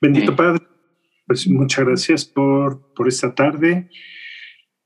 Bendito 0.00 0.36
Padre, 0.36 0.62
pues 1.26 1.48
muchas 1.48 1.84
gracias 1.84 2.24
por, 2.24 2.92
por 2.94 3.08
esta 3.08 3.34
tarde. 3.34 3.90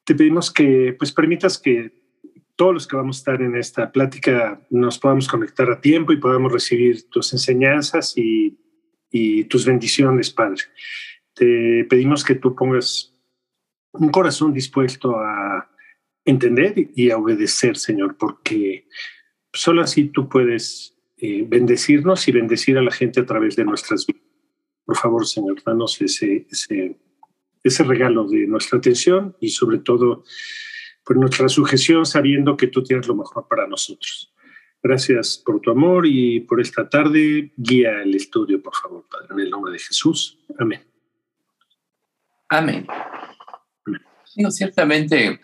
Te 0.05 0.15
pedimos 0.15 0.51
que 0.51 0.95
pues 0.99 1.13
permitas 1.13 1.59
que 1.59 1.93
todos 2.57 2.75
los 2.75 2.87
que 2.87 2.97
vamos 2.97 3.17
a 3.17 3.21
estar 3.21 3.43
en 3.43 3.57
esta 3.57 3.93
plática 3.93 4.61
nos 4.71 4.99
podamos 4.99 5.29
conectar 5.29 5.71
a 5.71 5.81
tiempo 5.81 6.13
y 6.13 6.19
podamos 6.19 6.53
recibir 6.53 7.09
tus 7.11 7.33
enseñanzas 7.33 8.17
y, 8.17 8.59
y 9.11 9.45
tus 9.45 9.67
bendiciones, 9.67 10.31
Padre. 10.31 10.63
Te 11.35 11.85
pedimos 11.89 12.25
que 12.25 12.35
tú 12.35 12.55
pongas 12.55 13.15
un 13.93 14.11
corazón 14.11 14.53
dispuesto 14.53 15.17
a 15.19 15.71
entender 16.25 16.91
y 16.95 17.11
a 17.11 17.19
obedecer, 17.19 17.77
Señor, 17.77 18.17
porque 18.17 18.87
solo 19.53 19.83
así 19.83 20.07
tú 20.07 20.29
puedes 20.29 20.97
eh, 21.19 21.45
bendecirnos 21.47 22.27
y 22.29 22.33
bendecir 22.33 22.79
a 22.79 22.83
la 22.83 22.91
gente 22.91 23.21
a 23.21 23.27
través 23.27 23.57
de 23.57 23.65
nuestras 23.65 24.07
vidas. 24.07 24.32
Por 24.85 24.97
favor, 24.97 25.27
Señor, 25.27 25.63
danos 25.65 26.01
ese, 26.01 26.47
ese, 26.51 26.99
ese 27.63 27.85
regalo 27.85 28.27
de 28.27 28.47
nuestra 28.47 28.79
atención 28.79 29.37
y 29.41 29.51
sobre 29.51 29.79
todo 29.79 30.25
por 31.05 31.17
nuestra 31.17 31.49
sujeción 31.49 32.07
sabiendo 32.07 32.57
que 32.57 32.69
tú 32.69 32.83
tienes 32.83 33.07
lo 33.07 33.15
mejor 33.15 33.47
para 33.49 33.67
nosotros. 33.67 34.33
Gracias 34.83 35.39
por 35.39 35.61
tu 35.61 35.71
amor 35.71 36.07
y 36.07 36.41
por 36.41 36.61
esta 36.61 36.89
tarde. 36.89 37.53
Guía 37.57 38.03
el 38.03 38.15
estudio, 38.15 38.61
por 38.61 38.75
favor, 38.75 39.07
Padre, 39.09 39.29
en 39.31 39.41
el 39.41 39.51
nombre 39.51 39.73
de 39.73 39.79
Jesús. 39.79 40.39
Amén. 40.59 40.83
Amén. 42.49 42.87
Digo, 44.35 44.51
ciertamente, 44.51 45.41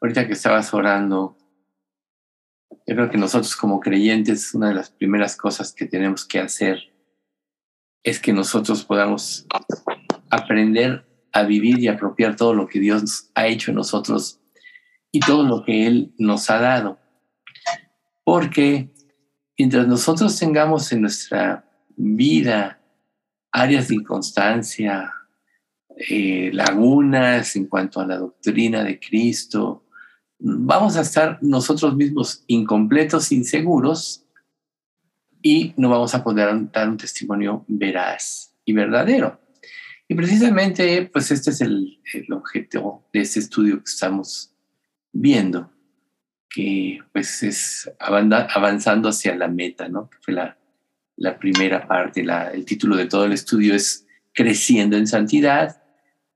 ahorita 0.00 0.26
que 0.26 0.32
estabas 0.32 0.72
orando, 0.72 1.36
yo 2.86 2.94
creo 2.94 3.10
que 3.10 3.18
nosotros 3.18 3.54
como 3.56 3.78
creyentes, 3.78 4.54
una 4.54 4.68
de 4.68 4.74
las 4.74 4.90
primeras 4.90 5.36
cosas 5.36 5.72
que 5.72 5.86
tenemos 5.86 6.24
que 6.24 6.38
hacer 6.38 6.91
es 8.02 8.18
que 8.18 8.32
nosotros 8.32 8.84
podamos 8.84 9.46
aprender 10.30 11.06
a 11.32 11.44
vivir 11.44 11.78
y 11.78 11.88
apropiar 11.88 12.36
todo 12.36 12.54
lo 12.54 12.66
que 12.66 12.80
Dios 12.80 13.30
ha 13.34 13.46
hecho 13.46 13.70
en 13.70 13.76
nosotros 13.76 14.40
y 15.10 15.20
todo 15.20 15.44
lo 15.44 15.64
que 15.64 15.86
Él 15.86 16.14
nos 16.18 16.50
ha 16.50 16.58
dado. 16.58 16.98
Porque 18.24 18.90
mientras 19.58 19.86
nosotros 19.86 20.38
tengamos 20.38 20.90
en 20.92 21.02
nuestra 21.02 21.64
vida 21.96 22.80
áreas 23.50 23.88
de 23.88 23.96
inconstancia, 23.96 25.12
eh, 25.96 26.50
lagunas 26.52 27.54
en 27.56 27.66
cuanto 27.66 28.00
a 28.00 28.06
la 28.06 28.16
doctrina 28.16 28.82
de 28.82 28.98
Cristo, 28.98 29.84
vamos 30.38 30.96
a 30.96 31.02
estar 31.02 31.38
nosotros 31.42 31.94
mismos 31.94 32.44
incompletos, 32.46 33.30
inseguros, 33.30 34.24
y 35.42 35.74
no 35.76 35.88
vamos 35.90 36.14
a 36.14 36.22
poder 36.22 36.70
dar 36.72 36.88
un 36.88 36.96
testimonio 36.96 37.64
veraz 37.68 38.54
y 38.64 38.72
verdadero. 38.72 39.40
Y 40.08 40.14
precisamente, 40.14 41.10
pues 41.12 41.30
este 41.30 41.50
es 41.50 41.60
el, 41.60 42.00
el 42.12 42.32
objeto 42.32 43.08
de 43.12 43.20
este 43.20 43.40
estudio 43.40 43.78
que 43.78 43.90
estamos 43.90 44.54
viendo, 45.12 45.70
que 46.48 47.00
pues 47.12 47.42
es 47.42 47.90
avanzando 47.98 49.08
hacia 49.08 49.34
la 49.34 49.48
meta, 49.48 49.88
¿no? 49.88 50.08
Que 50.10 50.18
fue 50.20 50.34
la, 50.34 50.58
la 51.16 51.38
primera 51.38 51.86
parte, 51.86 52.22
la, 52.24 52.50
el 52.50 52.64
título 52.64 52.96
de 52.96 53.06
todo 53.06 53.24
el 53.24 53.32
estudio 53.32 53.74
es 53.74 54.06
Creciendo 54.34 54.96
en 54.96 55.06
Santidad, 55.06 55.82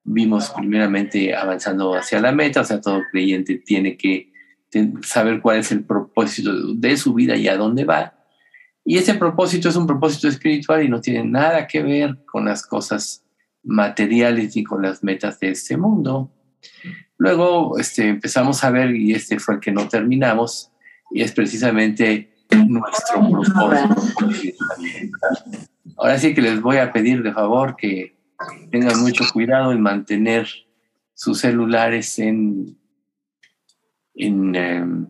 vimos 0.05 0.51
primeramente 0.51 1.35
avanzando 1.35 1.95
hacia 1.95 2.21
la 2.21 2.33
meta, 2.33 2.61
o 2.61 2.65
sea, 2.65 2.81
todo 2.81 3.03
creyente 3.11 3.57
tiene 3.57 3.97
que 3.97 4.33
saber 5.03 5.41
cuál 5.41 5.59
es 5.59 5.73
el 5.73 5.85
propósito 5.85 6.75
de 6.75 6.97
su 6.97 7.15
vida 7.15 7.37
y 7.37 7.49
a 7.49 7.57
dónde 7.57 7.85
va. 7.85 8.16
Y 8.89 8.99
ese 8.99 9.15
propósito 9.15 9.69
es 9.69 9.75
un 9.75 9.89
propósito 9.89 10.29
espiritual 10.29 10.85
y 10.85 10.89
no 10.89 11.01
tiene 11.01 11.25
nada 11.25 11.67
que 11.67 11.83
ver 11.83 12.25
con 12.25 12.45
las 12.45 12.65
cosas 12.65 13.25
materiales 13.65 14.55
ni 14.55 14.63
con 14.63 14.81
las 14.81 15.03
metas 15.03 15.41
de 15.41 15.51
este 15.51 15.77
mundo. 15.77 16.33
Luego 17.19 17.79
este, 17.81 18.09
empezamos 18.09 18.63
a 18.63 18.71
ver, 18.71 18.95
y 18.95 19.13
este 19.13 19.41
fue 19.41 19.57
el 19.57 19.61
que 19.61 19.73
no 19.73 19.89
terminamos, 19.89 20.71
y 21.11 21.23
es 21.23 21.33
precisamente 21.33 22.33
nuestro 22.69 23.29
propósito. 23.29 23.71
Ahora 25.97 26.17
sí 26.19 26.33
que 26.33 26.43
les 26.43 26.61
voy 26.63 26.77
a 26.77 26.93
pedir 26.93 27.25
de 27.25 27.33
favor 27.33 27.75
que 27.75 28.17
tengan 28.71 29.01
mucho 29.01 29.25
cuidado 29.33 29.73
en 29.73 29.81
mantener 29.81 30.47
sus 31.13 31.41
celulares 31.41 32.21
en, 32.21 32.79
en, 34.15 34.55
em, 34.55 35.07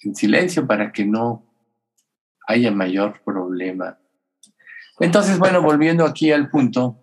en 0.00 0.14
silencio 0.14 0.66
para 0.66 0.92
que 0.92 1.06
no 1.06 1.45
haya 2.46 2.70
mayor 2.70 3.20
problema. 3.24 3.98
Entonces, 4.98 5.38
bueno, 5.38 5.60
volviendo 5.60 6.04
aquí 6.04 6.32
al 6.32 6.48
punto, 6.48 7.02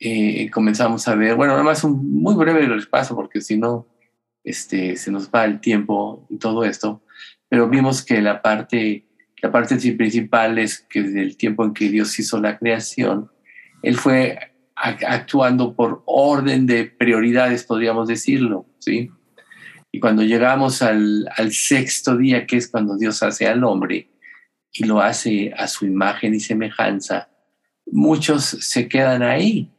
eh, 0.00 0.50
comenzamos 0.50 1.06
a 1.08 1.14
ver, 1.14 1.36
bueno, 1.36 1.52
nada 1.52 1.64
más 1.64 1.84
un 1.84 2.20
muy 2.20 2.34
breve 2.34 2.66
repaso, 2.66 3.14
porque 3.14 3.40
si 3.40 3.56
no, 3.56 3.86
este, 4.42 4.96
se 4.96 5.10
nos 5.10 5.30
va 5.30 5.44
el 5.44 5.60
tiempo 5.60 6.26
y 6.30 6.38
todo 6.38 6.64
esto, 6.64 7.02
pero 7.48 7.68
vimos 7.68 8.04
que 8.04 8.20
la 8.20 8.42
parte 8.42 9.06
la 9.42 9.52
parte 9.52 9.76
principal 9.92 10.58
es 10.58 10.80
que 10.80 11.02
desde 11.02 11.22
el 11.22 11.36
tiempo 11.36 11.64
en 11.64 11.74
que 11.74 11.88
Dios 11.88 12.18
hizo 12.18 12.40
la 12.40 12.58
creación, 12.58 13.30
Él 13.82 13.96
fue 13.96 14.38
actuando 14.74 15.74
por 15.74 16.02
orden 16.06 16.66
de 16.66 16.84
prioridades, 16.84 17.64
podríamos 17.64 18.08
decirlo, 18.08 18.66
¿sí? 18.78 19.10
Y 19.92 20.00
cuando 20.00 20.22
llegamos 20.22 20.82
al, 20.82 21.28
al 21.36 21.52
sexto 21.52 22.16
día, 22.16 22.46
que 22.46 22.56
es 22.56 22.68
cuando 22.68 22.96
Dios 22.96 23.22
hace 23.22 23.46
al 23.46 23.64
hombre 23.64 24.10
y 24.78 24.84
lo 24.84 25.00
hace 25.00 25.52
a 25.56 25.66
su 25.68 25.86
imagen 25.86 26.34
y 26.34 26.40
semejanza, 26.40 27.30
muchos 27.86 28.44
se 28.44 28.88
quedan 28.88 29.22
ahí. 29.22 29.72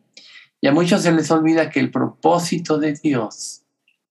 Y 0.59 0.67
a 0.67 0.71
muchos 0.71 1.03
se 1.03 1.11
les 1.11 1.29
olvida 1.29 1.69
que 1.69 1.79
el 1.79 1.91
propósito 1.91 2.79
de 2.79 2.93
Dios, 2.93 3.63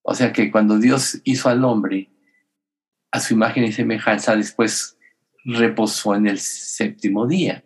o 0.02 0.14
sea 0.14 0.32
que 0.32 0.50
cuando 0.50 0.78
Dios 0.78 1.20
hizo 1.24 1.48
al 1.48 1.64
hombre 1.64 2.10
a 3.10 3.20
su 3.20 3.34
imagen 3.34 3.64
y 3.64 3.72
semejanza, 3.72 4.36
después 4.36 4.96
reposó 5.44 6.14
en 6.14 6.26
el 6.26 6.38
séptimo 6.38 7.26
día. 7.26 7.64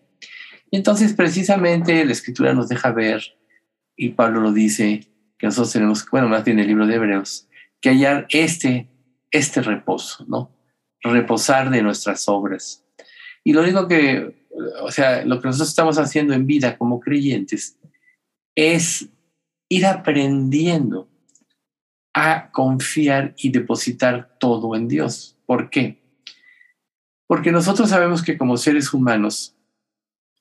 Y 0.70 0.76
entonces 0.76 1.12
precisamente 1.12 2.04
la 2.04 2.12
escritura 2.12 2.54
nos 2.54 2.69
deja 2.69 2.92
ver, 2.92 3.22
y 3.97 4.10
Pablo 4.10 4.41
lo 4.41 4.53
dice, 4.53 5.10
que 5.38 5.47
nosotros 5.47 5.72
tenemos, 5.72 6.06
bueno, 6.10 6.28
más 6.28 6.44
bien 6.44 6.59
el 6.59 6.66
libro 6.66 6.86
de 6.86 6.94
Hebreos, 6.94 7.48
que 7.80 7.91
hallar 7.91 8.26
este, 8.28 8.91
este 9.30 9.62
reposo, 9.62 10.25
¿no? 10.28 10.54
Reposar 11.03 11.70
de 11.70 11.82
nuestras 11.82 12.28
obras. 12.28 12.84
Y 13.45 13.53
lo 13.53 13.62
único 13.62 13.89
que, 13.89 14.47
o 14.83 14.91
sea, 14.91 15.25
lo 15.25 15.41
que 15.41 15.49
nosotros 15.49 15.69
estamos 15.69 15.99
haciendo 15.99 16.34
en 16.34 16.47
vida 16.47 16.77
como 16.77 17.01
creyentes 17.01 17.78
es 18.55 19.09
ir 19.69 19.87
aprendiendo 19.87 21.09
a 22.12 22.51
confiar 22.51 23.34
y 23.37 23.51
depositar 23.51 24.37
todo 24.39 24.75
en 24.75 24.89
Dios. 24.89 25.37
¿Por 25.47 25.71
qué? 25.71 26.01
Porque 27.27 27.53
nosotros 27.53 27.89
sabemos 27.89 28.23
que 28.23 28.37
como 28.37 28.56
seres 28.56 28.93
humanos, 28.93 29.55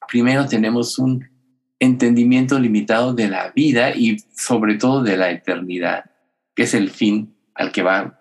primero 0.08 0.48
tenemos 0.48 0.98
un 0.98 1.30
entendimiento 1.80 2.60
limitado 2.60 3.14
de 3.14 3.30
la 3.30 3.52
vida 3.52 3.96
y 3.96 4.18
sobre 4.36 4.76
todo 4.76 5.04
de 5.04 5.16
la 5.16 5.32
eternidad, 5.32 6.12
que 6.56 6.64
es 6.64 6.74
el 6.74 6.90
fin 6.90 7.36
al 7.54 7.72
que 7.72 7.84
va 7.84 8.20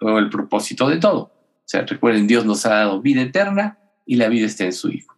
o 0.00 0.18
el 0.18 0.28
propósito 0.28 0.88
de 0.88 0.98
todo. 0.98 1.29
O 1.70 1.72
sea, 1.72 1.82
recuerden, 1.82 2.26
Dios 2.26 2.44
nos 2.44 2.66
ha 2.66 2.70
dado 2.70 3.00
vida 3.00 3.22
eterna 3.22 3.78
y 4.04 4.16
la 4.16 4.28
vida 4.28 4.46
está 4.46 4.64
en 4.64 4.72
su 4.72 4.90
Hijo. 4.90 5.16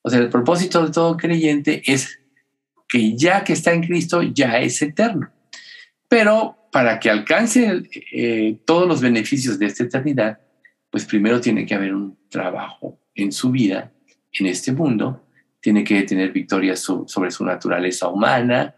O 0.00 0.08
sea, 0.08 0.20
el 0.20 0.28
propósito 0.28 0.86
de 0.86 0.92
todo 0.92 1.16
creyente 1.16 1.82
es 1.86 2.20
que 2.88 3.16
ya 3.16 3.42
que 3.42 3.52
está 3.52 3.72
en 3.72 3.82
Cristo, 3.82 4.22
ya 4.22 4.60
es 4.60 4.80
eterno. 4.80 5.28
Pero 6.06 6.68
para 6.70 7.00
que 7.00 7.10
alcance 7.10 7.82
eh, 8.12 8.60
todos 8.64 8.86
los 8.86 9.00
beneficios 9.00 9.58
de 9.58 9.66
esta 9.66 9.82
eternidad, 9.82 10.38
pues 10.88 11.04
primero 11.04 11.40
tiene 11.40 11.66
que 11.66 11.74
haber 11.74 11.92
un 11.92 12.16
trabajo 12.28 13.00
en 13.16 13.32
su 13.32 13.50
vida, 13.50 13.90
en 14.34 14.46
este 14.46 14.70
mundo, 14.70 15.26
tiene 15.60 15.82
que 15.82 16.04
tener 16.04 16.30
victorias 16.30 16.78
sobre 16.78 17.32
su 17.32 17.44
naturaleza 17.44 18.06
humana, 18.06 18.76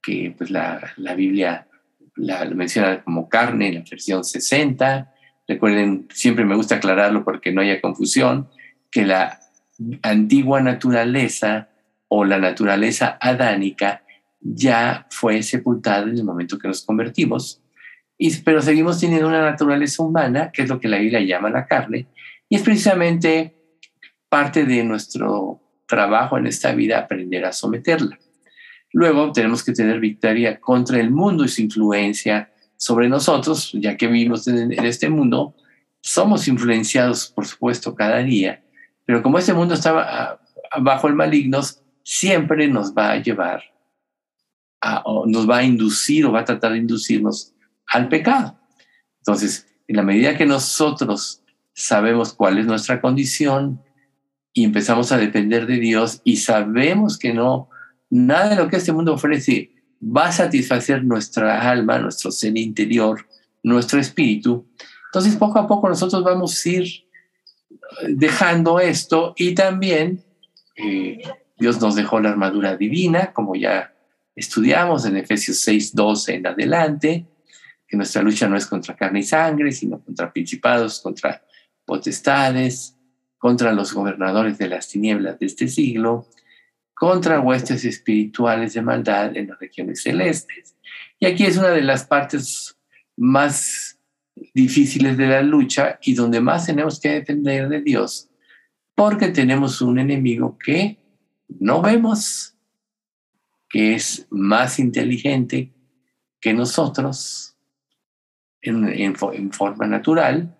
que 0.00 0.36
pues 0.38 0.52
la, 0.52 0.92
la 0.98 1.16
Biblia 1.16 1.66
la, 2.14 2.44
menciona 2.44 3.02
como 3.02 3.28
carne 3.28 3.70
en 3.70 3.74
la 3.74 3.84
versión 3.90 4.22
60. 4.22 5.14
Recuerden, 5.50 6.06
siempre 6.12 6.44
me 6.44 6.54
gusta 6.54 6.76
aclararlo 6.76 7.24
porque 7.24 7.52
no 7.52 7.60
haya 7.60 7.80
confusión, 7.80 8.48
que 8.90 9.04
la 9.04 9.40
antigua 10.02 10.60
naturaleza 10.60 11.68
o 12.08 12.24
la 12.24 12.38
naturaleza 12.38 13.18
adánica 13.20 14.02
ya 14.40 15.06
fue 15.10 15.42
sepultada 15.42 16.04
en 16.04 16.18
el 16.18 16.24
momento 16.24 16.58
que 16.58 16.68
nos 16.68 16.84
convertimos 16.84 17.60
pero 18.44 18.60
seguimos 18.60 19.00
teniendo 19.00 19.28
una 19.28 19.42
naturaleza 19.42 20.02
humana, 20.02 20.50
que 20.52 20.62
es 20.62 20.68
lo 20.68 20.78
que 20.78 20.88
la 20.88 20.98
Biblia 20.98 21.20
llama 21.20 21.50
la 21.50 21.66
carne, 21.66 22.06
y 22.48 22.56
es 22.56 22.62
precisamente 22.62 23.54
parte 24.28 24.64
de 24.64 24.84
nuestro 24.84 25.60
trabajo 25.86 26.36
en 26.36 26.46
esta 26.46 26.72
vida 26.72 26.98
aprender 26.98 27.44
a 27.44 27.52
someterla. 27.52 28.18
Luego 28.92 29.32
tenemos 29.32 29.64
que 29.64 29.72
tener 29.72 30.00
victoria 30.00 30.60
contra 30.60 31.00
el 31.00 31.10
mundo 31.10 31.44
y 31.44 31.48
su 31.48 31.62
influencia 31.62 32.49
sobre 32.80 33.10
nosotros, 33.10 33.72
ya 33.74 33.94
que 33.98 34.06
vivimos 34.06 34.48
en, 34.48 34.72
este 34.72 35.10
mundo, 35.10 35.54
somos 36.00 36.48
influenciados, 36.48 37.28
por 37.28 37.46
supuesto, 37.46 37.94
cada 37.94 38.18
día, 38.20 38.64
pero 39.04 39.22
como 39.22 39.38
este 39.38 39.52
mundo 39.52 39.74
estaba 39.74 40.40
bajo 40.80 41.06
el 41.06 41.14
maligno 41.14 41.60
siempre 42.02 42.68
nos 42.68 42.94
va 42.94 43.10
a 43.12 43.22
llevar, 43.22 43.62
a, 44.80 45.02
o 45.04 45.26
nos 45.26 45.48
va 45.48 45.58
a 45.58 45.62
inducir 45.62 46.24
o 46.24 46.32
va 46.32 46.40
a 46.40 46.44
tratar 46.46 46.72
de 46.72 46.78
inducirnos 46.78 47.52
al 47.86 48.08
pecado. 48.08 48.58
Entonces, 49.18 49.66
en 49.86 49.96
la 49.96 50.02
medida 50.02 50.38
que 50.38 50.46
nosotros 50.46 51.42
sabemos 51.74 52.32
cuál 52.32 52.56
es 52.56 52.64
nuestra 52.64 53.02
condición 53.02 53.82
y 54.54 54.64
empezamos 54.64 55.12
a 55.12 55.18
depender 55.18 55.66
de 55.66 55.76
Dios 55.76 56.22
y 56.24 56.38
sabemos 56.38 57.18
que 57.18 57.34
no, 57.34 57.68
nada 58.08 58.48
de 58.48 58.56
lo 58.56 58.68
que 58.68 58.76
este 58.76 58.92
mundo 58.92 59.12
ofrece 59.12 59.70
va 60.02 60.26
a 60.26 60.32
satisfacer 60.32 61.04
nuestra 61.04 61.70
alma, 61.70 61.98
nuestro 61.98 62.30
ser 62.30 62.56
interior, 62.56 63.26
nuestro 63.62 64.00
espíritu, 64.00 64.66
entonces 65.06 65.34
poco 65.36 65.58
a 65.58 65.66
poco 65.66 65.88
nosotros 65.88 66.22
vamos 66.22 66.64
a 66.64 66.68
ir 66.68 67.04
dejando 68.08 68.78
esto 68.78 69.34
y 69.36 69.54
también 69.54 70.22
eh, 70.76 71.20
Dios 71.58 71.80
nos 71.80 71.96
dejó 71.96 72.20
la 72.20 72.30
armadura 72.30 72.76
divina, 72.76 73.32
como 73.32 73.56
ya 73.56 73.92
estudiamos 74.36 75.04
en 75.04 75.16
Efesios 75.16 75.58
6, 75.60 75.94
12 75.94 76.34
en 76.36 76.46
adelante, 76.46 77.26
que 77.86 77.96
nuestra 77.96 78.22
lucha 78.22 78.48
no 78.48 78.56
es 78.56 78.66
contra 78.66 78.96
carne 78.96 79.20
y 79.20 79.24
sangre, 79.24 79.72
sino 79.72 80.00
contra 80.00 80.32
principados, 80.32 81.00
contra 81.00 81.42
potestades, 81.84 82.96
contra 83.36 83.72
los 83.72 83.92
gobernadores 83.92 84.58
de 84.58 84.68
las 84.68 84.88
tinieblas 84.88 85.38
de 85.40 85.46
este 85.46 85.66
siglo, 85.66 86.26
contra 87.00 87.40
huestes 87.40 87.86
espirituales 87.86 88.74
de 88.74 88.82
maldad 88.82 89.34
en 89.34 89.48
las 89.48 89.58
regiones 89.58 90.02
celestes. 90.02 90.76
Y 91.18 91.24
aquí 91.24 91.44
es 91.46 91.56
una 91.56 91.70
de 91.70 91.80
las 91.80 92.04
partes 92.04 92.76
más 93.16 93.98
difíciles 94.52 95.16
de 95.16 95.28
la 95.28 95.40
lucha 95.40 95.98
y 96.02 96.12
donde 96.12 96.42
más 96.42 96.66
tenemos 96.66 97.00
que 97.00 97.08
depender 97.08 97.70
de 97.70 97.80
Dios, 97.80 98.28
porque 98.94 99.28
tenemos 99.28 99.80
un 99.80 99.98
enemigo 99.98 100.58
que 100.58 100.98
no 101.48 101.80
vemos, 101.80 102.54
que 103.70 103.94
es 103.94 104.26
más 104.28 104.78
inteligente 104.78 105.72
que 106.38 106.52
nosotros 106.52 107.56
en, 108.60 109.16
forma 109.52 109.86
natural 109.86 110.54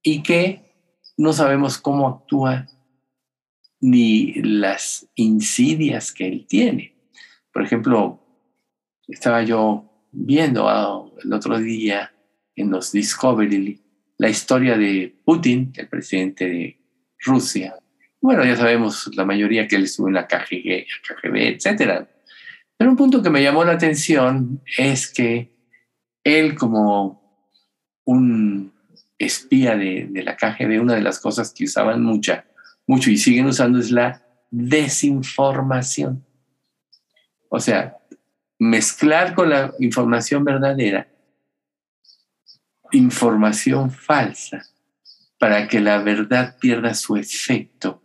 y 0.00 0.22
que 0.22 0.62
no 1.16 1.32
sabemos 1.32 1.76
cómo 1.76 2.06
actúa 2.06 2.68
ni 3.82 4.32
las 4.34 5.08
insidias 5.16 6.12
que 6.12 6.26
él 6.28 6.46
tiene. 6.48 6.94
Por 7.52 7.64
ejemplo, 7.64 8.20
estaba 9.08 9.42
yo 9.42 10.08
viendo 10.12 10.68
ah, 10.68 11.04
el 11.22 11.32
otro 11.32 11.58
día 11.58 12.14
en 12.54 12.70
los 12.70 12.92
Discovery 12.92 13.80
la 14.18 14.28
historia 14.28 14.78
de 14.78 15.14
Putin, 15.24 15.72
el 15.76 15.88
presidente 15.88 16.48
de 16.48 16.80
Rusia. 17.18 17.74
Bueno, 18.20 18.44
ya 18.44 18.56
sabemos 18.56 19.10
la 19.16 19.24
mayoría 19.24 19.66
que 19.66 19.74
él 19.74 19.84
estuvo 19.84 20.06
en 20.06 20.14
la 20.14 20.28
KGB, 20.28 20.86
KGB 21.08 21.36
etc. 21.36 22.06
Pero 22.76 22.90
un 22.90 22.96
punto 22.96 23.20
que 23.20 23.30
me 23.30 23.42
llamó 23.42 23.64
la 23.64 23.72
atención 23.72 24.62
es 24.78 25.12
que 25.12 25.56
él 26.22 26.54
como 26.54 27.50
un 28.04 28.72
espía 29.18 29.76
de, 29.76 30.06
de 30.08 30.22
la 30.22 30.36
KGB, 30.36 30.80
una 30.80 30.94
de 30.94 31.02
las 31.02 31.18
cosas 31.18 31.52
que 31.52 31.64
usaban 31.64 32.04
mucha, 32.04 32.44
mucho 32.86 33.10
y 33.10 33.16
siguen 33.16 33.46
usando 33.46 33.78
es 33.78 33.90
la 33.90 34.22
desinformación. 34.50 36.24
O 37.48 37.60
sea, 37.60 37.98
mezclar 38.58 39.34
con 39.34 39.50
la 39.50 39.72
información 39.78 40.44
verdadera 40.44 41.12
información 42.92 43.90
falsa 43.90 44.62
para 45.38 45.66
que 45.66 45.80
la 45.80 45.98
verdad 46.02 46.56
pierda 46.60 46.94
su 46.94 47.16
efecto. 47.16 48.02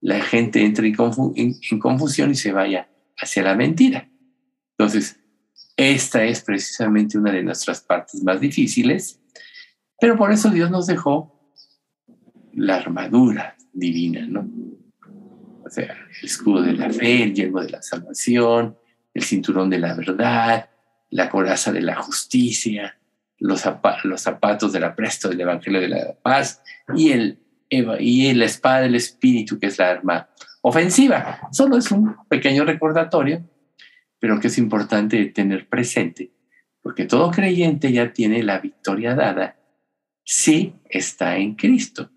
La 0.00 0.20
gente 0.20 0.64
entre 0.64 0.88
en, 0.88 1.78
confusión 1.78 2.30
y 2.30 2.34
se 2.34 2.52
vaya 2.52 2.88
hacia 3.18 3.42
la 3.42 3.54
mentira. 3.54 4.10
Entonces, 4.76 5.20
esta 5.76 6.24
es 6.24 6.40
precisamente 6.42 7.18
una 7.18 7.32
de 7.32 7.42
nuestras 7.42 7.82
partes 7.82 8.22
más 8.22 8.40
difíciles, 8.40 9.20
pero 10.00 10.16
por 10.16 10.32
eso 10.32 10.50
Dios 10.50 10.70
nos 10.70 10.86
dejó 10.86 11.54
la 12.52 12.76
armadura 12.76 13.56
divina, 13.72 14.26
¿no? 14.26 14.48
O 15.64 15.68
sea, 15.68 15.84
el 15.84 16.24
escudo 16.26 16.62
de 16.62 16.72
la 16.72 16.90
fe, 16.90 17.22
el 17.22 17.34
yelmo 17.34 17.60
de 17.60 17.70
la 17.70 17.82
salvación, 17.82 18.76
el 19.14 19.22
cinturón 19.22 19.70
de 19.70 19.78
la 19.78 19.94
verdad, 19.94 20.70
la 21.10 21.28
coraza 21.28 21.72
de 21.72 21.80
la 21.80 21.96
justicia, 21.96 22.98
los, 23.38 23.64
los 24.04 24.20
zapatos 24.20 24.72
del 24.72 24.84
apresto 24.84 25.28
del 25.28 25.40
Evangelio 25.40 25.80
de 25.80 25.88
la 25.88 26.14
Paz 26.22 26.62
y, 26.94 27.12
el, 27.12 27.38
y 27.68 28.32
la 28.34 28.44
espada 28.44 28.82
del 28.82 28.94
Espíritu, 28.94 29.58
que 29.58 29.66
es 29.66 29.78
la 29.78 29.90
arma 29.90 30.28
ofensiva. 30.62 31.48
Solo 31.52 31.76
es 31.76 31.90
un 31.90 32.16
pequeño 32.28 32.64
recordatorio, 32.64 33.42
pero 34.18 34.38
que 34.38 34.48
es 34.48 34.58
importante 34.58 35.24
tener 35.26 35.68
presente, 35.68 36.32
porque 36.82 37.06
todo 37.06 37.30
creyente 37.30 37.92
ya 37.92 38.12
tiene 38.12 38.42
la 38.42 38.58
victoria 38.58 39.14
dada 39.14 39.56
si 40.24 40.74
está 40.88 41.36
en 41.38 41.54
Cristo. 41.54 42.10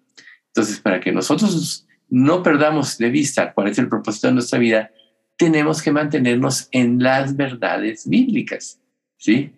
Entonces, 0.55 0.79
para 0.79 0.99
que 0.99 1.11
nosotros 1.11 1.87
no 2.09 2.43
perdamos 2.43 2.99
de 2.99 3.09
vista 3.09 3.53
cuál 3.53 3.69
es 3.69 3.79
el 3.79 3.89
propósito 3.89 4.27
de 4.27 4.33
nuestra 4.33 4.59
vida, 4.59 4.91
tenemos 5.35 5.81
que 5.81 5.91
mantenernos 5.91 6.67
en 6.71 7.01
las 7.01 7.35
verdades 7.35 8.07
bíblicas, 8.07 8.79
¿sí? 9.17 9.51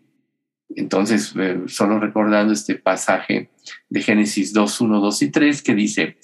Entonces, 0.69 1.33
eh, 1.37 1.63
solo 1.67 1.99
recordando 1.99 2.53
este 2.53 2.75
pasaje 2.75 3.49
de 3.89 4.01
Génesis 4.01 4.53
2, 4.53 4.81
1, 4.81 4.99
2 5.01 5.21
y 5.21 5.31
3 5.31 5.61
que 5.61 5.75
dice, 5.75 6.17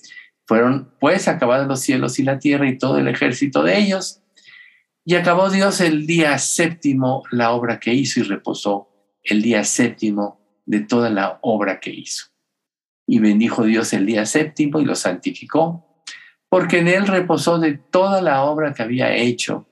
fueron 0.45 0.89
pues 1.01 1.27
acabados 1.27 1.67
los 1.67 1.81
cielos 1.81 2.17
y 2.19 2.23
la 2.23 2.39
tierra 2.39 2.69
y 2.69 2.77
todo 2.77 2.97
el 2.97 3.09
ejército 3.09 3.63
de 3.63 3.77
ellos, 3.77 4.21
y 5.03 5.15
acabó 5.15 5.49
Dios 5.49 5.81
el 5.81 6.07
día 6.07 6.37
séptimo 6.37 7.23
la 7.31 7.51
obra 7.51 7.77
que 7.79 7.93
hizo 7.93 8.21
y 8.21 8.23
reposó 8.23 8.87
el 9.21 9.41
día 9.41 9.65
séptimo 9.65 10.39
de 10.65 10.79
toda 10.79 11.09
la 11.09 11.39
obra 11.41 11.81
que 11.81 11.89
hizo. 11.89 12.30
Y 13.11 13.19
bendijo 13.19 13.65
Dios 13.65 13.91
el 13.91 14.05
día 14.05 14.25
séptimo 14.25 14.79
y 14.79 14.85
lo 14.85 14.95
santificó, 14.95 15.85
porque 16.47 16.79
en 16.79 16.87
él 16.87 17.07
reposó 17.07 17.59
de 17.59 17.73
toda 17.73 18.21
la 18.21 18.43
obra 18.43 18.73
que 18.73 18.83
había 18.83 19.13
hecho 19.13 19.67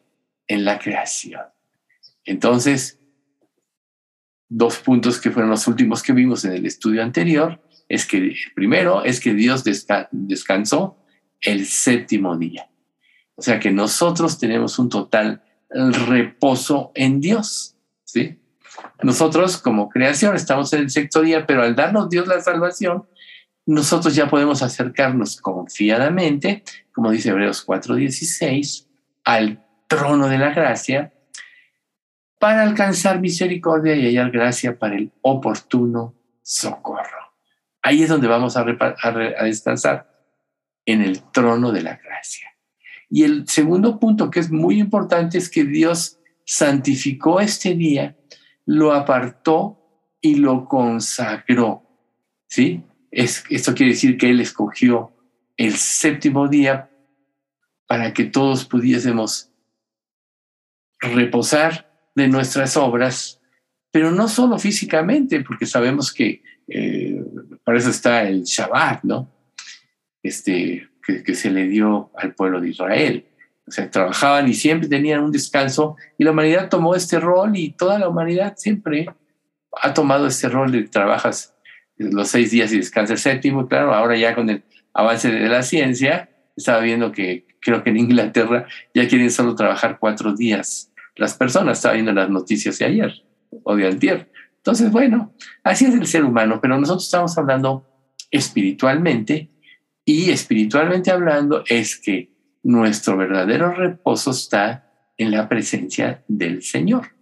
en 0.46 0.66
la 0.66 0.78
creación. 0.78 1.44
Entonces, 2.26 3.00
dos 4.50 4.80
puntos 4.80 5.22
que 5.22 5.32
fueron 5.32 5.52
los 5.52 5.66
últimos 5.70 6.04
que 6.04 6.12
vimos 6.12 6.44
en 6.44 6.52
el 6.52 6.66
estudio 6.66 7.02
anterior, 7.02 7.64
es 7.88 8.06
que 8.06 8.18
el 8.18 8.36
primero 8.54 9.06
es 9.06 9.22
que 9.22 9.34
Dios 9.34 9.64
descansó 10.12 10.98
el 11.40 11.66
séptimo 11.66 12.36
día. 12.36 12.70
O 13.36 13.42
sea 13.42 13.58
que 13.58 13.72
nosotros 13.72 14.38
tenemos 14.38 14.80
un 14.80 14.90
total 14.90 15.42
reposo 15.70 16.92
en 16.94 17.22
Dios, 17.22 17.78
¿sí? 18.04 18.38
Nosotros 19.02 19.58
como 19.60 19.88
creación 19.88 20.36
estamos 20.36 20.74
en 20.74 20.82
el 20.82 20.90
sexto 20.90 21.22
día, 21.22 21.46
pero 21.46 21.64
al 21.64 21.74
darnos 21.74 22.10
Dios 22.10 22.28
la 22.28 22.42
salvación, 22.42 23.06
nosotros 23.70 24.16
ya 24.16 24.28
podemos 24.28 24.64
acercarnos 24.64 25.40
confiadamente, 25.40 26.64
como 26.92 27.12
dice 27.12 27.30
Hebreos 27.30 27.64
4:16, 27.64 28.88
al 29.24 29.64
trono 29.88 30.28
de 30.28 30.40
la 30.40 30.50
gracia 30.50 31.14
para 32.40 32.64
alcanzar 32.64 33.20
misericordia 33.20 33.96
y 33.96 34.06
hallar 34.06 34.32
gracia 34.32 34.80
para 34.80 34.96
el 34.96 35.12
oportuno 35.22 36.16
socorro. 36.42 37.36
Ahí 37.84 38.02
es 38.02 38.10
donde 38.10 38.28
vamos 38.28 38.58
a, 38.58 38.64
descansar, 38.64 40.10
en 40.86 41.02
el 41.04 41.22
trono 41.32 41.72
de 41.72 41.84
la 41.84 41.98
gracia. 41.98 42.50
Y 43.08 43.24
el 43.24 43.48
segundo 43.48 44.00
punto 44.00 44.32
que 44.32 44.40
es 44.40 44.50
muy 44.50 44.80
importante 44.80 45.38
es 45.38 45.48
que 45.48 45.64
Dios 45.64 46.18
santificó 46.44 47.40
este 47.40 47.76
día, 47.76 48.18
lo 48.66 48.94
apartó 48.94 49.78
y 50.22 50.36
lo 50.36 50.66
consagró. 50.66 51.84
¿Sí? 52.48 52.84
Es, 53.12 53.44
esto 53.50 53.74
quiere 53.74 53.94
decir 53.94 54.18
que 54.18 54.30
Él 54.30 54.40
escogió 54.40 55.14
el 55.58 55.74
séptimo 55.74 56.48
día 56.48 56.90
para 57.88 58.14
que 58.14 58.26
todos 58.26 58.66
pudiésemos 58.66 59.52
reposar 61.00 61.92
de 62.16 62.28
nuestras 62.28 62.78
obras, 62.78 63.42
pero 63.92 64.12
no 64.12 64.28
solo 64.28 64.60
físicamente, 64.60 65.42
porque 65.42 65.66
sabemos 65.66 66.14
que 66.14 66.44
eh, 66.68 67.24
para 67.64 67.78
eso 67.78 67.90
está 67.90 68.28
el 68.28 68.44
Shabbat, 68.44 69.04
¿no? 69.04 69.32
Este, 70.22 70.88
que, 71.26 71.36
se 71.36 71.50
le 71.50 71.68
dio 71.68 72.12
al 72.16 72.36
pueblo 72.36 72.62
de 72.62 72.70
Israel. 72.70 73.26
O 73.68 73.72
sea, 73.72 73.90
trabajaban 73.90 74.48
y 74.48 74.54
siempre 74.54 74.88
tenían 74.88 75.24
un 75.24 75.32
descanso 75.32 75.96
y 76.18 76.24
la 76.24 76.32
humanidad 76.32 76.70
tomó 76.70 76.96
este 76.96 77.20
rol 77.20 77.56
y 77.56 77.72
toda 77.72 78.00
la 78.00 78.10
humanidad 78.10 78.56
siempre 78.58 79.08
ha 79.82 79.94
tomado 79.94 80.28
este 80.28 80.50
rol 80.50 80.72
de 80.72 80.84
trabajas 80.84 81.56
los 82.00 82.30
seis 82.30 82.52
días 82.52 82.72
y 82.74 82.78
descansa 82.78 83.14
el 83.14 83.20
séptimo. 83.20 83.68
Claro, 83.68 83.94
ahora 83.94 84.18
ya 84.18 84.34
con 84.34 84.50
el 84.50 84.64
avance 84.94 85.32
de 85.32 85.48
la 85.48 85.62
ciencia, 85.62 86.30
estaba 86.56 86.80
viendo 86.80 87.12
que 87.12 87.46
creo 87.62 87.84
que 87.84 87.90
en 87.92 87.98
Inglaterra 87.98 88.66
ya 88.94 89.08
quieren 89.08 89.30
solo 89.30 89.56
trabajar 89.56 89.98
cuatro 90.00 90.34
días 90.34 90.92
las 91.16 91.36
personas. 91.36 91.78
Estaba 91.78 91.94
viendo 91.94 92.14
las 92.14 92.30
noticias 92.30 92.80
de 92.80 92.86
ayer 92.86 93.14
o 93.64 93.76
de 93.76 93.88
antier. 93.88 94.32
Entonces, 94.58 94.92
bueno, 94.92 95.34
así 95.64 95.86
es 95.86 95.94
el 95.94 96.08
ser 96.08 96.24
humano, 96.24 96.60
pero 96.62 96.80
nosotros 96.80 97.06
estamos 97.06 97.38
hablando 97.38 97.86
espiritualmente 98.32 99.50
y 100.06 100.32
espiritualmente 100.32 101.12
hablando 101.12 101.64
es 101.68 101.98
que 101.98 102.32
nuestro 102.64 103.18
verdadero 103.18 103.74
reposo 103.74 104.32
está 104.32 104.92
en 105.18 105.32
la 105.32 105.48
presencia 105.48 106.24
del 106.28 106.62
Señor. 106.64 107.14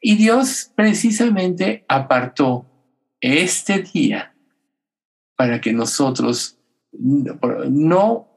Y 0.00 0.16
Dios 0.16 0.72
precisamente 0.74 1.84
apartó 1.88 2.75
este 3.20 3.82
día 3.82 4.34
para 5.36 5.60
que 5.60 5.72
nosotros 5.72 6.58
no 6.92 8.28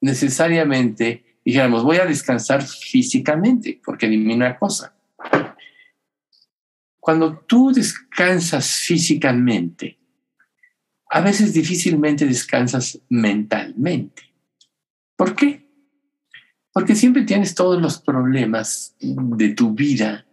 necesariamente 0.00 1.40
dijéramos, 1.44 1.84
voy 1.84 1.98
a 1.98 2.06
descansar 2.06 2.62
físicamente, 2.62 3.80
porque 3.84 4.08
dime 4.08 4.34
una 4.34 4.58
cosa. 4.58 4.96
Cuando 6.98 7.38
tú 7.38 7.72
descansas 7.72 8.68
físicamente, 8.68 9.98
a 11.08 11.20
veces 11.20 11.54
difícilmente 11.54 12.26
descansas 12.26 13.00
mentalmente. 13.08 14.22
¿Por 15.14 15.36
qué? 15.36 15.64
Porque 16.72 16.96
siempre 16.96 17.22
tienes 17.22 17.54
todos 17.54 17.80
los 17.80 18.00
problemas 18.00 18.96
de 19.00 19.50
tu 19.50 19.72
vida 19.72 20.26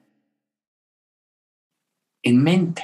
en 2.23 2.41
mente. 2.41 2.83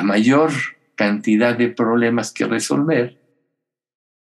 A 0.00 0.02
mayor 0.02 0.50
cantidad 0.94 1.58
de 1.58 1.68
problemas 1.68 2.32
que 2.32 2.46
resolver, 2.46 3.20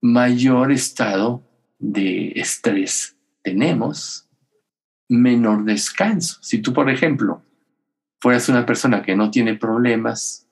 mayor 0.01 0.73
estado 0.73 1.47
de 1.79 2.33
estrés 2.35 3.15
tenemos, 3.43 4.27
menor 5.07 5.67
descanso. 5.67 6.39
Si 6.41 6.63
tú, 6.63 6.73
por 6.73 6.89
ejemplo, 6.89 7.43
fueras 8.21 8.49
una 8.49 8.65
persona 8.65 9.03
que 9.03 9.15
no 9.15 9.31
tiene 9.31 9.55
problemas, 9.57 10.49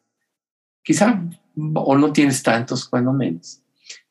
quizá 0.82 1.22
o 1.56 1.96
no 1.96 2.12
tienes 2.12 2.42
tantos 2.42 2.86
cuando 2.86 3.14
menos, 3.14 3.62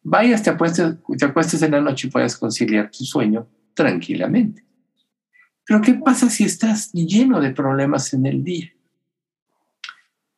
vayas, 0.01 0.41
te 0.41 0.50
acuestes, 0.50 0.96
te 1.15 1.25
acuestes 1.25 1.62
en 1.62 1.74
la 1.74 1.82
noche 1.82 2.08
y 2.08 2.10
puedas 2.10 2.36
conciliar 2.38 2.89
tu 2.89 3.03
sueño 3.03 3.48
tranquilamente. 3.75 4.65
Pero 5.63 5.79
¿qué 5.79 5.93
pasa 5.93 6.27
si 6.32 6.46
estás 6.46 6.91
lleno 6.91 7.39
de 7.39 7.51
problemas 7.51 8.15
en 8.15 8.25
el 8.25 8.43
día? 8.43 8.73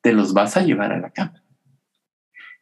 Te 0.05 0.13
los 0.13 0.33
vas 0.33 0.55
a 0.55 0.62
llevar 0.62 0.91
a 0.91 1.00
la 1.00 1.09
cama. 1.09 1.41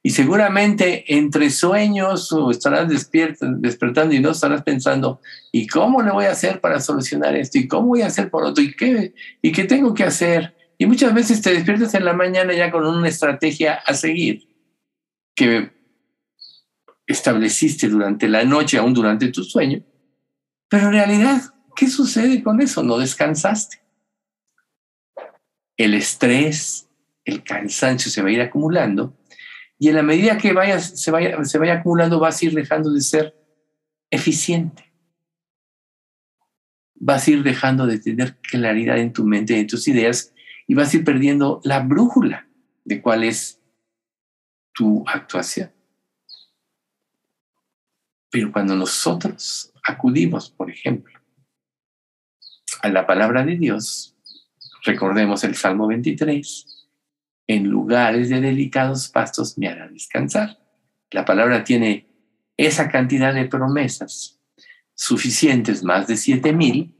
Y 0.01 0.11
seguramente 0.11 1.03
entre 1.13 1.49
sueños 1.49 2.31
o 2.31 2.49
estarás 2.49 2.87
despierto, 2.87 3.45
despertando 3.57 4.15
y 4.15 4.21
no 4.21 4.31
estarás 4.31 4.63
pensando, 4.63 5.19
¿y 5.51 5.67
cómo 5.67 6.01
le 6.01 6.11
voy 6.11 6.23
a 6.23 6.31
hacer 6.31 6.61
para 6.61 6.79
solucionar 6.79 7.35
esto? 7.35 7.57
¿Y 7.57 7.67
cómo 7.67 7.87
voy 7.87 8.01
a 8.01 8.07
hacer 8.07 8.29
por 8.29 8.45
otro? 8.45 8.63
¿Y 8.63 8.73
qué, 8.73 9.13
¿Y 9.41 9.51
qué 9.51 9.65
tengo 9.65 9.93
que 9.93 10.05
hacer? 10.05 10.55
Y 10.77 10.85
muchas 10.85 11.13
veces 11.13 11.41
te 11.41 11.53
despiertas 11.53 11.93
en 11.95 12.05
la 12.05 12.13
mañana 12.13 12.53
ya 12.53 12.71
con 12.71 12.85
una 12.85 13.09
estrategia 13.09 13.73
a 13.73 13.93
seguir 13.93 14.47
que 15.35 15.73
estableciste 17.05 17.89
durante 17.89 18.29
la 18.29 18.45
noche, 18.45 18.77
aún 18.77 18.93
durante 18.93 19.27
tu 19.33 19.43
sueño. 19.43 19.83
Pero 20.69 20.85
en 20.85 20.93
realidad, 20.93 21.41
¿qué 21.75 21.89
sucede 21.89 22.41
con 22.41 22.61
eso? 22.61 22.83
No 22.83 22.97
descansaste. 22.99 23.81
El 25.75 25.93
estrés, 25.93 26.87
el 27.25 27.43
cansancio 27.43 28.11
se 28.11 28.21
va 28.21 28.29
a 28.29 28.31
ir 28.31 28.41
acumulando 28.41 29.17
y 29.83 29.89
en 29.89 29.95
la 29.95 30.03
medida 30.03 30.37
que 30.37 30.53
vayas, 30.53 31.01
se, 31.01 31.11
vaya, 31.11 31.43
se 31.43 31.57
vaya 31.57 31.73
acumulando, 31.73 32.17
vas 32.17 32.41
a 32.41 32.45
ir 32.45 32.53
dejando 32.53 32.91
de 32.93 33.01
ser 33.01 33.35
eficiente. 34.09 34.93
Vas 36.95 37.27
a 37.27 37.31
ir 37.31 37.43
dejando 37.43 37.85
de 37.85 37.99
tener 37.99 38.37
claridad 38.37 38.97
en 38.97 39.11
tu 39.11 39.25
mente, 39.25 39.59
en 39.59 39.67
tus 39.67 39.87
ideas, 39.89 40.33
y 40.67 40.73
vas 40.73 40.93
a 40.93 40.97
ir 40.97 41.03
perdiendo 41.03 41.59
la 41.65 41.81
brújula 41.81 42.47
de 42.85 43.01
cuál 43.01 43.25
es 43.25 43.59
tu 44.71 45.03
actuación. 45.05 45.69
Pero 48.29 48.53
cuando 48.53 48.75
nosotros 48.75 49.73
acudimos, 49.83 50.49
por 50.49 50.71
ejemplo, 50.71 51.19
a 52.81 52.87
la 52.87 53.05
palabra 53.05 53.43
de 53.43 53.57
Dios, 53.57 54.15
recordemos 54.85 55.43
el 55.43 55.55
Salmo 55.55 55.87
23, 55.87 56.72
en 57.47 57.67
lugares 57.67 58.29
de 58.29 58.41
delicados 58.41 59.09
pastos 59.09 59.57
me 59.57 59.67
hará 59.67 59.87
descansar. 59.87 60.57
La 61.11 61.25
palabra 61.25 61.63
tiene 61.63 62.07
esa 62.57 62.89
cantidad 62.89 63.33
de 63.33 63.45
promesas 63.45 64.39
suficientes, 64.95 65.83
más 65.83 66.07
de 66.07 66.17
siete 66.17 66.53
mil, 66.53 66.95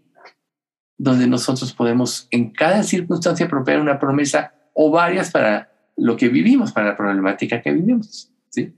donde 0.97 1.27
nosotros 1.27 1.73
podemos 1.73 2.27
en 2.31 2.51
cada 2.51 2.83
circunstancia 2.83 3.47
proponer 3.47 3.81
una 3.81 3.99
promesa 3.99 4.53
o 4.73 4.91
varias 4.91 5.31
para 5.31 5.71
lo 5.95 6.15
que 6.17 6.29
vivimos, 6.29 6.71
para 6.71 6.87
la 6.87 6.97
problemática 6.97 7.61
que 7.61 7.71
vivimos. 7.71 8.31
¿sí? 8.49 8.73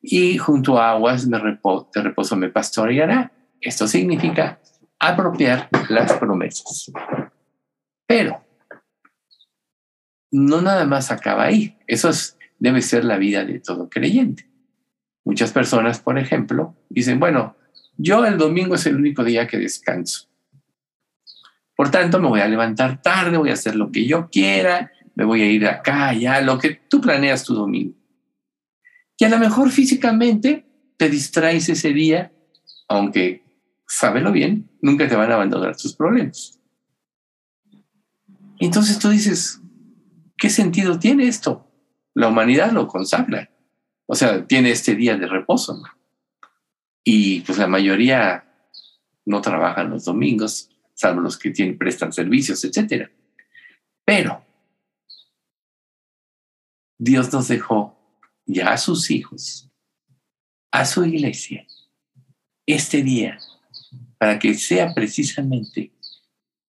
Y 0.00 0.38
junto 0.38 0.78
a 0.78 0.90
aguas 0.90 1.26
me 1.26 1.38
reposo, 1.38 1.90
de 1.94 2.02
reposo 2.02 2.36
me 2.36 2.48
pastoreará. 2.48 3.32
Esto 3.60 3.86
significa 3.86 4.60
apropiar 4.98 5.68
las 5.88 6.12
promesas. 6.14 6.90
Pero 8.06 8.47
no 10.30 10.60
nada 10.60 10.84
más 10.86 11.10
acaba 11.10 11.44
ahí. 11.44 11.76
Eso 11.86 12.10
debe 12.58 12.82
ser 12.82 13.04
la 13.04 13.18
vida 13.18 13.44
de 13.44 13.60
todo 13.60 13.88
creyente. 13.88 14.48
Muchas 15.24 15.52
personas, 15.52 16.00
por 16.00 16.18
ejemplo, 16.18 16.76
dicen, 16.88 17.20
bueno, 17.20 17.56
yo 17.96 18.24
el 18.24 18.38
domingo 18.38 18.76
es 18.76 18.86
el 18.86 18.96
único 18.96 19.24
día 19.24 19.46
que 19.46 19.58
descanso. 19.58 20.28
Por 21.76 21.90
tanto, 21.90 22.20
me 22.20 22.28
voy 22.28 22.40
a 22.40 22.48
levantar 22.48 23.02
tarde, 23.02 23.36
voy 23.36 23.50
a 23.50 23.54
hacer 23.54 23.76
lo 23.76 23.92
que 23.92 24.06
yo 24.06 24.28
quiera, 24.30 24.90
me 25.14 25.24
voy 25.24 25.42
a 25.42 25.50
ir 25.50 25.66
acá, 25.66 26.08
allá, 26.08 26.40
lo 26.40 26.58
que 26.58 26.70
tú 26.88 27.00
planeas 27.00 27.44
tu 27.44 27.54
domingo. 27.54 27.94
Y 29.16 29.24
a 29.24 29.28
lo 29.28 29.38
mejor 29.38 29.70
físicamente 29.70 30.64
te 30.96 31.08
distraes 31.08 31.68
ese 31.68 31.92
día, 31.92 32.32
aunque, 32.88 33.44
sábelo 33.86 34.32
bien, 34.32 34.68
nunca 34.80 35.08
te 35.08 35.16
van 35.16 35.30
a 35.30 35.34
abandonar 35.34 35.76
tus 35.76 35.94
problemas. 35.94 36.60
Entonces 38.60 38.98
tú 38.98 39.08
dices, 39.10 39.60
¿qué 40.38 40.48
sentido 40.48 40.98
tiene 40.98 41.26
esto? 41.28 41.70
La 42.14 42.28
humanidad 42.28 42.72
lo 42.72 42.86
consagra. 42.88 43.50
O 44.06 44.14
sea, 44.14 44.46
tiene 44.46 44.70
este 44.70 44.94
día 44.94 45.16
de 45.16 45.26
reposo. 45.26 45.82
Y 47.04 47.40
pues 47.40 47.58
la 47.58 47.66
mayoría 47.66 48.44
no 49.26 49.40
trabajan 49.42 49.90
los 49.90 50.04
domingos, 50.04 50.70
salvo 50.94 51.20
los 51.20 51.36
que 51.38 51.50
tienen, 51.50 51.76
prestan 51.76 52.12
servicios, 52.12 52.64
etc. 52.64 53.10
Pero 54.04 54.44
Dios 56.98 57.32
nos 57.32 57.48
dejó 57.48 57.96
ya 58.46 58.72
a 58.72 58.78
sus 58.78 59.10
hijos, 59.10 59.70
a 60.72 60.84
su 60.86 61.04
iglesia, 61.04 61.66
este 62.66 63.02
día, 63.02 63.38
para 64.18 64.38
que 64.38 64.54
sea 64.54 64.94
precisamente 64.94 65.92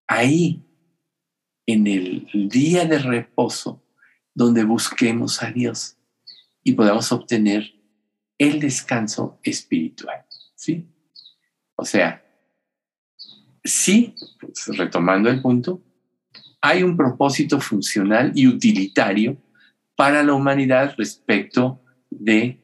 ahí 0.06 0.67
en 1.68 1.86
el 1.86 2.26
día 2.48 2.86
de 2.86 2.98
reposo 2.98 3.84
donde 4.34 4.64
busquemos 4.64 5.42
a 5.42 5.50
Dios 5.50 5.98
y 6.64 6.72
podamos 6.72 7.12
obtener 7.12 7.74
el 8.38 8.58
descanso 8.58 9.38
espiritual. 9.42 10.24
¿Sí? 10.54 10.88
O 11.76 11.84
sea, 11.84 12.24
sí, 13.62 14.14
pues, 14.40 14.78
retomando 14.78 15.28
el 15.28 15.42
punto, 15.42 15.82
hay 16.62 16.82
un 16.82 16.96
propósito 16.96 17.60
funcional 17.60 18.32
y 18.34 18.46
utilitario 18.46 19.36
para 19.94 20.22
la 20.22 20.32
humanidad 20.32 20.94
respecto 20.96 21.82
de 22.08 22.62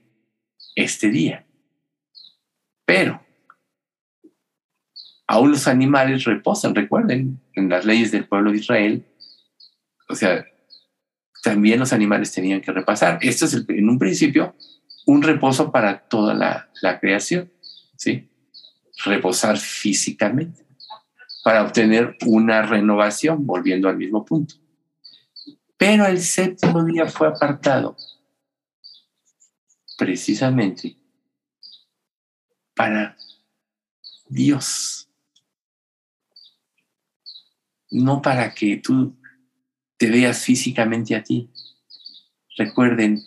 este 0.75 1.11
día. 1.11 1.47
Pero 2.87 3.24
aún 5.27 5.53
los 5.53 5.67
animales 5.67 6.25
reposan, 6.25 6.75
recuerden, 6.75 7.41
en 7.55 7.69
las 7.69 7.85
leyes 7.85 8.13
del 8.13 8.27
pueblo 8.27 8.51
de 8.51 8.59
Israel, 8.59 9.07
o 10.09 10.15
sea, 10.15 10.45
también 11.43 11.81
los 11.81 11.93
animales 11.93 12.33
tenían 12.33 12.61
que 12.61 12.73
repasar. 12.73 13.19
Esto 13.23 13.45
es 13.45 13.65
en 13.69 13.89
un 13.89 13.99
principio 13.99 14.55
un 15.07 15.23
reposo 15.23 15.71
para 15.71 16.01
toda 16.09 16.35
la, 16.35 16.71
la 16.81 16.99
creación, 16.99 17.53
¿sí? 17.97 18.31
Reposar 19.05 19.59
físicamente 19.59 20.65
para 21.43 21.63
obtener 21.63 22.17
una 22.25 22.63
renovación, 22.63 23.47
volviendo 23.47 23.89
al 23.89 23.99
mismo 23.99 24.25
punto. 24.25 24.55
Pero 25.77 26.07
el 26.07 26.21
séptimo 26.21 26.83
día 26.85 27.07
fue 27.07 27.29
apartado 27.29 27.97
precisamente 29.99 30.97
para 32.75 33.17
Dios 34.27 35.09
no 37.95 38.21
para 38.21 38.55
que 38.55 38.77
tú 38.79 39.17
te 39.97 40.11
veas 40.11 40.43
físicamente 40.43 41.15
a 41.15 41.23
ti. 41.23 41.51
Recuerden 42.59 43.23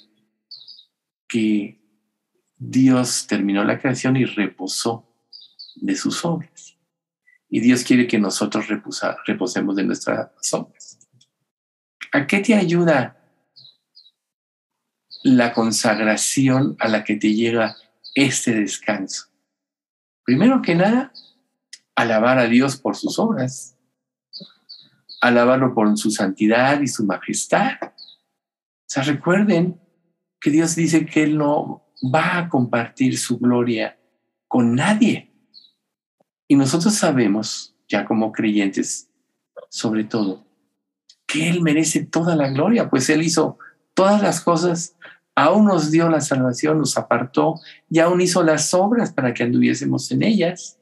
que 1.27 1.81
Dios 2.57 3.27
terminó 3.27 3.63
la 3.63 3.79
creación 3.79 4.17
y 4.17 4.25
reposó 4.25 5.07
de 5.75 5.95
sus 5.95 6.23
obras. 6.25 6.77
Y 7.49 7.61
Dios 7.61 7.83
quiere 7.83 8.07
que 8.07 8.19
nosotros 8.19 8.65
reposemos 9.25 9.75
de 9.77 9.83
nuestras 9.85 10.53
obras. 10.53 10.99
¿A 12.11 12.27
qué 12.27 12.39
te 12.39 12.53
ayuda 12.53 13.17
la 15.23 15.53
consagración 15.53 16.75
a 16.79 16.89
la 16.89 17.05
que 17.05 17.15
te 17.15 17.33
llega 17.33 17.77
este 18.15 18.53
descanso? 18.53 19.27
Primero 20.25 20.61
que 20.61 20.75
nada, 20.75 21.13
alabar 21.95 22.37
a 22.37 22.47
Dios 22.47 22.75
por 22.75 22.97
sus 22.97 23.17
obras, 23.17 23.76
alabarlo 25.21 25.73
por 25.73 25.97
su 25.97 26.11
santidad 26.11 26.81
y 26.81 26.87
su 26.87 27.05
majestad. 27.05 27.77
O 27.81 28.89
sea, 28.89 29.03
recuerden 29.03 29.79
que 30.39 30.49
Dios 30.49 30.75
dice 30.75 31.05
que 31.05 31.23
Él 31.23 31.37
no 31.37 31.83
va 32.13 32.37
a 32.37 32.49
compartir 32.49 33.17
su 33.17 33.39
gloria 33.39 33.99
con 34.47 34.75
nadie. 34.75 35.33
Y 36.47 36.55
nosotros 36.55 36.93
sabemos, 36.93 37.75
ya 37.87 38.05
como 38.05 38.31
creyentes, 38.31 39.09
sobre 39.69 40.03
todo, 40.03 40.45
que 41.25 41.49
Él 41.49 41.61
merece 41.61 42.05
toda 42.05 42.35
la 42.35 42.49
gloria, 42.49 42.89
pues 42.89 43.09
Él 43.09 43.21
hizo 43.23 43.57
todas 43.93 44.21
las 44.21 44.41
cosas, 44.41 44.95
aún 45.35 45.65
nos 45.65 45.91
dio 45.91 46.09
la 46.09 46.21
salvación, 46.21 46.77
nos 46.77 46.97
apartó 46.97 47.55
y 47.89 47.99
aún 47.99 48.21
hizo 48.21 48.43
las 48.43 48.73
obras 48.73 49.11
para 49.11 49.33
que 49.33 49.43
anduviésemos 49.43 50.11
en 50.11 50.23
ellas. 50.23 50.79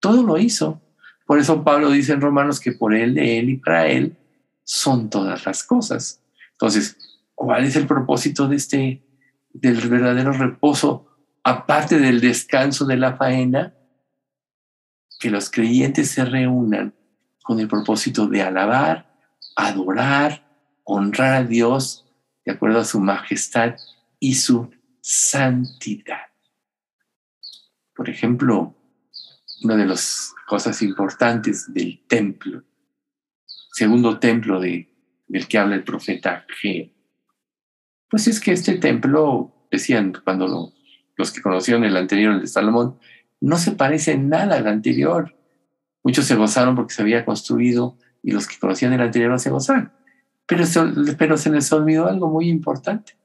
Todo 0.00 0.22
lo 0.22 0.38
hizo. 0.38 0.80
Por 1.28 1.38
eso 1.38 1.62
Pablo 1.62 1.90
dice 1.90 2.14
en 2.14 2.22
Romanos 2.22 2.58
que 2.58 2.72
por 2.72 2.94
Él, 2.94 3.12
de 3.12 3.38
Él 3.38 3.50
y 3.50 3.56
para 3.58 3.86
Él 3.86 4.16
son 4.64 5.10
todas 5.10 5.44
las 5.44 5.62
cosas. 5.62 6.22
Entonces, 6.52 6.96
¿cuál 7.34 7.64
es 7.64 7.76
el 7.76 7.86
propósito 7.86 8.48
de 8.48 8.56
este, 8.56 9.02
del 9.50 9.76
verdadero 9.90 10.32
reposo, 10.32 11.18
aparte 11.44 11.98
del 11.98 12.22
descanso 12.22 12.86
de 12.86 12.96
la 12.96 13.18
faena? 13.18 13.74
Que 15.20 15.28
los 15.28 15.50
creyentes 15.50 16.12
se 16.12 16.24
reúnan 16.24 16.94
con 17.42 17.60
el 17.60 17.68
propósito 17.68 18.26
de 18.26 18.40
alabar, 18.40 19.14
adorar, 19.54 20.48
honrar 20.82 21.34
a 21.34 21.44
Dios 21.44 22.06
de 22.46 22.52
acuerdo 22.52 22.78
a 22.78 22.86
su 22.86 23.00
majestad 23.00 23.76
y 24.18 24.36
su 24.36 24.70
santidad. 25.02 26.28
Por 27.94 28.08
ejemplo, 28.08 28.77
una 29.62 29.76
de 29.76 29.86
las 29.86 30.34
cosas 30.46 30.82
importantes 30.82 31.72
del 31.72 32.04
templo, 32.06 32.62
segundo 33.72 34.18
templo 34.18 34.60
de, 34.60 34.88
del 35.26 35.46
que 35.48 35.58
habla 35.58 35.74
el 35.74 35.84
profeta 35.84 36.46
G, 36.62 36.92
pues 38.08 38.26
es 38.28 38.40
que 38.40 38.52
este 38.52 38.74
templo, 38.76 39.54
decían 39.70 40.14
cuando 40.24 40.72
los 41.16 41.32
que 41.32 41.42
conocieron 41.42 41.84
el 41.84 41.96
anterior, 41.96 42.34
el 42.34 42.40
de 42.40 42.46
Salomón, 42.46 42.98
no 43.40 43.58
se 43.58 43.72
parece 43.72 44.16
nada 44.16 44.56
al 44.56 44.66
anterior. 44.66 45.36
Muchos 46.02 46.24
se 46.24 46.34
gozaron 46.34 46.74
porque 46.74 46.94
se 46.94 47.02
había 47.02 47.24
construido 47.24 47.98
y 48.22 48.32
los 48.32 48.46
que 48.46 48.58
conocían 48.58 48.94
el 48.94 49.02
anterior 49.02 49.30
no 49.30 49.38
se 49.38 49.50
gozaron. 49.50 49.92
Pero 50.46 50.64
pero 51.18 51.36
se 51.36 51.50
les 51.50 51.70
olvidó 51.72 52.06
algo 52.06 52.28
muy 52.28 52.48
importante, 52.48 53.16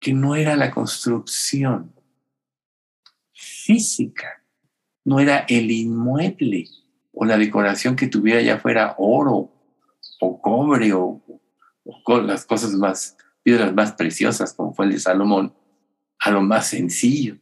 que 0.00 0.14
no 0.14 0.34
era 0.34 0.56
la 0.56 0.70
construcción 0.70 1.93
física, 3.64 4.42
no 5.04 5.20
era 5.20 5.44
el 5.48 5.70
inmueble 5.70 6.66
o 7.12 7.24
la 7.24 7.38
decoración 7.38 7.96
que 7.96 8.08
tuviera 8.08 8.40
ya 8.40 8.58
fuera 8.58 8.94
oro 8.98 9.52
o 10.20 10.40
cobre 10.40 10.92
o, 10.92 11.22
o 11.84 12.20
las 12.20 12.44
cosas 12.44 12.72
más, 12.72 13.16
piedras 13.42 13.74
más 13.74 13.92
preciosas 13.92 14.52
como 14.52 14.74
fue 14.74 14.86
el 14.86 14.92
de 14.92 15.00
Salomón, 15.00 15.54
a 16.18 16.30
lo 16.30 16.40
más 16.40 16.68
sencillo 16.68 17.36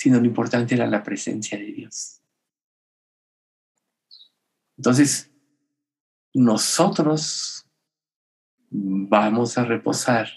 sino 0.00 0.18
lo 0.18 0.24
importante 0.24 0.74
era 0.74 0.86
la 0.86 1.02
presencia 1.02 1.58
de 1.58 1.72
Dios. 1.72 2.22
Entonces, 4.78 5.30
nosotros 6.32 7.66
vamos 8.70 9.58
a 9.58 9.64
reposar 9.66 10.30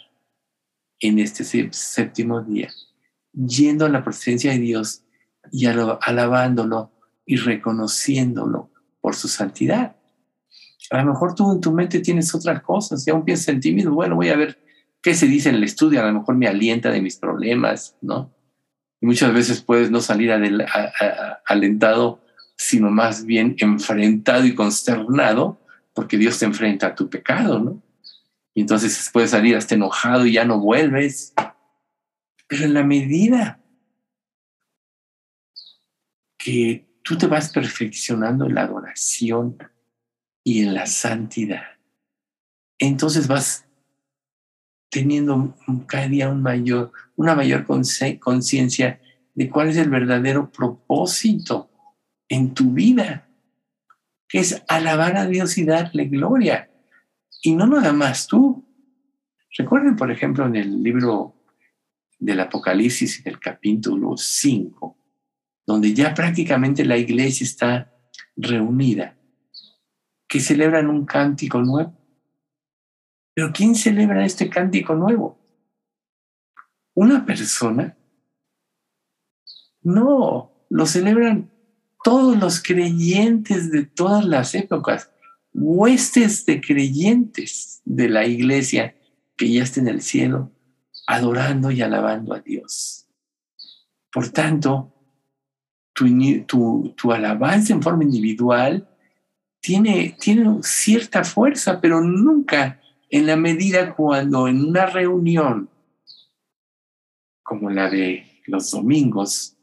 en 0.99 1.17
este 1.19 1.45
séptimo 1.71 2.41
día, 2.41 2.73
yendo 3.33 3.85
a 3.85 3.89
la 3.89 4.03
presencia 4.03 4.51
de 4.51 4.59
Dios 4.59 5.03
y 5.51 5.65
alabándolo 5.65 6.91
y 7.25 7.37
reconociéndolo 7.37 8.71
por 9.01 9.15
su 9.15 9.27
santidad. 9.27 9.95
A 10.91 11.01
lo 11.01 11.13
mejor 11.13 11.33
tú 11.35 11.51
en 11.51 11.61
tu 11.61 11.71
mente 11.71 11.99
tienes 11.99 12.33
otras 12.35 12.61
cosas, 12.61 13.05
ya 13.05 13.13
aún 13.13 13.25
piensas 13.25 13.49
en 13.49 13.59
ti 13.59 13.71
mismo, 13.71 13.93
bueno, 13.93 14.15
voy 14.15 14.29
a 14.29 14.35
ver 14.35 14.59
qué 15.01 15.13
se 15.15 15.27
dice 15.27 15.49
en 15.49 15.55
el 15.55 15.63
estudio, 15.63 16.01
a 16.01 16.05
lo 16.05 16.19
mejor 16.19 16.35
me 16.35 16.47
alienta 16.47 16.91
de 16.91 17.01
mis 17.01 17.17
problemas, 17.17 17.95
¿no? 18.01 18.33
Y 19.01 19.05
muchas 19.05 19.33
veces 19.33 19.61
puedes 19.61 19.91
no 19.91 19.99
salir 19.99 20.31
alentado, 21.45 22.21
sino 22.55 22.89
más 22.89 23.25
bien 23.25 23.55
enfrentado 23.59 24.45
y 24.45 24.55
consternado, 24.55 25.59
porque 25.93 26.17
Dios 26.17 26.39
te 26.39 26.45
enfrenta 26.45 26.87
a 26.87 26.95
tu 26.95 27.09
pecado, 27.09 27.59
¿no? 27.59 27.81
Y 28.53 28.61
entonces 28.61 29.09
puedes 29.11 29.31
salir 29.31 29.57
hasta 29.57 29.75
enojado 29.75 30.25
y 30.25 30.33
ya 30.33 30.45
no 30.45 30.59
vuelves. 30.59 31.33
Pero 32.47 32.65
en 32.65 32.73
la 32.73 32.83
medida 32.83 33.59
que 36.37 36.99
tú 37.03 37.17
te 37.17 37.27
vas 37.27 37.51
perfeccionando 37.51 38.45
en 38.45 38.55
la 38.55 38.63
adoración 38.63 39.57
y 40.43 40.63
en 40.63 40.73
la 40.73 40.85
santidad, 40.85 41.63
entonces 42.79 43.27
vas 43.27 43.65
teniendo 44.89 45.55
cada 45.87 46.07
día 46.07 46.29
un 46.29 46.43
mayor, 46.43 46.91
una 47.15 47.33
mayor 47.33 47.65
conciencia 47.65 49.01
de 49.33 49.49
cuál 49.49 49.69
es 49.69 49.77
el 49.77 49.89
verdadero 49.89 50.51
propósito 50.51 51.71
en 52.29 52.53
tu 52.53 52.71
vida, 52.71 53.27
que 54.27 54.39
es 54.39 54.63
alabar 54.67 55.17
a 55.17 55.25
Dios 55.25 55.57
y 55.57 55.65
darle 55.65 56.05
gloria. 56.05 56.69
Y 57.41 57.55
no 57.55 57.67
nada 57.67 57.93
más 57.93 58.27
tú. 58.27 58.63
Recuerden, 59.57 59.95
por 59.95 60.11
ejemplo, 60.11 60.45
en 60.45 60.55
el 60.55 60.83
libro 60.83 61.35
del 62.23 62.39
Apocalipsis, 62.39 63.21
del 63.21 63.37
capítulo 63.37 64.15
5, 64.15 64.97
donde 65.67 65.93
ya 65.93 66.13
prácticamente 66.13 66.85
la 66.85 66.97
iglesia 66.97 67.43
está 67.43 67.93
reunida, 68.37 69.17
que 70.27 70.39
celebran 70.39 70.89
un 70.89 71.05
cántico 71.05 71.61
nuevo. 71.61 71.93
Pero 73.33 73.51
¿quién 73.51 73.75
celebra 73.75 74.25
este 74.25 74.49
cántico 74.49 74.95
nuevo? 74.95 75.37
¿Una 76.93 77.25
persona? 77.25 77.97
No, 79.81 80.65
lo 80.69 80.85
celebran 80.85 81.51
todos 82.05 82.37
los 82.37 82.63
creyentes 82.63 83.69
de 83.69 83.85
todas 83.85 84.23
las 84.23 84.55
épocas, 84.55 85.11
huestes 85.53 86.45
de 86.45 86.61
creyentes 86.61 87.81
de 87.83 88.07
la 88.07 88.25
iglesia 88.25 88.95
que 89.35 89.51
ya 89.51 89.63
está 89.63 89.81
en 89.81 89.89
el 89.89 90.01
cielo, 90.01 90.53
adorando 91.07 91.71
y 91.71 91.81
alabando 91.81 92.33
a 92.33 92.39
Dios. 92.39 93.07
Por 94.11 94.29
tanto, 94.29 94.93
tu, 95.93 97.11
alabanza 97.11 97.73
en 97.73 97.81
forma 97.81 98.03
individual 98.03 98.87
tiene, 99.59 100.15
tiene 100.19 100.61
cierta 100.63 101.23
fuerza, 101.23 101.79
pero 101.79 102.01
nunca 102.01 102.81
en 103.09 103.27
la 103.27 103.35
medida 103.35 103.95
cuando 103.95 104.47
en 104.47 104.65
una 104.65 104.85
reunión 104.85 105.69
como 107.43 107.69
la 107.69 107.89
de 107.89 108.41
los 108.47 108.71
domingos, 108.71 109.57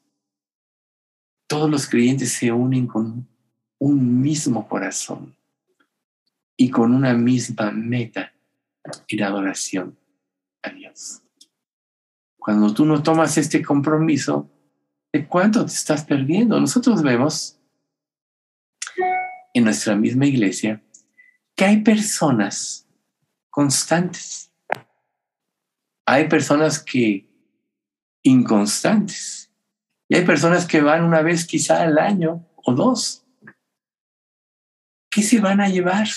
todos 1.49 1.69
los 1.69 1.89
creyentes 1.89 2.33
se 2.33 2.53
unen 2.53 2.87
con 2.87 3.27
un 3.79 4.21
mismo 4.21 4.69
corazón 4.69 5.35
y 6.57 6.71
con 6.71 6.95
una 6.95 7.15
misma 7.15 7.71
meta 7.73 8.33
la 9.09 9.27
adoración 9.27 9.99
a 10.63 10.71
Dios. 10.71 11.23
Cuando 12.41 12.73
tú 12.73 12.87
no 12.87 13.03
tomas 13.03 13.37
este 13.37 13.63
compromiso, 13.63 14.51
¿de 15.13 15.29
cuánto 15.29 15.65
te 15.65 15.73
estás 15.73 16.05
perdiendo? 16.05 16.59
Nosotros 16.59 17.03
vemos 17.03 17.61
en 19.53 19.65
nuestra 19.65 19.95
misma 19.95 20.27
iglesia 20.27 20.83
que 21.55 21.67
hay 21.67 21.83
personas 21.83 22.89
constantes. 23.51 24.51
Hay 26.07 26.29
personas 26.29 26.83
que 26.83 27.29
inconstantes. 28.23 29.53
Y 30.09 30.17
hay 30.17 30.25
personas 30.25 30.67
que 30.67 30.81
van 30.81 31.05
una 31.05 31.21
vez 31.21 31.45
quizá 31.45 31.83
al 31.83 31.99
año 31.99 32.49
o 32.57 32.73
dos. 32.73 33.27
¿Qué 35.11 35.23
se 35.23 35.41
van 35.41 35.61
a 35.61 35.69
llevar? 35.69 36.09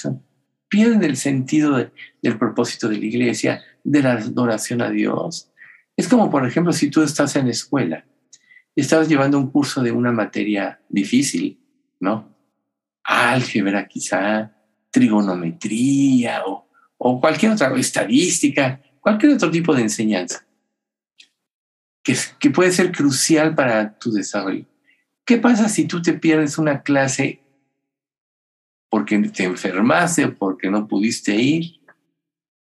Pierden 0.70 1.04
el 1.04 1.18
sentido 1.18 1.76
del 2.22 2.38
propósito 2.40 2.88
de 2.88 2.98
la 2.98 3.06
iglesia, 3.06 3.62
de 3.84 4.02
la 4.02 4.14
adoración 4.14 4.82
a 4.82 4.90
Dios. 4.90 5.53
Es 5.96 6.08
como, 6.08 6.30
por 6.30 6.46
ejemplo, 6.48 6.74
si 6.74 6.90
tú 6.90 7.02
estás 7.04 7.36
en 7.36 7.48
escuela 7.48 8.06
y 8.76 8.82
estás 8.82 9.08
llevando 9.08 9.38
un 9.38 9.52
curso 9.52 9.82
de 9.82 9.92
una 9.92 10.12
materia 10.12 10.82
difícil, 10.90 11.60
¿no? 12.00 12.36
Álgebra 13.04 13.88
quizá, 13.88 14.52
trigonometría 14.92 16.44
o 16.46 16.64
o 17.06 17.20
cualquier 17.20 17.52
otra 17.52 17.76
estadística, 17.78 18.82
cualquier 19.02 19.34
otro 19.34 19.52
tipo 19.52 19.76
de 19.76 19.82
enseñanza 19.82 20.46
que, 22.02 22.16
que 22.40 22.50
puede 22.50 22.72
ser 22.72 22.94
crucial 22.94 23.54
para 23.54 24.00
tu 24.00 24.10
desarrollo. 24.10 24.66
¿Qué 25.26 25.38
pasa 25.38 25.68
si 25.68 25.86
tú 25.86 26.02
te 26.02 26.14
pierdes 26.14 26.58
una 26.58 26.82
clase 26.82 27.42
porque 28.90 29.20
te 29.20 29.44
enfermaste 29.44 30.24
o 30.24 30.34
porque 30.34 30.72
no 30.72 30.88
pudiste 30.88 31.36
ir? 31.36 31.82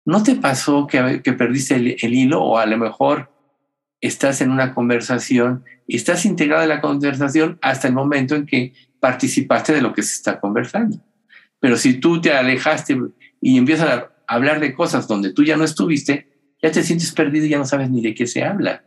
¿No 0.06 0.24
te 0.24 0.36
pasó 0.36 0.88
que, 0.88 1.22
que 1.24 1.34
perdiste 1.34 1.76
el, 1.76 1.96
el, 2.02 2.14
hilo 2.14 2.44
o 2.44 2.58
a 2.58 2.66
lo 2.66 2.78
mejor 2.78 3.32
estás 4.02 4.42
en 4.42 4.52
una 4.52 4.74
conversación 4.74 5.64
estás 5.88 6.26
integrado 6.26 6.64
en 6.64 6.70
la 6.70 6.82
conversación 6.82 7.58
hasta 7.62 7.88
el 7.88 7.94
momento 7.94 8.36
en 8.36 8.46
que 8.46 8.74
participaste 9.00 9.74
de 9.74 9.82
lo 9.82 9.94
que 9.94 10.04
se 10.04 10.14
está 10.14 10.40
conversando. 10.40 10.98
Pero 11.60 11.78
si 11.78 11.96
tú 11.96 12.22
te 12.22 12.32
alejaste 12.32 12.98
y 13.42 13.58
empiezas 13.58 13.90
a 13.90 14.12
hablar 14.28 14.60
de 14.60 14.74
cosas 14.74 15.08
donde 15.08 15.34
tú 15.34 15.44
ya 15.44 15.58
no 15.58 15.64
estuviste, 15.64 16.56
ya 16.62 16.72
te 16.72 16.84
sientes 16.84 17.12
perdido 17.12 17.46
y 17.46 17.50
ya 17.50 17.58
no 17.58 17.66
sabes 17.66 17.90
ni 17.90 18.02
de 18.02 18.14
qué 18.14 18.28
se 18.28 18.44
habla. 18.44 18.84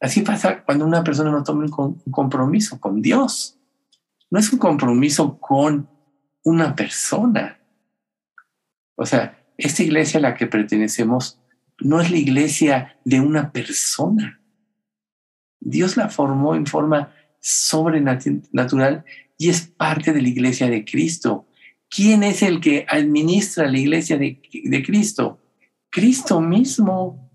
Así 0.00 0.22
pasa 0.22 0.62
cuando 0.64 0.86
una 0.86 1.02
persona 1.02 1.30
no 1.30 1.42
toma 1.42 1.64
un 1.64 2.00
compromiso 2.10 2.80
con 2.80 3.02
Dios. 3.02 3.58
No 4.30 4.38
es 4.38 4.52
un 4.52 4.58
compromiso 4.58 5.38
con 5.38 5.88
una 6.44 6.74
persona. 6.74 7.57
O 9.00 9.06
sea, 9.06 9.38
esta 9.56 9.84
iglesia 9.84 10.18
a 10.18 10.22
la 10.22 10.34
que 10.34 10.48
pertenecemos 10.48 11.40
no 11.78 12.00
es 12.00 12.10
la 12.10 12.18
iglesia 12.18 12.98
de 13.04 13.20
una 13.20 13.52
persona. 13.52 14.42
Dios 15.60 15.96
la 15.96 16.08
formó 16.08 16.56
en 16.56 16.66
forma 16.66 17.14
sobrenatural 17.40 19.04
y 19.36 19.50
es 19.50 19.68
parte 19.68 20.12
de 20.12 20.20
la 20.20 20.28
iglesia 20.28 20.68
de 20.68 20.84
Cristo. 20.84 21.46
¿Quién 21.88 22.24
es 22.24 22.42
el 22.42 22.60
que 22.60 22.86
administra 22.88 23.70
la 23.70 23.78
iglesia 23.78 24.18
de, 24.18 24.40
Cristo? 24.84 25.40
Cristo 25.90 26.40
mismo. 26.40 27.30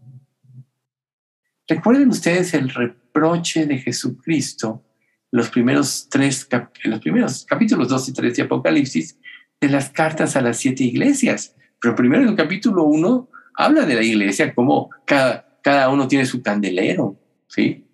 Recuerden 1.66 2.10
ustedes 2.10 2.54
el 2.54 2.70
reproche 2.70 3.66
de 3.66 3.78
Jesucristo, 3.78 4.84
los 5.32 5.50
primeros 5.50 6.10
tres, 6.10 6.46
los 6.84 7.00
primeros 7.00 7.46
capítulos 7.46 7.88
2 7.88 8.10
y 8.10 8.14
3 8.14 8.36
de 8.36 8.44
Apocalipsis, 8.44 9.18
de 9.64 9.70
las 9.70 9.90
cartas 9.90 10.36
a 10.36 10.42
las 10.42 10.58
siete 10.58 10.84
iglesias. 10.84 11.56
Pero 11.80 11.96
primero 11.96 12.24
en 12.24 12.30
el 12.30 12.36
capítulo 12.36 12.84
1 12.84 13.30
habla 13.56 13.86
de 13.86 13.96
la 13.96 14.04
iglesia 14.04 14.54
como 14.54 14.90
cada, 15.06 15.58
cada 15.62 15.90
uno 15.90 16.08
tiene 16.08 16.26
su 16.26 16.42
candelero, 16.42 17.18
¿sí? 17.48 17.86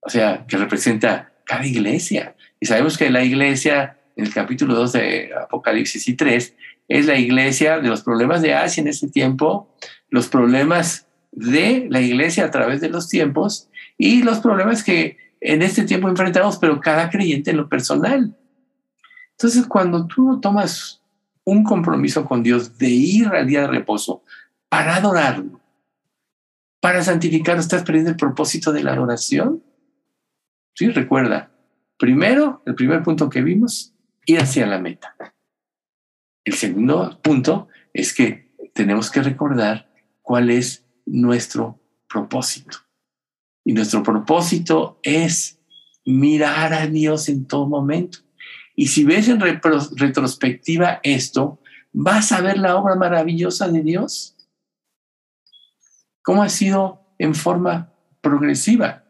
O 0.00 0.08
sea, 0.08 0.46
que 0.46 0.56
representa 0.56 1.32
cada 1.44 1.66
iglesia. 1.66 2.36
Y 2.60 2.66
sabemos 2.66 2.96
que 2.96 3.10
la 3.10 3.24
iglesia, 3.24 3.98
en 4.16 4.26
el 4.26 4.32
capítulo 4.32 4.74
2 4.74 4.92
de 4.92 5.30
Apocalipsis 5.42 6.06
y 6.06 6.14
3, 6.14 6.54
es 6.86 7.06
la 7.06 7.18
iglesia 7.18 7.80
de 7.80 7.88
los 7.88 8.02
problemas 8.02 8.40
de 8.40 8.54
Asia 8.54 8.80
en 8.80 8.88
ese 8.88 9.08
tiempo, 9.08 9.74
los 10.10 10.28
problemas 10.28 11.08
de 11.32 11.88
la 11.90 12.00
iglesia 12.00 12.44
a 12.44 12.50
través 12.50 12.80
de 12.80 12.90
los 12.90 13.08
tiempos 13.08 13.68
y 13.96 14.22
los 14.22 14.38
problemas 14.38 14.84
que 14.84 15.16
en 15.40 15.62
este 15.62 15.82
tiempo 15.82 16.08
enfrentamos, 16.08 16.58
pero 16.58 16.80
cada 16.80 17.10
creyente 17.10 17.50
en 17.50 17.56
lo 17.56 17.68
personal. 17.68 18.36
Entonces, 19.32 19.66
cuando 19.66 20.06
tú 20.06 20.40
tomas 20.40 20.97
un 21.50 21.64
compromiso 21.64 22.26
con 22.26 22.42
Dios 22.42 22.76
de 22.76 22.90
ir 22.90 23.28
al 23.28 23.46
día 23.46 23.62
de 23.62 23.68
reposo 23.68 24.22
para 24.68 24.96
adorarlo, 24.96 25.60
para 26.78 27.02
santificarlo, 27.02 27.60
estás 27.60 27.84
perdiendo 27.84 28.10
el 28.10 28.16
propósito 28.16 28.70
de 28.70 28.82
la 28.82 28.92
adoración. 28.92 29.64
Sí, 30.74 30.90
recuerda, 30.90 31.50
primero, 31.96 32.62
el 32.66 32.74
primer 32.74 33.02
punto 33.02 33.30
que 33.30 33.40
vimos, 33.40 33.94
ir 34.26 34.40
hacia 34.40 34.66
la 34.66 34.78
meta. 34.78 35.16
El 36.44 36.52
segundo 36.52 37.18
punto 37.22 37.68
es 37.94 38.14
que 38.14 38.52
tenemos 38.74 39.10
que 39.10 39.22
recordar 39.22 39.90
cuál 40.20 40.50
es 40.50 40.84
nuestro 41.06 41.80
propósito. 42.08 42.76
Y 43.64 43.72
nuestro 43.72 44.02
propósito 44.02 45.00
es 45.02 45.58
mirar 46.04 46.74
a 46.74 46.86
Dios 46.86 47.30
en 47.30 47.46
todo 47.46 47.66
momento. 47.66 48.18
Y 48.78 48.86
si 48.86 49.02
ves 49.02 49.26
en 49.26 49.40
retrospectiva 49.40 51.00
esto, 51.02 51.60
vas 51.92 52.30
a 52.30 52.40
ver 52.40 52.58
la 52.58 52.76
obra 52.76 52.94
maravillosa 52.94 53.66
de 53.66 53.82
Dios. 53.82 54.36
Cómo 56.22 56.44
ha 56.44 56.48
sido 56.48 57.04
en 57.18 57.34
forma 57.34 57.92
progresiva. 58.20 59.04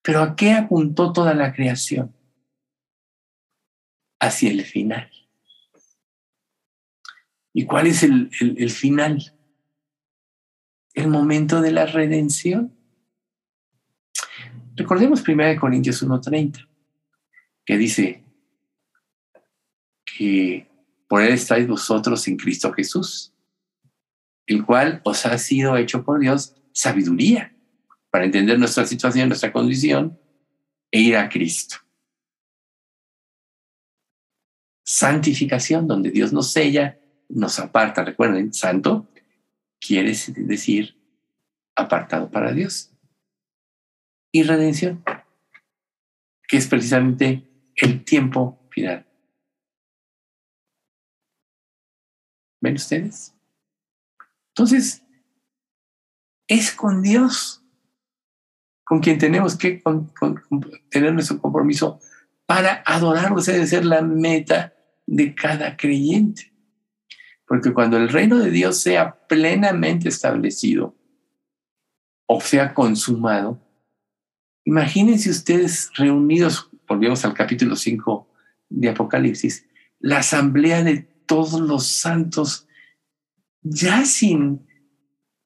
Pero 0.00 0.22
¿a 0.22 0.36
qué 0.36 0.52
apuntó 0.52 1.12
toda 1.12 1.34
la 1.34 1.52
creación? 1.52 2.14
Hacia 4.20 4.52
el 4.52 4.62
final. 4.62 5.10
¿Y 7.52 7.66
cuál 7.66 7.88
es 7.88 8.04
el, 8.04 8.30
el 8.38 8.70
final? 8.70 9.34
El 10.94 11.08
momento 11.08 11.60
de 11.60 11.72
la 11.72 11.86
redención. 11.86 12.72
Recordemos 14.76 15.26
1 15.26 15.60
Corintios 15.60 16.00
1.30, 16.06 16.68
que 17.64 17.76
dice 17.76 18.22
que 20.16 20.68
por 21.08 21.22
él 21.22 21.34
estáis 21.34 21.66
vosotros 21.66 22.26
en 22.28 22.36
Cristo 22.36 22.72
Jesús, 22.72 23.32
el 24.46 24.64
cual 24.64 25.00
os 25.04 25.26
ha 25.26 25.36
sido 25.38 25.76
hecho 25.76 26.04
por 26.04 26.20
Dios 26.20 26.54
sabiduría 26.72 27.54
para 28.10 28.24
entender 28.24 28.58
nuestra 28.58 28.86
situación, 28.86 29.28
nuestra 29.28 29.52
condición 29.52 30.18
e 30.90 31.00
ir 31.00 31.16
a 31.16 31.28
Cristo. 31.28 31.76
Santificación, 34.84 35.86
donde 35.86 36.10
Dios 36.10 36.32
nos 36.32 36.52
sella, 36.52 36.98
nos 37.28 37.58
aparta. 37.58 38.04
Recuerden, 38.04 38.54
santo 38.54 39.08
quiere 39.80 40.14
decir 40.36 40.96
apartado 41.74 42.30
para 42.30 42.52
Dios 42.52 42.92
y 44.32 44.44
redención, 44.44 45.04
que 46.48 46.56
es 46.56 46.66
precisamente 46.68 47.48
el 47.74 48.04
tiempo 48.04 48.66
final. 48.70 49.05
¿Ven 52.66 52.74
ustedes? 52.74 53.32
Entonces, 54.48 55.04
es 56.48 56.72
con 56.72 57.00
Dios 57.00 57.62
con 58.82 58.98
quien 58.98 59.18
tenemos 59.18 59.56
que 59.56 59.80
tener 60.90 61.14
nuestro 61.14 61.40
compromiso 61.40 62.00
para 62.44 62.82
adorarlo. 62.84 63.38
Esa 63.38 63.52
debe 63.52 63.68
ser 63.68 63.84
la 63.84 64.02
meta 64.02 64.74
de 65.06 65.32
cada 65.32 65.76
creyente. 65.76 66.52
Porque 67.46 67.72
cuando 67.72 67.98
el 67.98 68.08
reino 68.08 68.38
de 68.38 68.50
Dios 68.50 68.80
sea 68.80 69.26
plenamente 69.28 70.08
establecido 70.08 70.96
o 72.26 72.40
sea 72.40 72.74
consumado, 72.74 73.60
Imagínense 74.64 75.30
ustedes 75.30 75.92
reunidos, 75.94 76.68
volvemos 76.88 77.24
al 77.24 77.34
capítulo 77.34 77.76
5 77.76 78.28
de 78.68 78.88
Apocalipsis, 78.88 79.64
la 80.00 80.18
asamblea 80.18 80.82
de 80.82 81.06
todos 81.26 81.60
los 81.60 81.86
santos, 81.86 82.66
ya 83.62 84.04
sin 84.04 84.66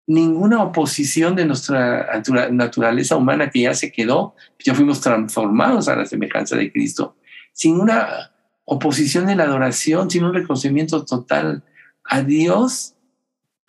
ninguna 0.06 0.62
oposición 0.62 1.36
de 1.36 1.46
nuestra 1.46 2.20
naturaleza 2.50 3.16
humana 3.16 3.50
que 3.50 3.62
ya 3.62 3.74
se 3.74 3.92
quedó, 3.92 4.34
ya 4.58 4.74
fuimos 4.74 5.00
transformados 5.00 5.88
a 5.88 5.96
la 5.96 6.04
semejanza 6.04 6.56
de 6.56 6.72
Cristo, 6.72 7.16
sin 7.52 7.80
una 7.80 8.32
oposición 8.64 9.26
de 9.26 9.36
la 9.36 9.44
adoración, 9.44 10.10
sin 10.10 10.24
un 10.24 10.34
reconocimiento 10.34 11.04
total 11.04 11.64
a 12.04 12.22
Dios, 12.22 12.96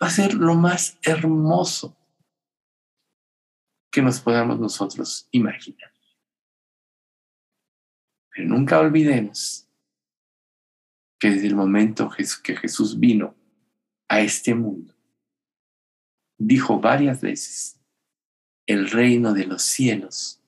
va 0.02 0.08
a 0.08 0.10
ser 0.10 0.34
lo 0.34 0.54
más 0.54 0.98
hermoso 1.02 1.96
que 3.90 4.02
nos 4.02 4.20
podamos 4.20 4.58
nosotros 4.58 5.28
imaginar. 5.30 5.92
Pero 8.34 8.48
nunca 8.48 8.80
olvidemos 8.80 9.68
que 11.22 11.30
desde 11.30 11.46
el 11.46 11.54
momento 11.54 12.10
que 12.42 12.56
Jesús 12.56 12.98
vino 12.98 13.36
a 14.08 14.20
este 14.20 14.56
mundo, 14.56 14.92
dijo 16.36 16.80
varias 16.80 17.20
veces, 17.20 17.80
el 18.66 18.90
reino 18.90 19.32
de 19.32 19.46
los 19.46 19.62
cielos 19.62 20.42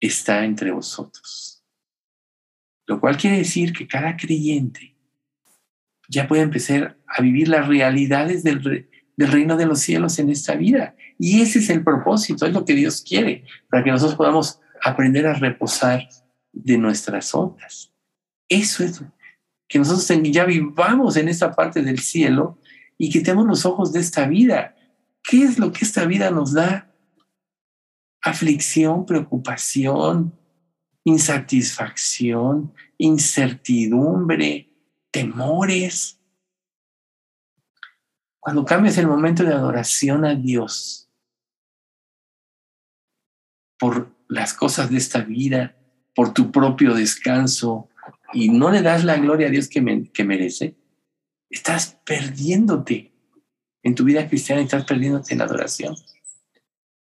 está 0.00 0.46
entre 0.46 0.70
vosotros. 0.70 1.62
Lo 2.86 3.00
cual 3.00 3.18
quiere 3.18 3.36
decir 3.36 3.74
que 3.74 3.86
cada 3.86 4.16
creyente 4.16 4.96
ya 6.08 6.26
puede 6.26 6.40
empezar 6.40 6.98
a 7.06 7.20
vivir 7.20 7.48
las 7.48 7.68
realidades 7.68 8.42
del, 8.42 8.88
reino 9.18 9.58
de 9.58 9.66
los 9.66 9.80
cielos 9.80 10.18
en 10.18 10.30
esta 10.30 10.54
vida. 10.54 10.96
Y 11.18 11.42
ese 11.42 11.58
es 11.58 11.68
el 11.68 11.84
propósito, 11.84 12.46
es 12.46 12.54
lo 12.54 12.64
que 12.64 12.74
Dios 12.74 13.02
quiere, 13.02 13.44
para 13.68 13.84
que 13.84 13.90
nosotros 13.90 14.16
podamos 14.16 14.58
aprender 14.82 15.26
a 15.26 15.34
reposar 15.34 16.08
de 16.50 16.78
nuestras 16.78 17.34
ondas. 17.34 17.92
Eso 18.48 18.84
es 18.84 19.02
que 19.72 19.78
nosotros 19.78 20.06
ya 20.30 20.44
vivamos 20.44 21.16
en 21.16 21.30
esta 21.30 21.50
parte 21.52 21.80
del 21.80 21.98
cielo 21.98 22.58
y 22.98 23.08
quitemos 23.08 23.46
los 23.46 23.64
ojos 23.64 23.90
de 23.90 24.00
esta 24.00 24.28
vida. 24.28 24.76
¿Qué 25.22 25.44
es 25.44 25.58
lo 25.58 25.72
que 25.72 25.86
esta 25.86 26.04
vida 26.04 26.30
nos 26.30 26.52
da? 26.52 26.94
Aflicción, 28.20 29.06
preocupación, 29.06 30.38
insatisfacción, 31.04 32.74
incertidumbre, 32.98 34.68
temores. 35.10 36.20
Cuando 38.40 38.66
cambias 38.66 38.98
el 38.98 39.06
momento 39.06 39.42
de 39.42 39.54
adoración 39.54 40.26
a 40.26 40.34
Dios 40.34 41.08
por 43.78 44.14
las 44.28 44.52
cosas 44.52 44.90
de 44.90 44.98
esta 44.98 45.22
vida, 45.22 45.78
por 46.14 46.34
tu 46.34 46.52
propio 46.52 46.92
descanso, 46.92 47.88
y 48.32 48.48
no 48.48 48.70
le 48.70 48.82
das 48.82 49.04
la 49.04 49.16
gloria 49.16 49.48
a 49.48 49.50
Dios 49.50 49.68
que, 49.68 49.80
merece, 49.80 50.76
estás 51.50 51.98
perdiéndote 52.04 53.12
en 53.82 53.94
tu 53.94 54.04
vida 54.04 54.28
cristiana 54.28 54.62
estás 54.62 54.84
perdiéndote 54.84 55.32
en 55.32 55.38
la 55.38 55.44
adoración. 55.44 55.94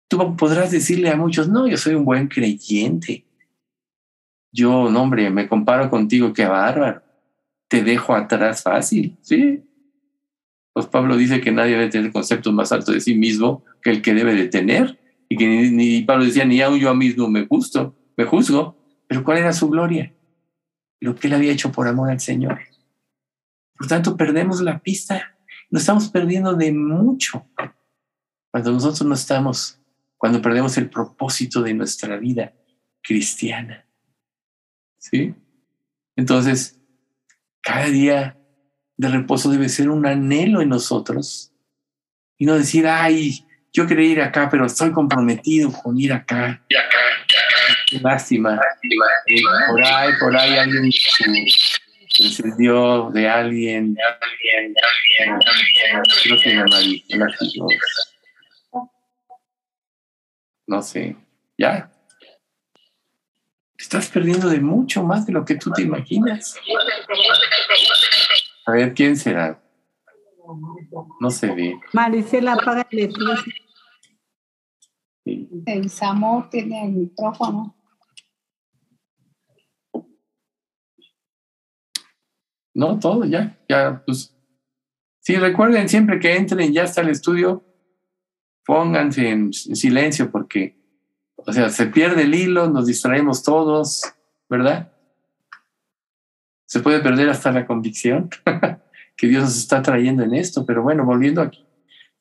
Tú 0.08 0.36
podrás 0.36 0.72
decirle 0.72 1.10
a 1.10 1.16
muchos, 1.16 1.48
no, 1.48 1.68
yo 1.68 1.78
soy 1.78 1.96
un 1.96 2.06
buen 2.06 2.28
creyente. 2.28 3.26
Yo, 4.52 4.90
no, 4.90 5.02
hombre, 5.04 5.30
me 5.30 5.48
comparo 5.48 5.90
contigo, 5.90 6.34
qué 6.34 6.46
bárbaro. 6.46 7.04
Te 7.68 7.84
dejo 7.84 8.16
atrás 8.16 8.64
fácil, 8.64 9.18
¿sí? 9.22 9.64
Pues 10.74 10.88
Pablo 10.88 11.18
dice 11.18 11.42
que 11.42 11.52
nadie 11.52 11.74
debe 11.74 11.90
tener 11.90 12.12
conceptos 12.12 12.54
más 12.54 12.72
altos 12.72 12.94
de 12.94 13.02
sí 13.02 13.16
mismo 13.16 13.64
que 13.82 13.92
el 13.92 14.02
que 14.02 14.14
debe 14.14 14.34
de 14.36 14.48
tener. 14.48 15.00
Y 15.30 15.38
que 15.38 15.48
ni, 15.48 16.02
Pablo 16.02 16.26
decía, 16.26 16.46
ni 16.46 16.62
aún 16.62 16.80
yo 16.80 16.94
mismo 16.94 17.28
me 17.28 17.44
gusto, 17.46 17.96
me 18.18 18.26
juzgo. 18.26 18.78
Pero 19.08 19.24
¿cuál 19.24 19.40
era 19.40 19.54
su 19.54 19.70
gloria? 19.70 20.14
Lo 21.06 21.16
que 21.16 21.28
él 21.28 21.36
había 21.36 21.52
hecho 21.52 21.72
por 21.72 21.88
amor 21.88 22.10
al 22.10 22.20
Señor. 22.20 22.62
Por 23.78 23.88
tanto, 23.88 24.18
perdemos 24.18 24.60
la 24.62 24.80
pista. 24.80 25.38
Nos 25.70 25.84
estamos 25.84 26.10
perdiendo 26.10 26.56
de 26.56 26.72
mucho 26.72 27.46
cuando 28.50 28.72
nosotros 28.72 29.04
no 29.04 29.14
estamos, 29.14 29.80
cuando 30.18 30.42
perdemos 30.42 30.78
el 30.78 30.90
propósito 30.90 31.62
de 31.62 31.76
nuestra 31.76 32.18
vida 32.18 32.54
cristiana. 33.04 33.86
¿Sí? 34.98 35.36
Entonces, 36.16 36.82
cada 37.62 37.86
día 37.86 38.40
de 38.98 39.08
reposo 39.08 39.52
debe 39.52 39.70
ser 39.70 39.92
un 39.92 40.08
anhelo 40.08 40.62
en 40.62 40.70
nosotros 40.70 41.54
y 42.36 42.48
no 42.48 42.56
decir, 42.56 42.88
ay, 42.88 43.46
yo 43.72 43.86
quería 43.86 44.10
ir 44.10 44.22
acá, 44.22 44.50
pero 44.50 44.66
estoy 44.66 44.92
comprometido 44.92 45.72
con 45.72 46.00
ir 46.00 46.14
acá. 46.14 46.66
Y 46.68 46.76
acá, 46.76 46.98
lástima. 48.02 48.60
Eh, 49.28 49.42
por 49.70 49.84
ahí, 49.84 50.12
por 50.20 50.36
ahí 50.36 50.58
alguien 50.58 50.90
encendió 52.20 53.10
de 53.12 53.28
alguien, 53.28 53.94
de 53.94 54.02
alguien, 54.04 54.74
de 54.74 54.82
alguien, 55.90 57.20
no 57.20 57.68
No 60.68 60.82
sé, 60.82 61.16
ya. 61.58 61.92
estás 63.78 64.10
perdiendo 64.10 64.50
de 64.50 64.60
mucho 64.60 65.04
más 65.04 65.26
de 65.26 65.34
lo 65.34 65.46
que 65.46 65.56
tú 65.56 65.72
te 65.72 65.84
imaginas. 65.84 66.58
A 68.66 68.72
ver, 68.72 68.94
¿quién 68.94 69.16
será? 69.16 69.62
No 71.20 71.30
se 71.30 71.54
ve. 71.54 71.80
Maricela, 71.94 72.54
apaga 72.54 72.88
el 72.92 73.14
El 75.66 75.90
Samor 75.90 76.50
tiene 76.50 76.86
el 76.86 76.92
micrófono. 76.92 77.75
No, 82.76 83.00
todo 83.00 83.24
ya, 83.24 83.58
ya, 83.68 84.04
pues. 84.06 84.36
Sí, 85.22 85.38
recuerden 85.38 85.90
siempre 85.90 86.20
que 86.20 86.36
entren, 86.36 86.72
ya 86.72 86.84
está 86.84 87.02
el 87.02 87.10
estudio, 87.10 87.64
pónganse 88.66 89.30
en, 89.30 89.54
silencio 89.54 90.30
porque, 90.30 90.78
o 91.38 91.52
sea, 91.52 91.70
se 91.70 91.88
pierde 91.88 92.24
el 92.24 92.36
hilo, 92.36 92.70
nos 92.70 92.86
distraemos 92.86 93.42
todos, 93.42 94.04
¿verdad? 94.50 94.92
Se 96.68 96.82
puede 96.82 97.00
perder 97.00 97.30
hasta 97.30 97.52
la 97.52 97.66
convicción 97.66 98.30
que 99.18 99.28
Dios 99.28 99.44
nos 99.44 99.58
está 99.58 99.82
trayendo 99.82 100.24
en 100.24 100.36
esto, 100.36 100.66
pero 100.66 100.84
bueno, 100.84 101.06
volviendo 101.06 101.42
aquí, 101.42 101.66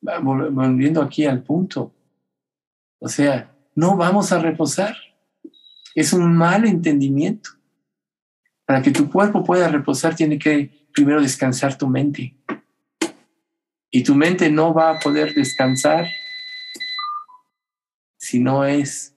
volviendo 0.01 1.01
aquí 1.01 1.25
al 1.25 1.43
punto. 1.43 1.93
O 2.99 3.09
sea, 3.09 3.53
no 3.75 3.97
vamos 3.97 4.31
a 4.31 4.39
reposar. 4.39 4.95
Es 5.93 6.13
un 6.13 6.35
mal 6.35 6.65
entendimiento. 6.65 7.51
Para 8.65 8.81
que 8.81 8.91
tu 8.91 9.09
cuerpo 9.09 9.43
pueda 9.43 9.67
reposar, 9.67 10.15
tiene 10.15 10.39
que 10.39 10.87
primero 10.91 11.21
descansar 11.21 11.77
tu 11.77 11.87
mente. 11.87 12.35
Y 13.91 14.03
tu 14.03 14.15
mente 14.15 14.49
no 14.49 14.73
va 14.73 14.91
a 14.91 14.99
poder 14.99 15.33
descansar 15.33 16.07
si 18.17 18.39
no 18.39 18.65
es 18.65 19.15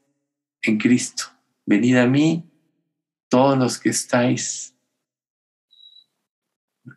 en 0.62 0.78
Cristo. 0.78 1.24
Venid 1.64 1.96
a 1.96 2.06
mí, 2.06 2.44
todos 3.28 3.58
los 3.58 3.78
que 3.78 3.88
estáis 3.88 4.74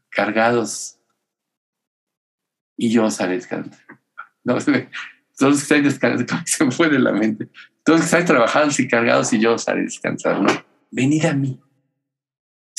cargados, 0.10 1.00
y 2.78 2.90
yo 2.92 3.06
os 3.06 3.22
haré 3.22 3.36
descansar. 3.36 3.80
todos 4.44 4.68
los 5.40 5.58
que 5.58 5.64
estáis 5.64 5.84
descansados, 5.84 6.44
se 6.46 6.66
me 6.66 6.72
fue 6.72 6.90
de 6.90 7.00
la 7.00 7.12
mente. 7.12 7.48
Todos 7.84 8.00
los 8.00 8.02
que 8.02 8.06
estáis 8.06 8.26
trabajados 8.26 8.80
y 8.80 8.88
cargados, 8.88 9.32
y 9.34 9.40
yo 9.40 9.54
os 9.54 9.68
haré 9.68 9.84
descansar. 9.84 10.42
¿no? 10.42 10.52
Venid 10.92 11.26
a 11.26 11.34
mí. 11.34 11.60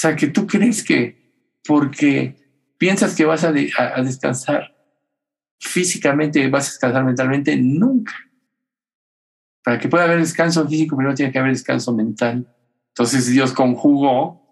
Sea, 0.03 0.17
que 0.17 0.27
tú 0.27 0.49
crees 0.49 0.83
que 0.83 1.17
porque 1.65 2.35
piensas 2.77 3.15
que 3.15 3.25
vas 3.25 3.45
a, 3.45 3.51
a 3.51 4.03
descansar 4.03 4.75
físicamente, 5.61 6.49
vas 6.49 6.67
a 6.67 6.71
descansar 6.71 7.05
mentalmente, 7.05 7.57
nunca. 7.57 8.13
Para 9.63 9.79
que 9.79 9.89
pueda 9.89 10.03
haber 10.03 10.19
descanso 10.19 10.69
físico, 10.69 10.97
primero 10.97 11.15
tiene 11.15 11.31
que 11.31 11.39
haber 11.39 11.53
descanso 11.53 11.95
mental. 11.95 12.53
Entonces 12.89 13.29
Dios 13.29 13.53
conjugó 13.53 14.43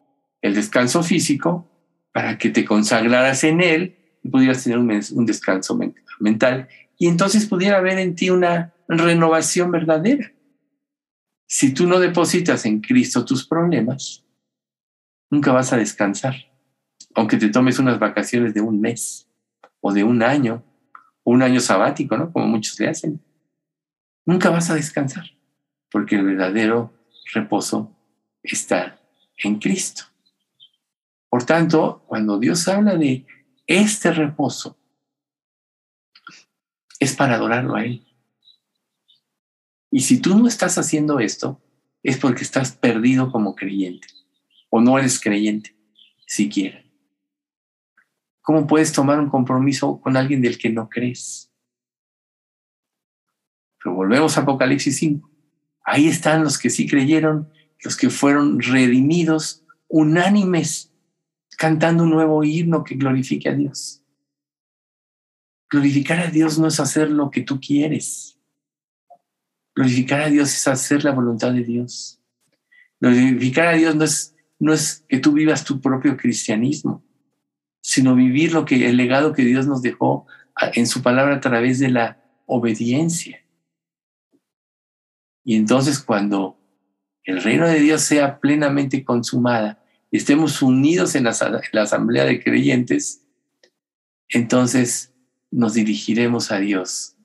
el 0.40 0.54
descanso 0.54 1.02
físico 1.02 1.68
para 2.12 2.38
que 2.38 2.50
te 2.50 2.64
consagraras 2.64 3.42
en 3.42 3.60
Él 3.60 3.96
y 4.22 4.28
pudieras 4.28 4.62
tener 4.62 4.78
un, 4.78 5.26
descanso 5.26 5.76
mental. 6.20 6.68
Y 6.96 7.08
entonces 7.08 7.46
pudiera 7.46 7.78
haber 7.78 7.98
en 7.98 8.14
ti 8.14 8.30
una 8.30 8.72
renovación 8.86 9.72
verdadera. 9.72 10.32
Si 11.48 11.74
tú 11.74 11.88
no 11.88 11.98
depositas 11.98 12.66
en 12.66 12.80
Cristo 12.80 13.24
tus 13.24 13.44
problemas, 13.48 14.24
nunca 15.30 15.52
vas 15.52 15.72
a 15.72 15.76
descansar, 15.76 16.34
aunque 17.14 17.36
te 17.36 17.48
tomes 17.48 17.78
unas 17.78 17.98
vacaciones 17.98 18.52
de 18.52 18.60
un 18.60 18.80
mes 18.80 19.28
o 19.80 19.92
de 19.92 20.04
un 20.04 20.22
año, 20.22 20.62
un 21.24 21.42
año 21.42 21.60
sabático, 21.60 22.18
¿no? 22.18 22.32
Como 22.32 22.46
muchos 22.46 22.78
le 22.80 22.88
hacen. 22.88 23.22
Nunca 24.26 24.50
vas 24.50 24.70
a 24.70 24.74
descansar, 24.74 25.24
porque 25.90 26.16
el 26.16 26.26
verdadero 26.26 26.92
reposo 27.32 27.96
está 28.42 29.00
en 29.38 29.58
Cristo. 29.58 30.04
Por 31.28 31.44
tanto, 31.44 32.04
cuando 32.06 32.38
Dios 32.38 32.66
habla 32.68 32.96
de 32.96 33.24
este 33.66 34.12
reposo, 34.12 34.76
es 36.98 37.14
para 37.14 37.36
adorarlo 37.36 37.76
a 37.76 37.84
Él. 37.84 38.04
Y 39.92 40.00
si 40.00 40.20
tú 40.20 40.36
no 40.36 40.48
estás 40.48 40.76
haciendo 40.76 41.18
esto, 41.18 41.60
es 42.02 42.18
porque 42.18 42.42
estás 42.42 42.72
perdido 42.72 43.30
como 43.32 43.54
creyente 43.54 44.19
o 44.70 44.80
no 44.80 44.98
eres 44.98 45.20
creyente 45.20 45.76
siquiera. 46.26 46.82
¿Cómo 48.40 48.66
puedes 48.66 48.92
tomar 48.92 49.20
un 49.20 49.28
compromiso 49.28 50.00
con 50.00 50.16
alguien 50.16 50.40
del 50.40 50.58
que 50.58 50.70
no 50.70 50.88
crees? 50.88 51.52
Pero 53.82 53.94
volvemos 53.94 54.36
a 54.36 54.40
Apocalipsis 54.40 54.96
5. 54.96 55.30
Ahí 55.84 56.08
están 56.08 56.42
los 56.44 56.58
que 56.58 56.70
sí 56.70 56.88
creyeron, 56.88 57.50
los 57.82 57.96
que 57.96 58.10
fueron 58.10 58.60
redimidos, 58.60 59.64
unánimes 59.88 60.92
cantando 61.58 62.04
un 62.04 62.10
nuevo 62.10 62.42
himno 62.42 62.84
que 62.84 62.94
glorifique 62.94 63.48
a 63.48 63.54
Dios. 63.54 64.02
Glorificar 65.68 66.18
a 66.18 66.26
Dios 66.26 66.58
no 66.58 66.66
es 66.66 66.80
hacer 66.80 67.10
lo 67.10 67.30
que 67.30 67.42
tú 67.42 67.60
quieres. 67.60 68.38
Glorificar 69.74 70.22
a 70.22 70.30
Dios 70.30 70.52
es 70.54 70.66
hacer 70.66 71.04
la 71.04 71.12
voluntad 71.12 71.52
de 71.52 71.62
Dios. 71.62 72.20
Glorificar 72.98 73.68
a 73.68 73.72
Dios 73.74 73.94
no 73.94 74.04
es, 74.04 74.34
no 74.60 74.72
es 74.72 75.04
que 75.08 75.18
tú 75.18 75.32
vivas 75.32 75.64
tu 75.64 75.80
propio 75.80 76.16
cristianismo, 76.16 77.02
sino 77.82 78.14
vivir 78.14 78.52
lo 78.52 78.64
que 78.64 78.88
el 78.88 78.96
legado 78.96 79.32
que 79.32 79.42
Dios 79.42 79.66
nos 79.66 79.82
dejó 79.82 80.26
en 80.74 80.86
su 80.86 81.02
palabra 81.02 81.36
a 81.36 81.40
través 81.40 81.78
de 81.78 81.88
la 81.88 82.22
obediencia. 82.46 83.42
Y 85.42 85.56
entonces 85.56 85.98
cuando 85.98 86.58
el 87.24 87.42
reino 87.42 87.66
de 87.66 87.80
Dios 87.80 88.02
sea 88.02 88.38
plenamente 88.38 89.02
consumada, 89.02 89.82
estemos 90.10 90.60
unidos 90.60 91.14
en 91.14 91.24
la, 91.24 91.30
asamblea 91.30 92.24
de 92.24 92.42
creyentes, 92.42 93.24
entonces 94.28 95.14
nos 95.50 95.74
dirigiremos 95.74 96.52
a 96.52 96.58
Dios. 96.58 97.16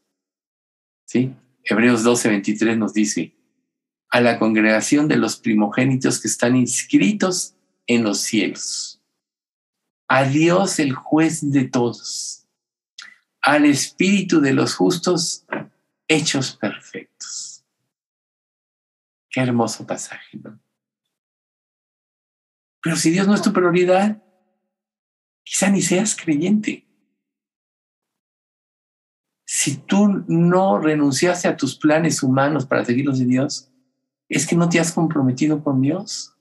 ¿Sí? 1.05 1.33
Hebreos 1.63 2.03
12, 2.03 2.29
23 2.29 2.77
nos 2.77 2.93
dice, 2.93 3.34
a 4.15 4.21
la 4.21 4.39
congregación 4.39 5.09
de 5.09 5.17
los 5.17 5.35
primogénitos 5.35 6.21
que 6.21 6.29
están 6.29 6.55
inscritos 6.55 7.53
en 7.85 8.05
los 8.05 8.21
cielos, 8.21 9.01
a 10.07 10.23
Dios 10.23 10.79
el 10.79 10.93
juez 10.93 11.51
de 11.51 11.65
todos, 11.65 12.47
al 13.41 13.65
espíritu 13.65 14.39
de 14.39 14.53
los 14.53 14.73
justos 14.73 15.45
hechos 16.07 16.55
perfectos. 16.55 17.65
Qué 19.29 19.41
hermoso 19.41 19.85
pasaje, 19.85 20.37
¿no? 20.41 20.61
Pero 22.81 22.95
si 22.95 23.11
Dios 23.11 23.27
no 23.27 23.35
es 23.35 23.41
tu 23.41 23.51
prioridad, 23.51 24.23
quizá 25.43 25.69
ni 25.69 25.81
seas 25.81 26.15
creyente. 26.15 26.87
Si 29.45 29.75
tú 29.75 30.23
no 30.29 30.79
renunciaste 30.79 31.49
a 31.49 31.57
tus 31.57 31.75
planes 31.77 32.23
humanos 32.23 32.65
para 32.65 32.85
seguir 32.85 33.05
los 33.05 33.19
de 33.19 33.25
Dios, 33.25 33.73
es 34.29 34.47
que 34.47 34.55
no 34.55 34.69
te 34.69 34.79
has 34.79 34.91
comprometido 34.91 35.63
con 35.63 35.81
Dios. 35.81 36.35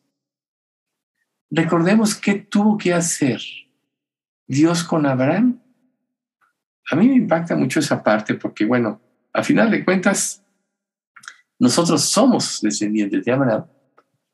Recordemos 1.51 2.14
qué 2.14 2.35
tuvo 2.35 2.79
que 2.79 2.92
hacer 2.92 3.40
Dios 4.47 4.85
con 4.85 5.07
Abraham. 5.07 5.61
A 6.90 6.97
mí 6.97 7.09
me 7.09 7.14
impacta 7.14 7.57
mucho 7.57 7.81
esa 7.81 8.03
parte 8.03 8.35
porque, 8.35 8.64
bueno, 8.64 9.01
a 9.33 9.42
final 9.42 9.70
de 9.70 9.85
cuentas, 9.85 10.42
nosotros 11.59 12.03
somos 12.03 12.61
descendientes 12.61 13.25
de 13.25 13.33
Abraham 13.33 13.66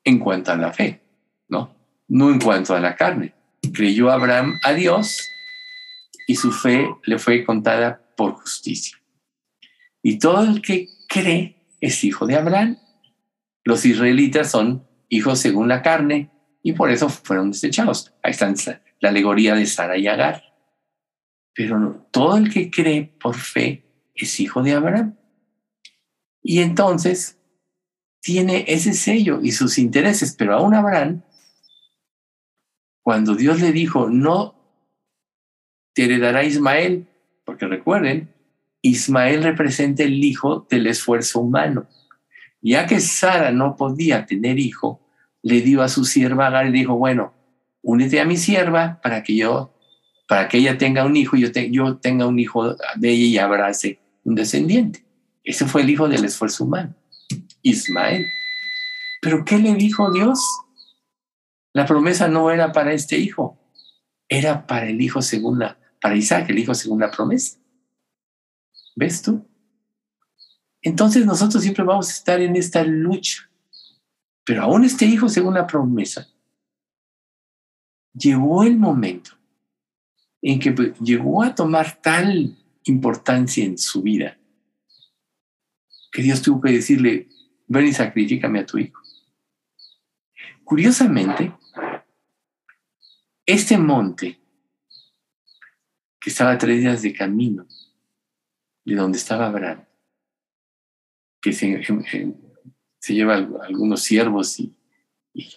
en 0.05 0.19
cuanto 0.19 0.53
a 0.53 0.57
la 0.57 0.73
fe, 0.73 1.03
¿no? 1.49 1.75
No 2.09 2.31
en 2.31 2.41
cuanto 2.41 2.75
a 2.75 2.81
la 2.81 2.97
carne. 2.97 3.35
Creyó 3.73 4.11
Abraham 4.11 4.59
a 4.65 4.73
Dios 4.73 5.29
y 6.27 6.37
su 6.37 6.51
fe 6.51 6.89
le 7.05 7.19
fue 7.19 7.45
contada 7.45 8.03
por 8.17 8.33
justicia. 8.35 8.99
Y 10.03 10.19
todo 10.19 10.45
el 10.45 10.63
que 10.63 10.89
cree 11.09 11.57
es 11.81 12.03
hijo 12.05 12.27
de 12.27 12.37
Abraham. 12.37 12.79
Los 13.65 13.85
israelitas 13.85 14.51
son 14.51 14.87
hijos 15.09 15.39
según 15.39 15.69
la 15.69 15.83
carne 15.83 16.31
y 16.63 16.73
por 16.73 16.91
eso 16.91 17.09
fueron 17.09 17.51
desechados. 17.51 18.15
Ahí 18.23 18.33
está 18.33 18.53
la 19.01 19.09
alegoría 19.09 19.55
de 19.55 19.67
Sara 19.67 19.97
y 19.97 20.07
Agar. 20.07 20.45
Pero 21.55 22.07
todo 22.11 22.37
el 22.37 22.53
que 22.53 22.71
cree 22.71 23.05
por 23.21 23.37
fe 23.37 23.85
es 24.15 24.39
hijo 24.41 24.63
de 24.63 24.73
Abraham. 24.73 25.17
Y 26.43 26.61
entonces 26.61 27.39
tiene 28.21 28.65
ese 28.69 28.93
sello 28.93 29.41
y 29.43 29.53
sus 29.53 29.79
intereses, 29.79 30.35
pero 30.37 30.55
aún 30.55 30.75
Abraham, 30.75 31.23
cuando 33.03 33.35
Dios 33.35 33.61
le 33.61 33.73
dijo, 33.73 34.09
no 34.09 34.55
te 35.95 36.05
heredará 36.05 36.45
Ismael, 36.45 37.09
porque 37.45 37.67
recuerden, 37.67 38.35
Ismael 38.83 39.43
representa 39.43 40.03
el 40.03 40.23
hijo 40.23 40.67
del 40.71 40.87
esfuerzo 40.87 41.41
humano. 41.41 41.89
Ya 42.63 42.87
que 42.87 43.01
Sara 43.01 43.53
no 43.53 43.77
podía 43.77 44.27
tener 44.27 44.59
hijo, 44.59 45.01
le 45.43 45.61
dio 45.63 45.83
a 45.83 45.89
su 45.89 46.05
sierva 46.05 46.47
Agar 46.49 46.67
y 46.67 46.73
dijo, 46.73 46.97
bueno, 46.97 47.33
únete 47.83 48.21
a 48.21 48.25
mi 48.25 48.37
sierva 48.37 49.01
para 49.03 49.23
que 49.23 49.37
yo, 49.37 49.75
para 50.29 50.49
que 50.49 50.59
ella 50.59 50.77
tenga 50.77 51.05
un 51.05 51.17
hijo 51.17 51.37
yo, 51.37 51.49
yo 51.71 51.97
tenga 51.97 52.27
un 52.27 52.39
hijo 52.39 52.77
de 52.97 53.11
ella 53.11 53.27
y 53.27 53.39
abrace 53.39 53.99
un 54.25 54.35
descendiente. 54.35 55.05
Ese 55.43 55.67
fue 55.67 55.83
el 55.83 55.91
hijo 55.91 56.09
del 56.09 56.25
esfuerzo 56.25 56.65
humano, 56.65 56.95
Ismael. 57.63 58.27
Pero 59.23 59.45
¿qué 59.45 59.59
le 59.59 59.75
dijo 59.75 60.13
Dios? 60.13 60.41
La 61.73 61.87
promesa 61.87 62.29
no 62.29 62.51
era 62.51 62.73
para 62.73 62.93
este 62.93 63.19
hijo, 63.19 63.59
era 64.29 64.67
para 64.67 64.89
el 64.89 65.01
hijo 65.01 65.23
según 65.23 65.59
la, 65.59 65.79
para 66.01 66.17
Isaac, 66.17 66.51
el 66.51 66.59
hijo 66.59 66.75
según 66.75 67.01
la 67.01 67.11
promesa. 67.11 67.59
¿Ves 68.97 69.23
tú? 69.23 69.50
Entonces 70.83 71.27
nosotros 71.27 71.63
siempre 71.63 71.85
vamos 71.85 72.09
a 72.09 72.13
estar 72.13 72.41
en 72.41 72.57
esta 72.57 72.83
lucha. 72.85 73.51
Pero 74.45 74.63
aún 74.63 74.85
este 74.85 75.05
hijo 75.05 75.29
según 75.29 75.55
la 75.55 75.67
promesa, 75.67 76.29
llegó 78.13 78.65
el 78.65 78.77
momento 78.77 79.33
en 80.43 80.59
que 80.59 80.73
pues, 80.73 80.99
llegó 81.01 81.43
a 81.43 81.55
tomar 81.55 82.01
tal 82.01 82.57
importancia 82.85 83.65
en 83.65 83.77
su 83.79 84.03
vida 84.03 84.41
que 86.11 86.23
Dios 86.23 86.43
tuvo 86.43 86.61
que 86.61 86.73
decirle, 86.73 87.29
ven 87.67 87.87
y 87.87 87.93
sacrifícame 87.93 88.61
a 88.61 88.67
tu 88.67 88.79
hijo. 88.79 89.01
Curiosamente, 90.65 91.53
este 93.47 93.79
monte, 93.79 94.39
que 96.21 96.31
estaba 96.31 96.53
a 96.53 96.59
tres 96.59 96.81
días 96.81 97.03
de 97.03 97.15
camino 97.15 97.67
de 98.85 98.95
donde 98.95 99.19
estaba 99.19 99.47
Abraham, 99.47 99.85
que 101.41 101.53
se, 101.53 101.81
lleva 103.09 103.35
algunos 103.35 104.03
siervos 104.03 104.59
y, 104.61 104.75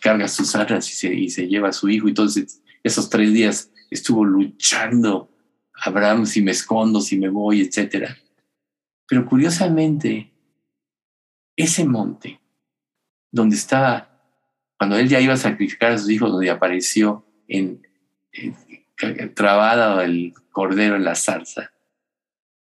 carga 0.02 0.28
sus 0.28 0.56
arras 0.56 0.90
y 0.90 0.94
se, 0.94 1.14
y 1.14 1.30
se 1.30 1.48
lleva 1.48 1.70
a 1.70 1.74
su 1.74 1.90
hijo, 1.90 2.08
entonces 2.08 2.62
esos 2.84 3.10
tres 3.10 3.34
días 3.34 3.72
estuvo 3.90 4.24
luchando 4.24 5.30
Abraham 5.74 6.26
si 6.26 6.42
me 6.42 6.52
escondo, 6.52 7.02
si 7.02 7.18
me 7.18 7.30
voy, 7.30 7.62
etc. 7.62 8.10
Pero 9.08 9.26
curiosamente, 9.26 10.32
ese 11.56 11.86
monte 11.86 12.40
donde 13.32 13.56
estaba, 13.56 14.22
cuando 14.78 14.98
él 14.98 15.10
ya 15.10 15.20
iba 15.20 15.34
a 15.34 15.38
sacrificar 15.38 15.92
a 15.92 15.98
sus 15.98 16.10
hijos, 16.10 16.32
donde 16.32 16.50
apareció 16.50 17.26
en, 17.48 17.82
trabado 19.34 20.02
el 20.02 20.34
cordero 20.52 20.96
en 20.96 21.04
la 21.04 21.16
zarza, 21.16 21.72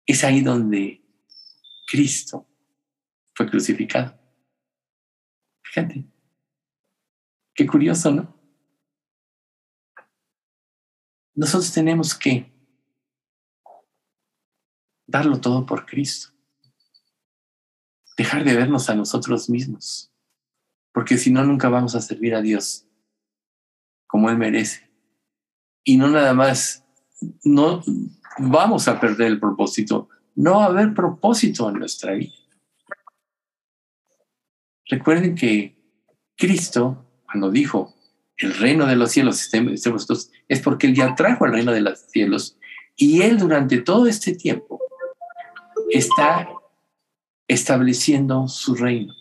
es 0.05 0.23
ahí 0.23 0.41
donde 0.41 1.01
Cristo 1.87 2.48
fue 3.39 3.49
crucificado. 3.49 4.19
Fíjate, 5.63 6.05
qué 7.55 7.65
curioso, 7.65 8.11
¿no? 8.11 8.37
Nosotros 11.35 11.71
tenemos 11.71 12.13
que 12.13 12.51
darlo 15.07 15.39
todo 15.39 15.65
por 15.65 15.85
Cristo 15.85 16.33
dejar 18.17 18.43
de 18.43 18.57
vernos 18.57 18.89
a 18.89 18.95
nosotros 18.95 19.49
mismos, 19.49 20.11
porque 20.91 21.17
si 21.17 21.31
no, 21.31 21.41
nunca 21.45 21.69
vamos 21.69 21.95
a 21.95 22.01
servir 22.01 22.35
a 22.35 22.41
Dios 22.41 22.89
como 24.05 24.29
Él 24.29 24.37
merece. 24.37 24.91
Y 25.85 25.95
no 25.95 26.09
nada 26.09 26.33
más, 26.33 26.85
no 27.45 27.81
vamos 28.37 28.89
a 28.89 28.99
perder 28.99 29.27
el 29.27 29.39
propósito, 29.39 30.09
no 30.35 30.57
va 30.57 30.65
a 30.65 30.67
haber 30.67 30.93
propósito 30.93 31.69
en 31.69 31.79
nuestra 31.79 32.11
vida. 32.15 32.38
Recuerden 34.89 35.35
que 35.35 35.77
Cristo, 36.35 37.05
cuando 37.25 37.51
dijo, 37.51 37.95
el 38.37 38.55
reino 38.55 38.85
de 38.87 38.95
los 38.95 39.11
cielos 39.11 39.49
es 40.47 40.61
porque 40.61 40.87
Él 40.87 40.95
ya 40.95 41.13
trajo 41.15 41.45
el 41.45 41.53
reino 41.53 41.71
de 41.71 41.81
los 41.81 41.99
cielos 41.99 42.57
y 42.95 43.21
Él 43.21 43.37
durante 43.37 43.81
todo 43.81 44.07
este 44.07 44.33
tiempo 44.35 44.81
está 45.91 46.49
estableciendo 47.47 48.47
su 48.47 48.75
reino. 48.75 49.13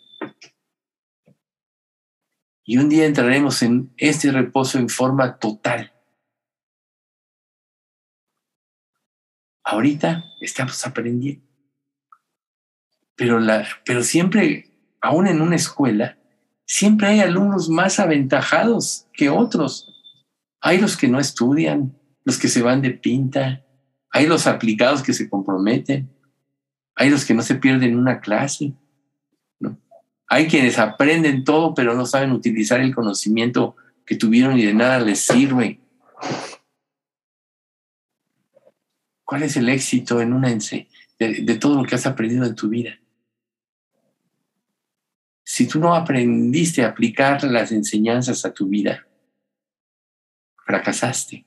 Y 2.64 2.76
un 2.76 2.88
día 2.88 3.06
entraremos 3.06 3.62
en 3.62 3.92
este 3.96 4.30
reposo 4.30 4.78
en 4.78 4.88
forma 4.88 5.38
total. 5.38 5.92
Ahorita 9.64 10.24
estamos 10.40 10.86
aprendiendo. 10.86 11.46
Pero, 13.16 13.40
la, 13.40 13.66
pero 13.84 14.02
siempre, 14.02 14.67
aún 15.00 15.26
en 15.26 15.40
una 15.40 15.56
escuela, 15.56 16.18
siempre 16.66 17.08
hay 17.08 17.20
alumnos 17.20 17.68
más 17.68 17.98
aventajados 17.98 19.06
que 19.12 19.30
otros. 19.30 19.94
Hay 20.60 20.78
los 20.78 20.96
que 20.96 21.08
no 21.08 21.18
estudian, 21.18 21.96
los 22.24 22.38
que 22.38 22.48
se 22.48 22.62
van 22.62 22.82
de 22.82 22.90
pinta, 22.90 23.64
hay 24.10 24.26
los 24.26 24.46
aplicados 24.46 25.02
que 25.02 25.12
se 25.12 25.28
comprometen, 25.28 26.10
hay 26.94 27.10
los 27.10 27.24
que 27.24 27.34
no 27.34 27.42
se 27.42 27.54
pierden 27.54 27.96
una 27.96 28.20
clase. 28.20 28.74
¿no? 29.60 29.78
Hay 30.28 30.48
quienes 30.48 30.78
aprenden 30.78 31.44
todo, 31.44 31.74
pero 31.74 31.94
no 31.94 32.06
saben 32.06 32.32
utilizar 32.32 32.80
el 32.80 32.94
conocimiento 32.94 33.76
que 34.04 34.16
tuvieron 34.16 34.58
y 34.58 34.64
de 34.64 34.74
nada 34.74 35.00
les 35.00 35.20
sirve. 35.20 35.80
¿Cuál 39.24 39.42
es 39.42 39.56
el 39.56 39.68
éxito 39.68 40.20
en 40.20 40.32
una 40.32 40.48
de, 40.48 40.86
de 41.18 41.54
todo 41.56 41.76
lo 41.76 41.84
que 41.84 41.94
has 41.94 42.06
aprendido 42.06 42.44
en 42.44 42.54
tu 42.54 42.68
vida? 42.68 42.98
Si 45.50 45.66
tú 45.66 45.80
no 45.80 45.94
aprendiste 45.94 46.84
a 46.84 46.88
aplicar 46.88 47.42
las 47.44 47.72
enseñanzas 47.72 48.44
a 48.44 48.52
tu 48.52 48.68
vida, 48.68 49.06
fracasaste. 50.66 51.46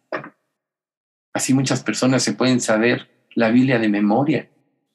Así 1.32 1.54
muchas 1.54 1.84
personas 1.84 2.24
se 2.24 2.34
pueden 2.34 2.60
saber 2.62 3.28
la 3.36 3.52
Biblia 3.52 3.78
de 3.78 3.90
memoria, 3.90 4.50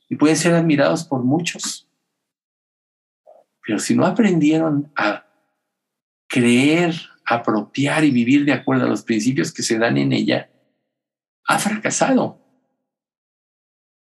y 0.08 0.16
pueden 0.16 0.36
ser 0.36 0.54
admirados 0.54 1.04
por 1.04 1.22
muchos. 1.22 1.88
Pero 3.64 3.78
si 3.78 3.94
no 3.94 4.04
aprendieron 4.04 4.90
a 4.96 5.24
creer, 6.26 6.96
apropiar 7.24 8.04
y 8.04 8.10
vivir 8.10 8.44
de 8.44 8.54
acuerdo 8.54 8.86
a 8.86 8.88
los 8.88 9.04
principios 9.04 9.52
que 9.52 9.62
se 9.62 9.78
dan 9.78 9.98
en 9.98 10.12
ella, 10.12 10.50
ha 11.46 11.60
fracasado. 11.60 12.40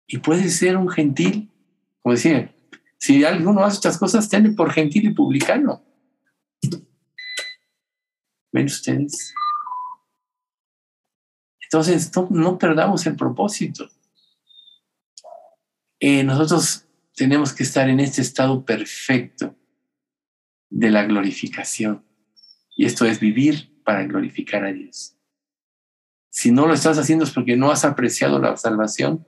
Y 0.08 0.18
puede 0.18 0.50
ser 0.50 0.76
un 0.76 0.90
gentil, 0.90 1.50
como 2.02 2.16
decía, 2.16 2.54
si 3.00 3.24
alguno 3.24 3.64
hace 3.64 3.76
estas 3.76 3.98
cosas, 3.98 4.28
tiene 4.28 4.52
por 4.52 4.72
gentil 4.72 5.06
y 5.06 5.14
publicano. 5.14 5.84
¿Ven 8.52 8.66
ustedes? 8.66 9.34
Entonces, 11.62 12.12
no 12.30 12.58
perdamos 12.58 13.06
el 13.06 13.16
propósito. 13.16 13.90
Eh, 16.00 16.24
nosotros 16.24 16.88
tenemos 17.16 17.54
que 17.54 17.64
estar 17.64 17.90
en 17.90 18.00
este 18.00 18.22
estado 18.22 18.66
perfecto 18.66 19.56
de 20.70 20.92
la 20.92 21.04
glorificación. 21.04 22.04
Y 22.76 22.86
esto 22.86 23.06
es 23.06 23.20
vivir 23.20 23.82
para 23.84 24.04
glorificar 24.04 24.66
a 24.66 24.74
Dios. 24.74 25.16
Si 26.30 26.52
no 26.52 26.68
lo 26.68 26.74
estás 26.74 26.98
haciendo 26.98 27.24
es 27.24 27.32
porque 27.32 27.56
no 27.56 27.72
has 27.72 27.86
apreciado 27.86 28.40
la 28.40 28.56
salvación 28.58 29.26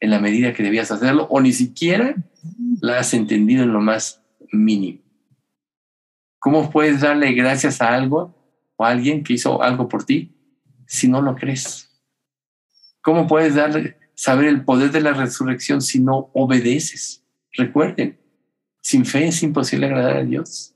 en 0.00 0.10
la 0.10 0.18
medida 0.18 0.52
que 0.52 0.62
debías 0.62 0.90
hacerlo 0.90 1.26
o 1.30 1.40
ni 1.40 1.52
siquiera 1.52 2.16
la 2.80 3.00
has 3.00 3.14
entendido 3.14 3.62
en 3.62 3.72
lo 3.72 3.80
más 3.80 4.22
mínimo. 4.52 5.00
¿Cómo 6.38 6.70
puedes 6.70 7.00
darle 7.00 7.32
gracias 7.32 7.80
a 7.80 7.94
algo 7.94 8.34
o 8.76 8.84
a 8.84 8.90
alguien 8.90 9.24
que 9.24 9.34
hizo 9.34 9.62
algo 9.62 9.88
por 9.88 10.04
ti 10.04 10.34
si 10.86 11.08
no 11.08 11.20
lo 11.22 11.34
crees? 11.34 11.90
¿Cómo 13.00 13.26
puedes 13.26 13.54
darle 13.54 13.96
saber 14.16 14.46
el 14.46 14.64
poder 14.64 14.90
de 14.90 15.02
la 15.02 15.12
resurrección 15.12 15.80
si 15.80 16.00
no 16.00 16.30
obedeces. 16.32 17.22
Recuerden, 17.52 18.18
Sin 18.82 19.04
fe 19.04 19.26
es 19.26 19.42
imposible 19.42 19.86
agradar 19.86 20.16
a 20.16 20.24
Dios. 20.24 20.74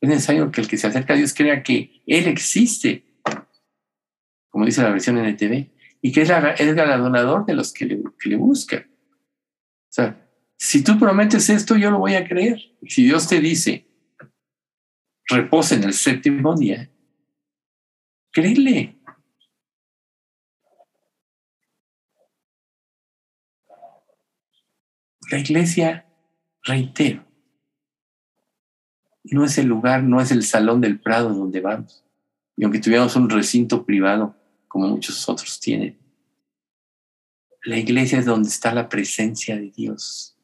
Es 0.00 0.08
necesario 0.08 0.50
que 0.50 0.60
el 0.60 0.68
que 0.68 0.76
se 0.76 0.86
acerca 0.86 1.14
a 1.14 1.16
Dios 1.16 1.32
crea 1.32 1.62
que 1.62 2.02
Él 2.06 2.26
existe, 2.26 3.04
como 4.50 4.66
dice 4.66 4.82
la 4.82 4.90
versión 4.90 5.16
NTV, 5.16 5.70
y 6.02 6.12
que 6.12 6.22
es 6.22 6.30
el 6.30 6.74
galardonador 6.74 7.46
de 7.46 7.54
los 7.54 7.72
que 7.72 7.86
le 7.86 8.36
buscan. 8.36 8.91
O 9.92 9.94
sea, 9.94 10.26
si 10.56 10.82
tú 10.82 10.98
prometes 10.98 11.50
esto, 11.50 11.76
yo 11.76 11.90
lo 11.90 11.98
voy 11.98 12.14
a 12.14 12.26
creer. 12.26 12.58
Si 12.88 13.04
Dios 13.04 13.28
te 13.28 13.40
dice, 13.40 13.86
reposa 15.26 15.74
en 15.74 15.84
el 15.84 15.92
séptimo 15.92 16.56
día, 16.56 16.90
créele. 18.30 18.98
La 25.30 25.38
iglesia, 25.38 26.06
reitero, 26.62 27.26
no 29.24 29.44
es 29.44 29.58
el 29.58 29.66
lugar, 29.66 30.02
no 30.02 30.22
es 30.22 30.30
el 30.30 30.42
salón 30.42 30.80
del 30.80 31.00
Prado 31.00 31.34
donde 31.34 31.60
vamos. 31.60 32.02
Y 32.56 32.64
aunque 32.64 32.80
tuviéramos 32.80 33.14
un 33.14 33.28
recinto 33.28 33.84
privado, 33.84 34.34
como 34.68 34.88
muchos 34.88 35.28
otros 35.28 35.60
tienen, 35.60 36.01
la 37.64 37.78
iglesia 37.78 38.18
es 38.18 38.26
donde 38.26 38.48
está 38.48 38.74
la 38.74 38.88
presencia 38.88 39.56
de 39.56 39.70
Dios. 39.70 40.36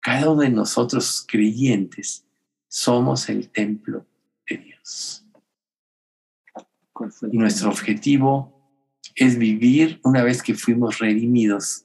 Cada 0.00 0.30
uno 0.30 0.42
de 0.42 0.50
nosotros 0.50 1.24
creyentes 1.26 2.24
somos 2.68 3.28
el 3.28 3.50
templo 3.50 4.06
de 4.48 4.56
Dios. 4.58 5.24
Y 7.30 7.36
nuestro 7.36 7.70
objetivo 7.70 8.72
es 9.14 9.38
vivir 9.38 10.00
una 10.04 10.22
vez 10.22 10.42
que 10.42 10.54
fuimos 10.54 10.98
redimidos 10.98 11.84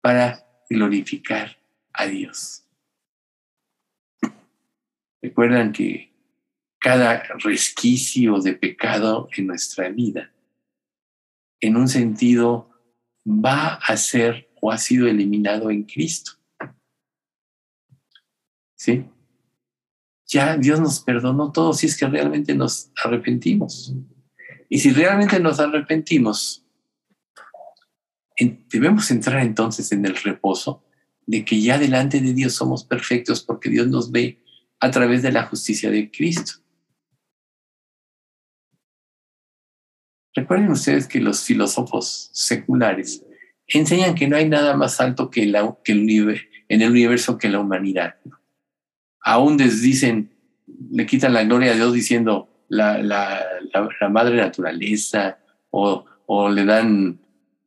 para 0.00 0.46
glorificar 0.68 1.56
a 1.92 2.06
Dios. 2.06 2.64
Recuerdan 5.22 5.72
que 5.72 6.12
cada 6.78 7.22
resquicio 7.38 8.38
de 8.40 8.54
pecado 8.54 9.28
en 9.36 9.46
nuestra 9.46 9.88
vida, 9.88 10.32
en 11.60 11.76
un 11.76 11.88
sentido, 11.88 12.75
va 13.26 13.74
a 13.74 13.96
ser 13.96 14.48
o 14.60 14.70
ha 14.70 14.78
sido 14.78 15.06
eliminado 15.06 15.70
en 15.70 15.82
Cristo. 15.82 16.32
¿Sí? 18.76 19.04
Ya 20.26 20.56
Dios 20.56 20.80
nos 20.80 21.00
perdonó 21.00 21.52
todo 21.52 21.72
si 21.72 21.86
es 21.86 21.96
que 21.96 22.06
realmente 22.06 22.54
nos 22.54 22.90
arrepentimos. 23.02 23.94
Y 24.68 24.78
si 24.78 24.90
realmente 24.92 25.38
nos 25.38 25.60
arrepentimos, 25.60 26.64
debemos 28.68 29.10
entrar 29.10 29.42
entonces 29.42 29.92
en 29.92 30.04
el 30.04 30.16
reposo 30.16 30.84
de 31.26 31.44
que 31.44 31.60
ya 31.60 31.78
delante 31.78 32.20
de 32.20 32.32
Dios 32.32 32.54
somos 32.54 32.84
perfectos 32.84 33.42
porque 33.42 33.70
Dios 33.70 33.88
nos 33.88 34.10
ve 34.10 34.42
a 34.80 34.90
través 34.90 35.22
de 35.22 35.32
la 35.32 35.44
justicia 35.44 35.90
de 35.90 36.10
Cristo. 36.10 36.54
Recuerden 40.36 40.70
ustedes 40.70 41.08
que 41.08 41.18
los 41.18 41.42
filósofos 41.44 42.28
seculares 42.34 43.24
enseñan 43.66 44.14
que 44.14 44.28
no 44.28 44.36
hay 44.36 44.46
nada 44.46 44.76
más 44.76 45.00
alto 45.00 45.30
que, 45.30 45.44
el, 45.44 45.56
en 45.56 46.82
el 46.82 46.90
universo 46.90 47.38
que 47.38 47.48
la 47.48 47.58
humanidad. 47.58 48.16
Aún 49.22 49.56
les 49.56 49.80
dicen, 49.80 50.30
le 50.90 51.06
quitan 51.06 51.32
la 51.32 51.44
gloria 51.44 51.72
a 51.72 51.74
Dios 51.74 51.94
diciendo 51.94 52.50
la, 52.68 53.42
madre 54.10 54.36
naturaleza 54.36 55.38
o, 55.70 56.04
le 56.50 56.66
dan 56.66 57.18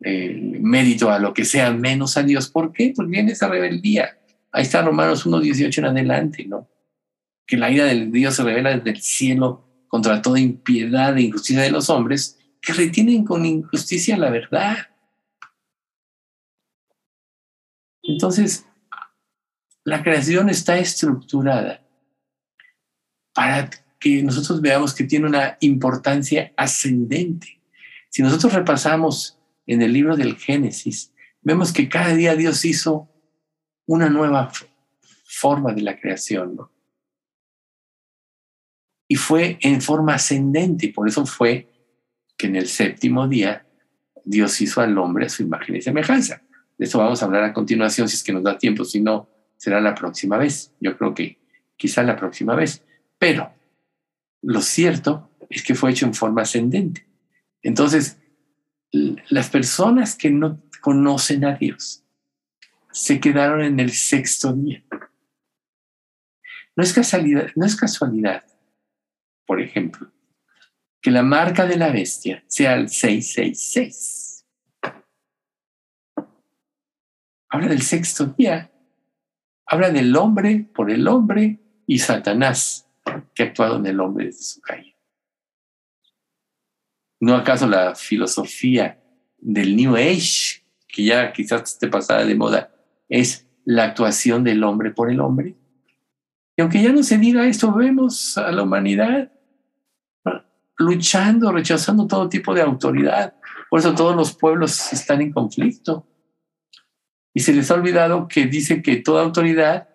eh, 0.02 0.60
mérito 0.62 1.10
a 1.10 1.18
lo 1.18 1.34
que 1.34 1.46
sea 1.46 1.72
menos 1.72 2.18
a 2.18 2.24
Dios. 2.24 2.50
¿Por 2.50 2.72
qué? 2.72 2.94
Porque 2.96 3.12
viene 3.12 3.32
esa 3.32 3.48
rebeldía. 3.48 4.20
Ahí 4.52 4.62
está 4.62 4.84
Romanos 4.84 5.26
1.18 5.26 5.80
en 5.80 5.86
adelante, 5.86 6.46
¿no? 6.46 6.70
Que 7.48 7.58
la 7.58 7.72
ira 7.72 7.86
del 7.86 8.12
Dios 8.12 8.36
se 8.36 8.44
revela 8.44 8.78
desde 8.78 8.92
el 8.92 9.02
cielo 9.02 9.66
contra 9.88 10.22
toda 10.22 10.40
impiedad 10.40 11.18
e 11.18 11.24
injusticia 11.24 11.64
de 11.64 11.72
los 11.72 11.90
hombres 11.90 12.39
que 12.62 12.74
retienen 12.74 13.24
con 13.24 13.46
injusticia 13.46 14.18
la 14.18 14.30
verdad. 14.30 14.78
Entonces, 18.04 18.66
la 19.84 20.04
creación 20.04 20.50
está 20.50 20.78
estructurada 20.78 21.86
para 23.34 23.70
que 24.00 24.24
nosotros 24.24 24.62
veamos 24.62 24.94
que 24.94 25.04
tiene 25.04 25.28
una 25.28 25.58
importancia 25.62 26.54
ascendente. 26.56 27.62
Si 28.10 28.22
nosotros 28.22 28.54
repasamos 28.54 29.38
en 29.68 29.82
el 29.82 29.94
libro 29.94 30.16
del 30.16 30.36
Génesis, 30.36 31.14
vemos 31.42 31.72
que 31.72 31.90
cada 31.90 32.14
día 32.14 32.36
Dios 32.36 32.66
hizo 32.66 33.10
una 33.86 34.10
nueva 34.10 34.52
forma 35.26 35.74
de 35.74 35.82
la 35.82 36.00
creación. 36.00 36.60
Y 39.08 39.16
fue 39.16 39.58
en 39.62 39.82
forma 39.82 40.16
ascendente, 40.16 40.90
por 40.90 41.08
eso 41.08 41.26
fue 41.26 41.69
que 42.40 42.48
en 42.48 42.56
el 42.56 42.70
séptimo 42.70 43.28
día 43.28 43.68
Dios 44.24 44.62
hizo 44.62 44.80
al 44.80 44.98
hombre 44.98 45.26
a 45.26 45.30
su 45.30 45.44
imagen 45.44 45.76
y 45.76 45.82
semejanza. 45.82 46.42
De 46.78 46.86
eso 46.86 46.98
vamos 46.98 47.22
a 47.22 47.26
hablar 47.26 47.44
a 47.44 47.54
continuación, 47.54 48.08
si 48.08 48.16
es 48.16 48.24
que 48.24 48.32
nos 48.32 48.44
da 48.44 48.58
tiempo, 48.58 48.86
si 48.86 49.02
no, 49.02 49.30
será 49.58 49.82
la 49.82 49.94
próxima 49.94 50.38
vez. 50.38 50.74
Yo 50.80 50.98
creo 50.98 51.14
que 51.14 51.38
quizá 51.76 52.02
la 52.02 52.16
próxima 52.16 52.56
vez. 52.56 52.86
Pero 53.18 53.54
lo 54.42 54.62
cierto 54.62 55.30
es 55.50 55.64
que 55.64 55.76
fue 55.76 55.92
hecho 55.92 56.06
en 56.06 56.14
forma 56.14 56.44
ascendente. 56.44 57.06
Entonces, 57.62 58.18
las 58.92 59.50
personas 59.50 60.16
que 60.16 60.30
no 60.30 60.64
conocen 60.80 61.44
a 61.44 61.56
Dios 61.56 62.06
se 62.94 63.20
quedaron 63.20 63.62
en 63.62 63.82
el 63.82 63.92
sexto 63.92 64.54
día. 64.54 64.82
No 66.74 66.84
es 66.84 66.94
casualidad, 66.94 67.50
no 67.56 67.66
es 67.66 67.76
casualidad, 67.76 68.46
por 69.46 69.60
ejemplo, 69.60 70.10
que 71.02 71.12
la 71.12 71.24
marca 71.24 71.66
de 71.66 71.78
la 71.78 71.92
bestia 71.92 72.44
sea 72.48 72.76
el 72.76 72.90
666. 72.90 74.46
Habla 77.50 77.68
del 77.68 77.82
sexto 77.82 78.26
día. 78.26 78.72
Habla 79.66 79.92
del 79.92 80.16
hombre 80.16 80.68
por 80.74 80.92
el 80.92 81.08
hombre 81.08 81.60
y 81.86 82.00
Satanás 82.00 82.88
que 83.34 83.44
ha 83.44 83.46
actuado 83.48 83.78
en 83.78 83.86
el 83.86 84.00
hombre 84.00 84.28
desde 84.28 84.44
su 84.44 84.62
calle. 84.62 84.96
¿No 87.20 87.36
acaso 87.36 87.68
la 87.68 87.96
filosofía 87.96 89.02
del 89.38 89.76
New 89.76 89.96
Age, 89.96 90.64
que 90.88 91.04
ya 91.04 91.34
quizás 91.34 91.64
esté 91.64 91.88
pasada 91.88 92.26
de 92.26 92.36
moda, 92.36 92.72
es 93.10 93.48
la 93.66 93.86
actuación 93.86 94.44
del 94.44 94.64
hombre 94.64 94.92
por 94.92 95.12
el 95.12 95.20
hombre? 95.20 95.56
Y 96.56 96.62
aunque 96.62 96.82
ya 96.82 96.92
no 96.92 97.04
se 97.04 97.18
diga 97.18 97.48
esto, 97.48 97.74
vemos 97.74 98.38
a 98.38 98.52
la 98.52 98.64
humanidad 98.64 99.32
luchando, 100.80 101.52
rechazando 101.52 102.08
todo 102.08 102.30
tipo 102.30 102.54
de 102.54 102.62
autoridad. 102.62 103.36
Por 103.70 103.80
eso 103.80 103.94
todos 103.94 104.16
los 104.16 104.34
pueblos 104.34 104.92
están 104.92 105.22
en 105.22 105.32
conflicto. 105.32 106.08
Y 107.34 107.42
se 107.42 107.54
les 107.54 107.70
ha 107.70 107.76
olvidado 107.76 108.28
que 108.28 108.48
dice 108.48 108.82
que 108.82 108.98
toda 108.98 109.24
autoridad 109.24 109.90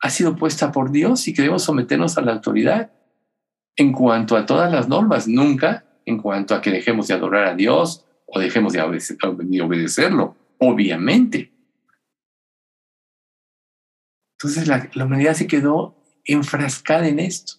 ha 0.00 0.10
sido 0.10 0.36
puesta 0.36 0.72
por 0.72 0.90
Dios 0.90 1.28
y 1.28 1.34
que 1.34 1.42
debemos 1.42 1.64
someternos 1.64 2.16
a 2.16 2.22
la 2.22 2.32
autoridad 2.32 2.92
en 3.76 3.92
cuanto 3.92 4.36
a 4.36 4.46
todas 4.46 4.72
las 4.72 4.88
normas. 4.88 5.28
Nunca 5.28 5.84
en 6.06 6.18
cuanto 6.18 6.54
a 6.54 6.62
que 6.62 6.70
dejemos 6.70 7.08
de 7.08 7.14
adorar 7.14 7.44
a 7.46 7.54
Dios 7.54 8.06
o 8.26 8.38
dejemos 8.38 8.72
de, 8.72 8.80
obedecerlo, 8.80 10.36
obviamente. 10.58 11.52
Entonces 14.38 14.68
la, 14.68 15.04
humanidad 15.04 15.34
se 15.34 15.46
quedó 15.46 15.96
enfrascada 16.24 17.08
en 17.08 17.18
esto. 17.18 17.54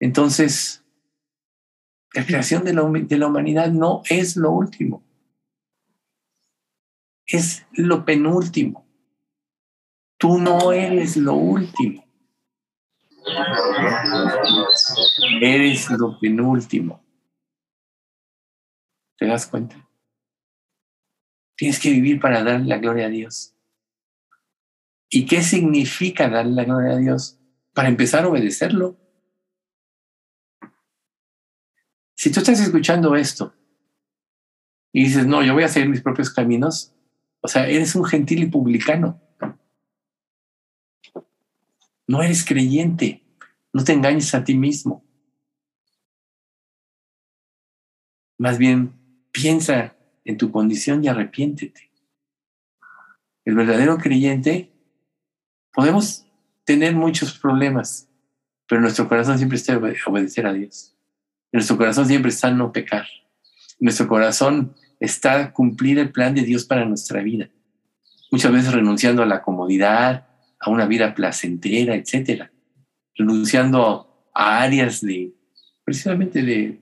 Entonces, 0.00 0.84
la 2.14 2.24
creación 2.24 2.64
de 2.64 2.72
la, 2.72 2.82
de 2.82 3.18
la 3.18 3.26
humanidad 3.26 3.70
no 3.70 4.02
es 4.08 4.36
lo 4.36 4.50
último, 4.50 5.02
es 7.26 7.66
lo 7.72 8.04
penúltimo. 8.04 8.86
Tú 10.18 10.38
no 10.38 10.72
eres 10.72 11.16
lo 11.16 11.34
último. 11.34 12.04
Eres 15.40 15.90
lo 15.90 16.18
penúltimo. 16.18 17.04
¿Te 19.16 19.26
das 19.26 19.46
cuenta? 19.46 19.88
Tienes 21.56 21.78
que 21.80 21.90
vivir 21.90 22.20
para 22.20 22.42
darle 22.42 22.66
la 22.66 22.78
gloria 22.78 23.06
a 23.06 23.10
Dios. 23.10 23.54
¿Y 25.10 25.26
qué 25.26 25.42
significa 25.42 26.28
darle 26.28 26.52
la 26.52 26.64
gloria 26.64 26.92
a 26.92 26.98
Dios? 26.98 27.38
Para 27.72 27.88
empezar 27.88 28.24
a 28.24 28.28
obedecerlo. 28.28 28.96
Si 32.18 32.32
tú 32.32 32.40
estás 32.40 32.58
escuchando 32.58 33.14
esto 33.14 33.54
y 34.92 35.04
dices, 35.04 35.24
no, 35.24 35.44
yo 35.44 35.54
voy 35.54 35.62
a 35.62 35.68
seguir 35.68 35.88
mis 35.88 36.02
propios 36.02 36.30
caminos, 36.30 36.92
o 37.40 37.46
sea, 37.46 37.68
eres 37.68 37.94
un 37.94 38.04
gentil 38.04 38.42
y 38.42 38.46
publicano. 38.46 39.22
No 42.08 42.20
eres 42.20 42.44
creyente. 42.44 43.22
No 43.72 43.84
te 43.84 43.92
engañes 43.92 44.34
a 44.34 44.42
ti 44.42 44.56
mismo. 44.56 45.04
Más 48.36 48.58
bien, 48.58 48.94
piensa 49.30 49.96
en 50.24 50.36
tu 50.38 50.50
condición 50.50 51.04
y 51.04 51.08
arrepiéntete. 51.08 51.92
el 53.44 53.54
verdadero 53.54 53.96
creyente, 53.96 54.72
podemos 55.72 56.26
tener 56.64 56.96
muchos 56.96 57.38
problemas, 57.38 58.10
pero 58.66 58.80
nuestro 58.80 59.08
corazón 59.08 59.38
siempre 59.38 59.56
está 59.56 59.78
obedecer 59.78 60.46
a 60.46 60.52
Dios. 60.52 60.97
Nuestro 61.52 61.76
corazón 61.76 62.06
siempre 62.06 62.30
está 62.30 62.50
no 62.50 62.72
pecar. 62.72 63.06
nuestro 63.80 64.08
corazón 64.08 64.74
está 65.00 65.52
cumplir 65.52 65.98
el 65.98 66.10
plan 66.10 66.34
de 66.34 66.42
Dios 66.42 66.64
para 66.64 66.84
nuestra 66.84 67.22
vida. 67.22 67.48
Muchas 68.30 68.52
veces 68.52 68.72
renunciando 68.72 69.22
a 69.22 69.26
la 69.26 69.42
comodidad, 69.42 70.26
a 70.60 70.70
una 70.70 70.86
vida 70.86 71.14
placentera, 71.14 71.94
etcétera. 71.94 72.50
Renunciando 73.14 74.28
a 74.34 74.60
áreas 74.60 75.00
de, 75.00 75.32
precisamente 75.84 76.42
de, 76.42 76.80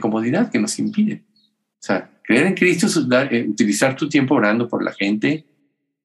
comodidad 0.00 0.50
que 0.50 0.58
nos 0.58 0.76
impiden. 0.80 1.24
O 1.44 1.86
sea, 1.86 2.10
creer 2.24 2.48
en 2.48 2.54
Cristo 2.54 2.86
es 2.86 2.96
eh, 3.30 3.46
utilizar 3.48 3.94
tu 3.94 4.08
tiempo 4.08 4.34
orando 4.34 4.68
por 4.68 4.82
la 4.82 4.92
gente. 4.92 5.46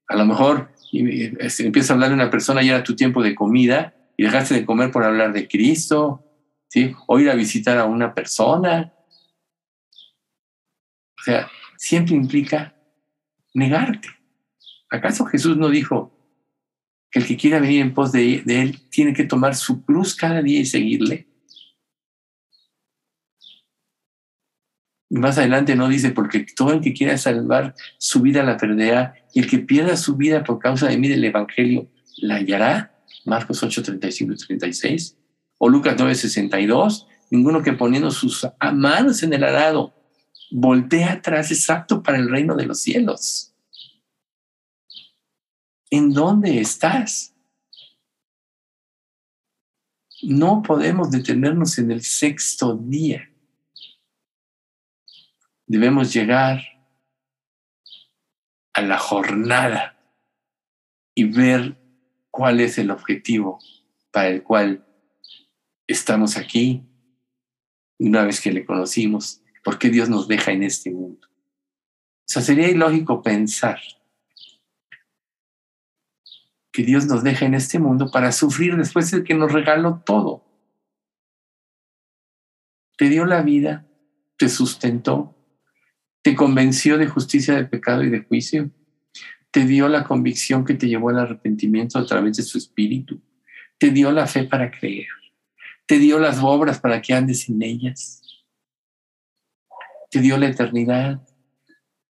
A 0.08 0.16
lo 0.16 0.28
mejor 0.28 0.70
empiezas 0.92 1.90
a 1.90 1.94
hablar 1.94 2.10
de 2.10 2.16
una 2.16 2.30
persona 2.30 2.62
y 2.62 2.70
era 2.70 2.84
tu 2.84 2.96
tiempo 2.96 3.24
de 3.24 3.34
comida 3.34 3.96
y 4.16 4.24
dejaste 4.24 4.54
de 4.54 4.66
comer 4.66 4.92
por 4.92 5.04
hablar 5.04 5.34
de 5.34 5.48
Cristo, 5.48 6.24
¿sí? 6.70 6.96
O 7.08 7.20
ir 7.20 7.30
a 7.30 7.36
visitar 7.36 7.78
a 7.78 7.86
una 7.86 8.14
persona. 8.14 8.94
O 11.20 11.24
sea, 11.24 11.50
siempre 11.78 12.16
implica 12.16 12.76
negarte. 13.54 14.08
¿Acaso 14.90 15.26
Jesús 15.26 15.58
no 15.58 15.70
dijo 15.70 16.16
que 17.12 17.20
el 17.20 17.28
que 17.28 17.38
quiera 17.38 17.60
venir 17.60 17.82
en 17.82 17.94
pos 17.94 18.12
de, 18.12 18.42
de 18.46 18.62
Él 18.62 18.90
tiene 18.90 19.14
que 19.14 19.26
tomar 19.26 19.56
su 19.56 19.84
cruz 19.84 20.16
cada 20.16 20.42
día 20.42 20.62
y 20.62 20.66
seguirle? 20.66 21.30
más 25.10 25.38
adelante 25.38 25.76
no 25.76 25.88
dice, 25.88 26.12
porque 26.12 26.46
todo 26.56 26.74
el 26.74 26.82
que 26.82 26.94
quiera 26.94 27.18
salvar 27.18 27.74
su 27.98 28.22
vida 28.22 28.44
la 28.44 28.58
perderá, 28.58 29.16
y 29.34 29.40
el 29.40 29.50
que 29.50 29.60
pierda 29.60 29.98
su 29.98 30.16
vida 30.16 30.44
por 30.44 30.60
causa 30.60 30.88
de 30.88 30.98
mí 30.98 31.08
del 31.08 31.24
Evangelio 31.24 31.90
la 32.18 32.36
hallará. 32.36 32.96
Marcos 33.26 33.62
8, 33.62 33.84
35 33.84 34.34
y 34.34 34.38
36. 34.38 35.18
O 35.60 35.70
Lucas 35.70 35.96
9, 35.98 36.16
62. 36.16 37.08
Ninguno 37.30 37.62
que 37.62 37.74
poniendo 37.74 38.10
sus 38.10 38.48
manos 38.74 39.22
en 39.22 39.34
el 39.34 39.44
arado 39.44 39.94
voltea 40.50 41.12
atrás 41.12 41.52
es 41.52 41.70
apto 41.70 42.02
para 42.02 42.18
el 42.18 42.28
reino 42.28 42.56
de 42.56 42.66
los 42.66 42.82
cielos. 42.82 43.54
¿En 45.92 46.12
dónde 46.12 46.60
estás? 46.60 47.36
No 50.24 50.64
podemos 50.64 51.12
detenernos 51.12 51.78
en 51.78 51.92
el 51.92 52.02
sexto 52.02 52.76
día 52.76 53.30
debemos 55.70 56.12
llegar 56.12 56.64
a 58.74 58.82
la 58.82 58.98
jornada 58.98 59.96
y 61.14 61.26
ver 61.26 61.78
cuál 62.32 62.60
es 62.60 62.80
el 62.80 62.90
objetivo 62.90 63.60
para 64.12 64.30
el 64.30 64.42
cual 64.42 64.84
estamos 65.90 66.38
aquí 66.38 66.84
una 67.98 68.24
vez 68.24 68.40
que 68.40 68.52
le 68.52 68.66
conocimos, 68.66 69.42
por 69.64 69.78
qué 69.78 69.90
Dios 69.90 70.08
nos 70.08 70.28
deja 70.28 70.52
en 70.52 70.64
este 70.64 70.92
mundo. 70.92 71.28
O 71.28 72.32
sea, 72.32 72.42
sería 72.42 72.70
ilógico 72.70 73.22
pensar 73.22 73.80
que 76.72 76.84
Dios 76.84 77.08
nos 77.08 77.24
deja 77.24 77.46
en 77.46 77.56
este 77.56 77.80
mundo 77.80 78.10
para 78.12 78.32
sufrir 78.32 78.78
después 78.78 79.12
de 79.12 79.24
que 79.24 79.34
nos 79.34 79.52
regaló 79.52 80.02
todo. 80.06 80.46
Te 82.96 83.10
dio 83.10 83.26
la 83.26 83.42
vida, 83.42 83.86
te 84.38 84.48
sustentó, 84.48 85.36
te 86.22 86.36
convenció 86.36 86.98
de 86.98 87.08
justicia, 87.08 87.56
de 87.56 87.66
pecado 87.66 88.04
y 88.04 88.10
de 88.10 88.24
juicio. 88.24 88.70
Te 89.52 89.66
dio 89.66 89.90
la 89.90 90.04
convicción 90.04 90.64
que 90.64 90.76
te 90.76 90.88
llevó 90.88 91.10
al 91.10 91.20
arrepentimiento 91.20 91.98
a 91.98 92.06
través 92.06 92.38
de 92.38 92.44
su 92.44 92.60
espíritu. 92.60 93.20
Te 93.80 93.90
dio 93.90 94.12
la 94.12 94.28
fe 94.28 94.44
para 94.44 94.70
creer. 94.70 95.08
Te 95.90 95.98
dio 95.98 96.20
las 96.20 96.38
obras 96.42 96.80
para 96.80 97.02
que 97.02 97.14
andes 97.14 97.50
en 97.50 97.64
ellas. 97.64 98.22
Te 100.12 100.22
dio 100.22 100.38
la 100.38 100.48
eternidad. 100.48 101.28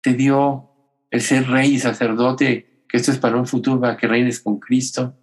Te 0.02 0.12
dio 0.12 0.70
el 1.10 1.22
ser 1.22 1.48
rey 1.48 1.74
y 1.74 1.78
sacerdote, 1.78 2.84
que 2.88 2.98
esto 2.98 3.10
es 3.10 3.18
para 3.18 3.38
un 3.38 3.46
futuro, 3.46 3.80
para 3.80 3.96
que 3.96 4.06
reines 4.06 4.40
con 4.40 4.60
Cristo 4.60 5.18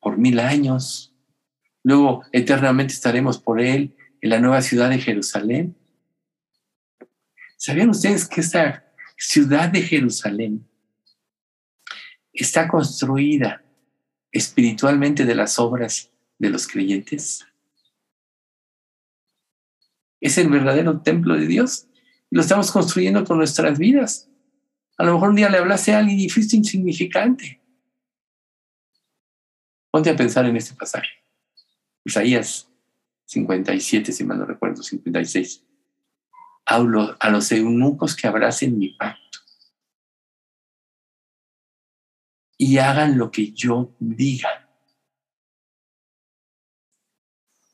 por 0.00 0.18
mil 0.18 0.40
años. 0.40 1.14
Luego 1.84 2.24
eternamente 2.32 2.92
estaremos 2.92 3.38
por 3.38 3.60
Él 3.60 3.96
en 4.20 4.30
la 4.30 4.40
nueva 4.40 4.60
ciudad 4.62 4.90
de 4.90 4.98
Jerusalén 4.98 5.76
¿Sabían 7.64 7.90
ustedes 7.90 8.26
que 8.26 8.40
esta 8.40 8.92
ciudad 9.16 9.68
de 9.68 9.82
Jerusalén 9.82 10.68
está 12.32 12.66
construida 12.66 13.62
espiritualmente 14.32 15.24
de 15.24 15.36
las 15.36 15.60
obras 15.60 16.10
de 16.40 16.50
los 16.50 16.66
creyentes? 16.66 17.46
Es 20.22 20.38
el 20.38 20.48
verdadero 20.48 21.02
templo 21.02 21.36
de 21.36 21.46
Dios. 21.46 21.88
Lo 22.30 22.40
estamos 22.40 22.72
construyendo 22.72 23.24
con 23.24 23.36
nuestras 23.36 23.78
vidas. 23.78 24.30
A 24.96 25.04
lo 25.04 25.12
mejor 25.12 25.30
un 25.30 25.36
día 25.36 25.50
le 25.50 25.58
hablaste 25.58 25.92
a 25.92 25.98
alguien 25.98 26.18
y 26.18 26.24
insignificante. 26.24 27.60
Ponte 29.90 30.08
a 30.08 30.16
pensar 30.16 30.46
en 30.46 30.56
este 30.56 30.74
pasaje. 30.74 31.10
Isaías 32.04 32.70
57, 33.26 34.12
si 34.12 34.24
mal 34.24 34.38
no 34.38 34.46
recuerdo, 34.46 34.82
56 34.82 35.66
a 36.64 36.78
los, 37.28 37.52
eunucos 37.52 38.16
que 38.16 38.26
abracen 38.26 38.78
mi 38.78 38.90
pacto 38.90 39.40
y 42.56 42.78
hagan 42.78 43.18
lo 43.18 43.30
que 43.30 43.52
yo 43.52 43.94
diga. 43.98 44.68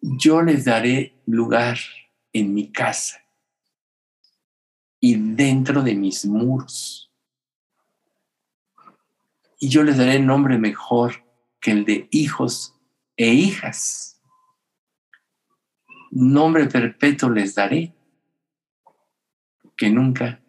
Yo 0.01 0.41
les 0.43 0.65
daré 0.65 1.21
lugar 1.27 1.79
en 2.39 2.55
mi 2.55 2.71
casa 2.71 3.21
y 5.01 5.17
dentro 5.35 5.83
de 5.83 5.95
mis 5.95 6.25
muros. 6.25 7.13
Y 9.61 9.69
yo 9.69 9.83
les 9.83 9.97
daré 9.97 10.19
nombre 10.21 10.59
mejor 10.59 11.25
que 11.61 11.73
el 11.73 11.85
de 11.85 12.09
hijos 12.11 12.75
e 13.17 13.29
hijas. 13.29 14.21
Nombre 16.11 16.67
perpetuo 16.67 17.31
les 17.31 17.55
daré 17.55 17.95
que 19.77 19.91
nunca 19.91 20.41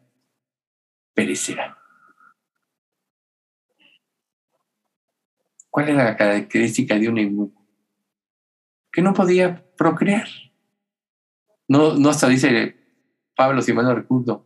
perecerá. 1.14 1.78
¿Cuál 5.70 5.90
era 5.90 6.04
la 6.06 6.18
característica 6.18 6.98
de 6.98 7.10
un 7.10 7.20
eunuco? 7.20 7.64
Que 8.92 9.02
no 9.02 9.14
podía 9.14 9.64
procrear. 9.78 10.28
No, 11.70 11.96
no 11.96 12.10
hasta 12.10 12.28
dice 12.28 12.76
Pablo, 13.36 13.62
si 13.62 13.72
mal 13.72 13.86
no 13.86 13.96
recuerdo, 13.96 14.46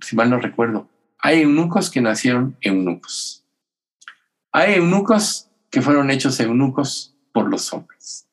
si 0.00 0.14
mal 0.14 0.30
no 0.30 0.38
recuerdo, 0.38 0.88
hay 1.18 1.40
eunucos 1.40 1.90
que 1.90 2.00
nacieron 2.00 2.56
eunucos. 2.60 3.44
Hay 4.52 4.74
eunucos 4.74 5.50
que 5.70 5.82
fueron 5.82 6.10
hechos 6.10 6.38
eunucos 6.38 7.16
por 7.32 7.48
los 7.48 7.72
hombres. 7.72 8.28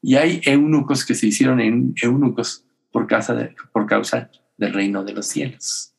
Y 0.00 0.16
hay 0.16 0.40
eunucos 0.44 1.04
que 1.04 1.14
se 1.14 1.26
hicieron 1.26 1.60
eunucos 1.60 2.64
por 2.90 3.06
causa 3.06 3.34
de, 3.34 3.54
por 3.72 3.86
causa 3.86 4.30
del 4.56 4.72
reino 4.72 5.04
de 5.04 5.12
los 5.12 5.26
cielos. 5.26 5.94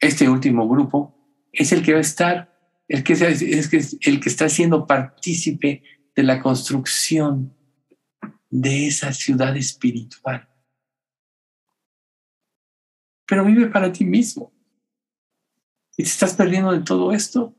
Este 0.00 0.28
último 0.28 0.68
grupo 0.68 1.14
es 1.52 1.72
el 1.72 1.82
que 1.82 1.92
va 1.92 1.98
a 1.98 2.02
estar, 2.02 2.56
el 2.88 3.02
que, 3.02 3.14
es 3.14 3.98
el 4.02 4.20
que 4.20 4.28
está 4.28 4.48
siendo 4.48 4.86
partícipe 4.86 5.82
de 6.14 6.22
la 6.22 6.40
construcción 6.40 7.57
de 8.50 8.86
esa 8.86 9.12
ciudad 9.12 9.56
espiritual. 9.56 10.48
Pero 13.26 13.44
vive 13.44 13.66
para 13.66 13.92
ti 13.92 14.04
mismo. 14.04 14.52
¿Y 15.96 16.02
te 16.02 16.08
estás 16.08 16.34
perdiendo 16.34 16.72
de 16.72 16.80
todo 16.80 17.12
esto? 17.12 17.54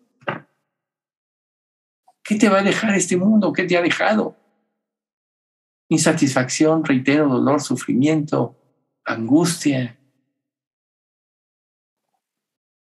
¿Qué 2.23 2.35
te 2.35 2.49
va 2.49 2.59
a 2.59 2.63
dejar 2.63 2.95
este 2.95 3.17
mundo? 3.17 3.51
¿Qué 3.53 3.63
te 3.63 3.77
ha 3.77 3.81
dejado? 3.81 4.37
Insatisfacción, 5.89 6.85
reitero, 6.85 7.27
dolor, 7.27 7.61
sufrimiento, 7.61 8.55
angustia, 9.03 9.99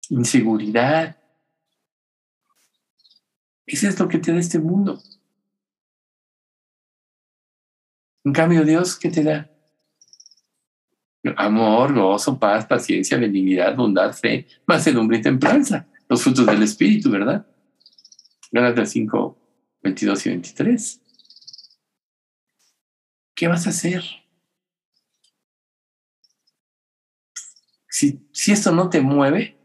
inseguridad. 0.08 1.16
Eso 3.66 3.88
es 3.88 3.98
lo 3.98 4.08
que 4.08 4.18
te 4.18 4.32
da 4.32 4.38
este 4.38 4.58
mundo. 4.58 5.00
En 8.24 8.32
cambio, 8.32 8.64
Dios, 8.64 8.98
¿qué 8.98 9.10
te 9.10 9.22
da? 9.22 9.50
Amor, 11.36 11.94
gozo, 11.94 12.38
paz, 12.38 12.66
paciencia, 12.66 13.18
benignidad, 13.18 13.76
bondad, 13.76 14.12
fe, 14.12 14.46
mansedumbre 14.66 15.18
y 15.18 15.22
templanza. 15.22 15.86
Los 16.08 16.22
frutos 16.22 16.46
del 16.46 16.62
Espíritu, 16.62 17.10
¿verdad? 17.10 17.46
Gálatas 18.50 18.90
5, 18.90 19.38
22 19.82 20.26
y 20.26 20.28
23. 20.30 21.00
¿Qué 23.34 23.48
vas 23.48 23.66
a 23.66 23.70
hacer? 23.70 24.02
si, 28.32 28.52
esto 28.52 28.72
no 28.72 28.90
te 28.90 29.00
mueve, 29.00 29.56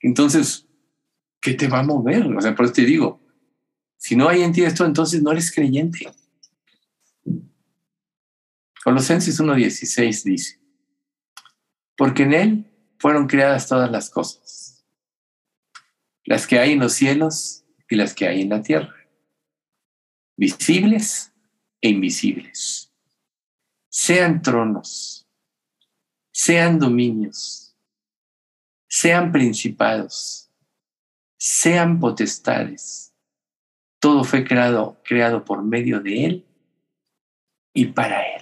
Entonces, 0.00 0.66
¿qué 1.40 1.54
te 1.54 1.68
va 1.68 1.80
a 1.80 1.84
mover? 1.84 2.26
O 2.26 2.40
sea, 2.40 2.54
por 2.54 2.64
eso 2.64 2.74
te 2.74 2.84
digo, 2.84 3.20
si 3.98 4.16
no 4.16 4.28
hay 4.28 4.42
en 4.42 4.52
ti 4.52 4.64
esto, 4.64 4.84
entonces 4.84 5.22
no 5.22 5.30
eres 5.30 5.54
creyente. 5.54 6.10
Colosenses 8.82 9.40
1.16 9.40 10.24
dice, 10.24 10.60
porque 11.96 12.24
en 12.24 12.32
Él 12.32 12.94
fueron 12.98 13.28
creadas 13.28 13.68
todas 13.68 13.90
las 13.90 14.10
cosas, 14.10 14.84
las 16.24 16.46
que 16.46 16.58
hay 16.58 16.72
en 16.72 16.80
los 16.80 16.92
cielos 16.92 17.64
y 17.88 17.96
las 17.96 18.12
que 18.12 18.26
hay 18.26 18.42
en 18.42 18.48
la 18.48 18.62
tierra, 18.62 18.94
visibles 20.36 21.32
e 21.80 21.90
invisibles, 21.90 22.92
sean 23.88 24.42
tronos, 24.42 25.28
sean 26.32 26.78
dominios, 26.78 27.76
sean 28.88 29.30
principados, 29.30 30.50
sean 31.38 32.00
potestades. 32.00 33.14
Todo 34.00 34.24
fue 34.24 34.44
creado, 34.44 35.00
creado 35.04 35.44
por 35.44 35.62
medio 35.62 36.00
de 36.00 36.24
Él 36.24 36.46
y 37.72 37.86
para 37.86 38.26
Él. 38.34 38.41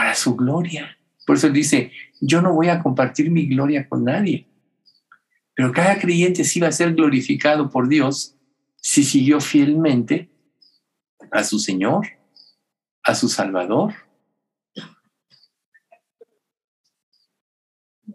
Para 0.00 0.14
su 0.14 0.34
gloria. 0.34 0.96
Por 1.26 1.36
eso 1.36 1.50
dice, 1.50 1.92
yo 2.22 2.40
no 2.40 2.54
voy 2.54 2.70
a 2.70 2.82
compartir 2.82 3.30
mi 3.30 3.46
gloria 3.46 3.86
con 3.86 4.02
nadie. 4.02 4.48
Pero 5.52 5.72
cada 5.72 5.98
creyente 5.98 6.42
sí 6.42 6.58
va 6.58 6.68
a 6.68 6.72
ser 6.72 6.94
glorificado 6.94 7.68
por 7.68 7.86
Dios 7.86 8.34
si 8.76 9.04
siguió 9.04 9.42
fielmente 9.42 10.30
a 11.30 11.44
su 11.44 11.58
Señor, 11.58 12.06
a 13.02 13.14
su 13.14 13.28
Salvador. 13.28 13.92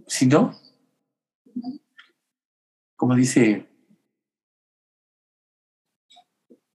Si 0.07 0.25
no, 0.25 0.59
como 2.95 3.13
dice 3.13 3.69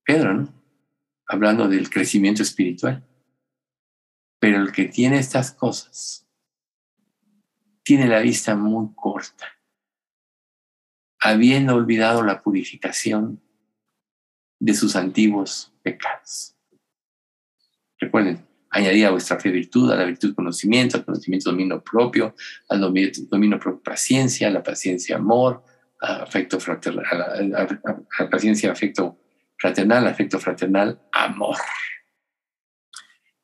Pedro, 0.05 0.35
¿no? 0.35 0.55
hablando 1.27 1.67
del 1.67 1.91
crecimiento 1.91 2.45
espiritual. 2.45 3.10
Pero 4.41 4.63
el 4.63 4.73
que 4.73 4.87
tiene 4.87 5.19
estas 5.19 5.53
cosas 5.53 6.27
tiene 7.85 8.09
la 8.09 8.21
vista 8.21 8.57
muy 8.57 8.89
corta, 8.97 9.47
habiendo 11.21 11.75
olvidado 11.75 12.23
la 12.23 12.43
purificación 12.43 13.41
de 14.59 14.75
sus 14.75 14.97
antiguos 14.97 15.73
pecados. 15.83 16.57
Recuerden, 17.99 18.47
añadir 18.71 19.07
a 19.07 19.11
vuestra 19.11 19.39
fe 19.39 19.51
virtud, 19.51 19.91
a 19.91 19.97
la 19.97 20.05
virtud 20.05 20.35
conocimiento, 20.35 20.97
al 20.97 21.05
conocimiento 21.05 21.51
dominio 21.51 21.83
propio, 21.83 22.35
al 22.69 22.81
dominio, 22.81 23.59
propio 23.59 23.83
paciencia, 23.83 24.49
a 24.49 24.51
la 24.51 24.63
paciencia 24.63 25.17
amor, 25.17 25.63
a 26.01 26.23
afecto 26.23 26.59
fraternal, 26.59 27.51
la 27.51 28.31
paciencia 28.31 28.73
afecto 28.73 29.19
fraternal, 29.59 30.07
afecto 30.07 30.39
fraternal 30.39 30.99
amor 31.13 31.57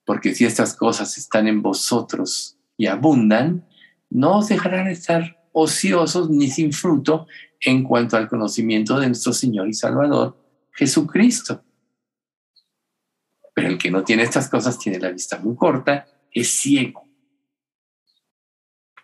porque 0.06 0.34
si 0.34 0.46
estas 0.46 0.74
cosas 0.74 1.18
están 1.18 1.48
en 1.48 1.60
vosotros 1.60 2.56
y 2.76 2.86
abundan, 2.86 3.68
no 4.08 4.38
os 4.38 4.48
dejarán 4.48 4.86
estar 4.86 5.44
ociosos 5.52 6.30
ni 6.30 6.48
sin 6.48 6.72
fruto 6.72 7.26
en 7.60 7.82
cuanto 7.82 8.16
al 8.16 8.28
conocimiento 8.28 8.98
de 9.00 9.08
nuestro 9.08 9.32
Señor 9.32 9.68
y 9.68 9.74
Salvador, 9.74 10.40
Jesucristo. 10.72 11.64
Pero 13.52 13.68
el 13.68 13.78
que 13.78 13.90
no 13.90 14.04
tiene 14.04 14.22
estas 14.22 14.48
cosas 14.48 14.78
tiene 14.78 15.00
la 15.00 15.10
vista 15.10 15.38
muy 15.40 15.56
corta, 15.56 16.06
es 16.30 16.50
ciego, 16.50 17.08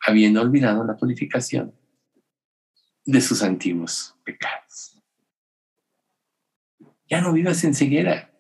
habiendo 0.07 0.41
olvidado 0.41 0.85
la 0.85 0.97
purificación 0.97 1.75
de 3.05 3.21
sus 3.21 3.43
antiguos 3.43 4.15
pecados. 4.23 5.03
Ya 7.09 7.21
no 7.21 7.33
vivas 7.33 7.65
en 7.65 7.75
ceguera, 7.75 8.32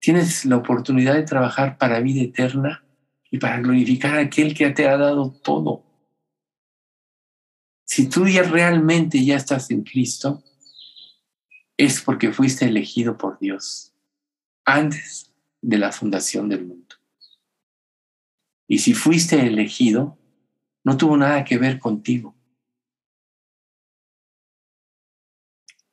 tienes 0.00 0.44
la 0.46 0.56
oportunidad 0.56 1.14
de 1.14 1.22
trabajar 1.22 1.78
para 1.78 2.00
vida 2.00 2.22
eterna 2.22 2.84
y 3.30 3.38
para 3.38 3.60
glorificar 3.60 4.16
a 4.16 4.22
aquel 4.22 4.54
que 4.54 4.70
te 4.70 4.88
ha 4.88 4.96
dado 4.96 5.30
todo. 5.30 5.84
Si 7.84 8.08
tú 8.08 8.26
ya 8.26 8.42
realmente 8.42 9.24
ya 9.24 9.36
estás 9.36 9.70
en 9.70 9.82
Cristo, 9.82 10.42
es 11.76 12.00
porque 12.00 12.32
fuiste 12.32 12.64
elegido 12.64 13.16
por 13.16 13.38
Dios 13.38 13.94
antes 14.64 15.32
de 15.60 15.78
la 15.78 15.92
fundación 15.92 16.48
del 16.48 16.66
mundo. 16.66 16.96
Y 18.66 18.78
si 18.78 18.94
fuiste 18.94 19.44
elegido, 19.44 20.18
no 20.84 20.96
tuvo 20.96 21.16
nada 21.16 21.44
que 21.44 21.58
ver 21.58 21.78
contigo, 21.78 22.34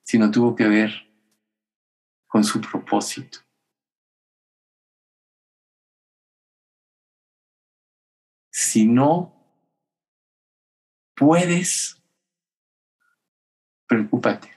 sino 0.03 0.29
tuvo 0.31 0.55
que 0.55 0.67
ver 0.67 0.91
con 2.27 2.43
su 2.43 2.61
propósito. 2.61 3.46
Si 8.67 8.85
no 8.85 9.33
puedes, 11.15 12.03
preocúpate. 13.87 14.53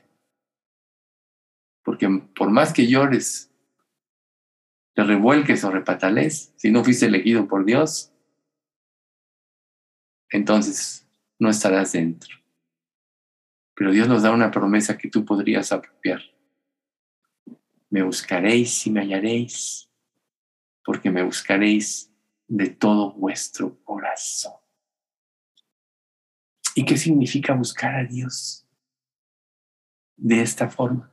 Porque 1.84 2.08
por 2.34 2.50
más 2.50 2.72
que 2.72 2.88
llores, 2.88 3.54
te 4.94 5.04
revuelques 5.04 5.62
o 5.62 5.70
repatales, 5.70 6.52
si 6.56 6.72
no 6.72 6.82
fuiste 6.82 7.06
elegido 7.06 7.46
por 7.46 7.64
Dios, 7.64 8.12
entonces 10.28 11.08
no 11.38 11.48
estarás 11.48 11.92
dentro. 11.92 12.36
Pero 13.76 13.92
Dios 13.92 14.08
nos 14.08 14.24
da 14.24 14.32
una 14.32 14.50
promesa 14.50 14.98
que 14.98 15.08
tú 15.08 15.24
podrías 15.24 15.70
apropiar. 15.70 16.20
Me 17.88 18.02
buscaréis 18.02 18.88
y 18.88 18.90
me 18.90 19.02
hallaréis, 19.02 19.88
porque 20.84 21.12
me 21.12 21.22
buscaréis 21.22 22.09
de 22.50 22.68
todo 22.68 23.12
vuestro 23.12 23.78
corazón. 23.84 24.54
¿Y 26.74 26.84
qué 26.84 26.96
significa 26.96 27.54
buscar 27.54 27.94
a 27.94 28.04
Dios 28.04 28.66
de 30.16 30.42
esta 30.42 30.68
forma? 30.68 31.12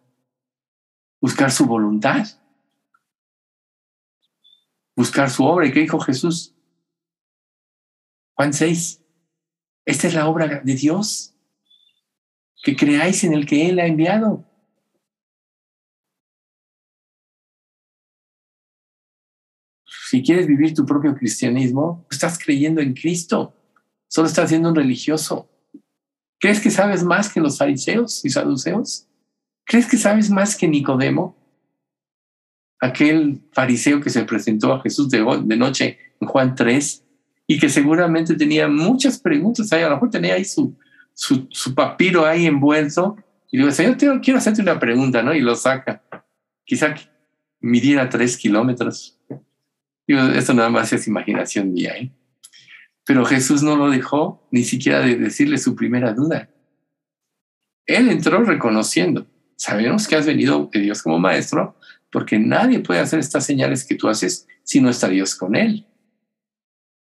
Buscar 1.22 1.52
su 1.52 1.68
voluntad. 1.68 2.26
Buscar 4.96 5.30
su 5.30 5.46
obra. 5.46 5.68
¿Y 5.68 5.74
qué 5.74 5.82
dijo 5.82 6.00
Jesús? 6.00 6.56
Juan 8.34 8.52
6. 8.52 9.04
Esta 9.86 10.08
es 10.08 10.16
la 10.16 10.28
obra 10.28 10.62
de 10.62 10.74
Dios. 10.74 11.36
Que 12.64 12.76
creáis 12.76 13.24
en 13.24 13.34
el 13.34 13.46
que 13.46 13.70
Él 13.70 13.78
ha 13.78 13.86
enviado. 13.86 14.44
Si 20.10 20.24
quieres 20.24 20.48
vivir 20.48 20.74
tu 20.74 20.86
propio 20.86 21.14
cristianismo, 21.14 22.06
estás 22.10 22.40
creyendo 22.40 22.80
en 22.80 22.94
Cristo, 22.94 23.54
solo 24.08 24.30
estás 24.30 24.48
siendo 24.48 24.70
un 24.70 24.76
religioso. 24.76 25.50
¿Crees 26.40 26.62
que 26.62 26.72
sabes 26.72 27.04
más 27.04 27.28
que 27.28 27.42
los 27.42 27.58
fariseos 27.58 28.24
y 28.24 28.30
saduceos? 28.30 29.06
¿Crees 29.66 29.86
que 29.86 29.98
sabes 29.98 30.30
más 30.30 30.56
que 30.56 30.66
Nicodemo? 30.66 31.36
Aquel 32.80 33.42
fariseo 33.52 34.00
que 34.00 34.10
se 34.10 34.24
presentó 34.24 34.72
a 34.72 34.82
Jesús 34.82 35.10
de, 35.10 35.20
noche 35.58 35.98
en 36.22 36.28
Juan 36.30 36.56
3 36.56 37.04
y 37.46 37.60
que 37.60 37.68
seguramente 37.68 38.36
tenía 38.36 38.70
muchas 38.70 39.20
preguntas 39.20 39.74
a 39.74 39.82
lo 39.82 39.90
mejor 39.90 40.10
tenía 40.10 40.36
ahí 40.36 40.46
su, 40.46 40.78
su, 41.14 41.76
papiro 41.76 42.26
ahí 42.26 42.46
envuelto 42.46 43.18
y 43.52 43.58
le 43.58 43.64
digo, 43.64 43.76
Señor, 43.76 44.22
quiero 44.22 44.38
hacerte 44.38 44.62
una 44.62 44.80
pregunta, 44.80 45.22
¿no? 45.22 45.34
Y 45.34 45.42
lo 45.42 45.56
saca. 45.56 46.02
Quizá 46.64 46.96
midiera 47.60 48.08
tres 48.08 48.38
kilómetros 48.38 49.17
esto 50.08 50.54
nada 50.54 50.70
más 50.70 50.94
es 50.94 51.08
imaginación 51.08 51.74
mía, 51.74 51.98
¿eh? 51.98 52.12
Pero 53.06 53.26
Jesús 53.26 53.64
no 53.64 53.76
lo 53.76 53.90
dejó 53.90 54.48
ni 54.52 54.64
siquiera 54.64 55.00
de 55.00 55.16
decirle 55.16 55.58
su 55.58 55.76
primera 55.76 56.14
duda. 56.14 56.50
Él 57.86 58.10
entró 58.10 58.44
reconociendo, 58.44 59.28
sabemos 59.56 60.08
que 60.08 60.18
has 60.18 60.26
venido 60.26 60.70
de 60.72 60.82
Dios 60.82 61.02
como 61.02 61.18
maestro, 61.18 61.78
porque 62.12 62.38
nadie 62.38 62.80
puede 62.80 63.00
hacer 63.00 63.20
estas 63.20 63.46
señales 63.46 63.86
que 63.86 63.96
tú 63.96 64.10
haces 64.10 64.48
si 64.64 64.82
no 64.82 64.90
está 64.90 65.08
Dios 65.08 65.36
con 65.36 65.56
él. 65.56 65.88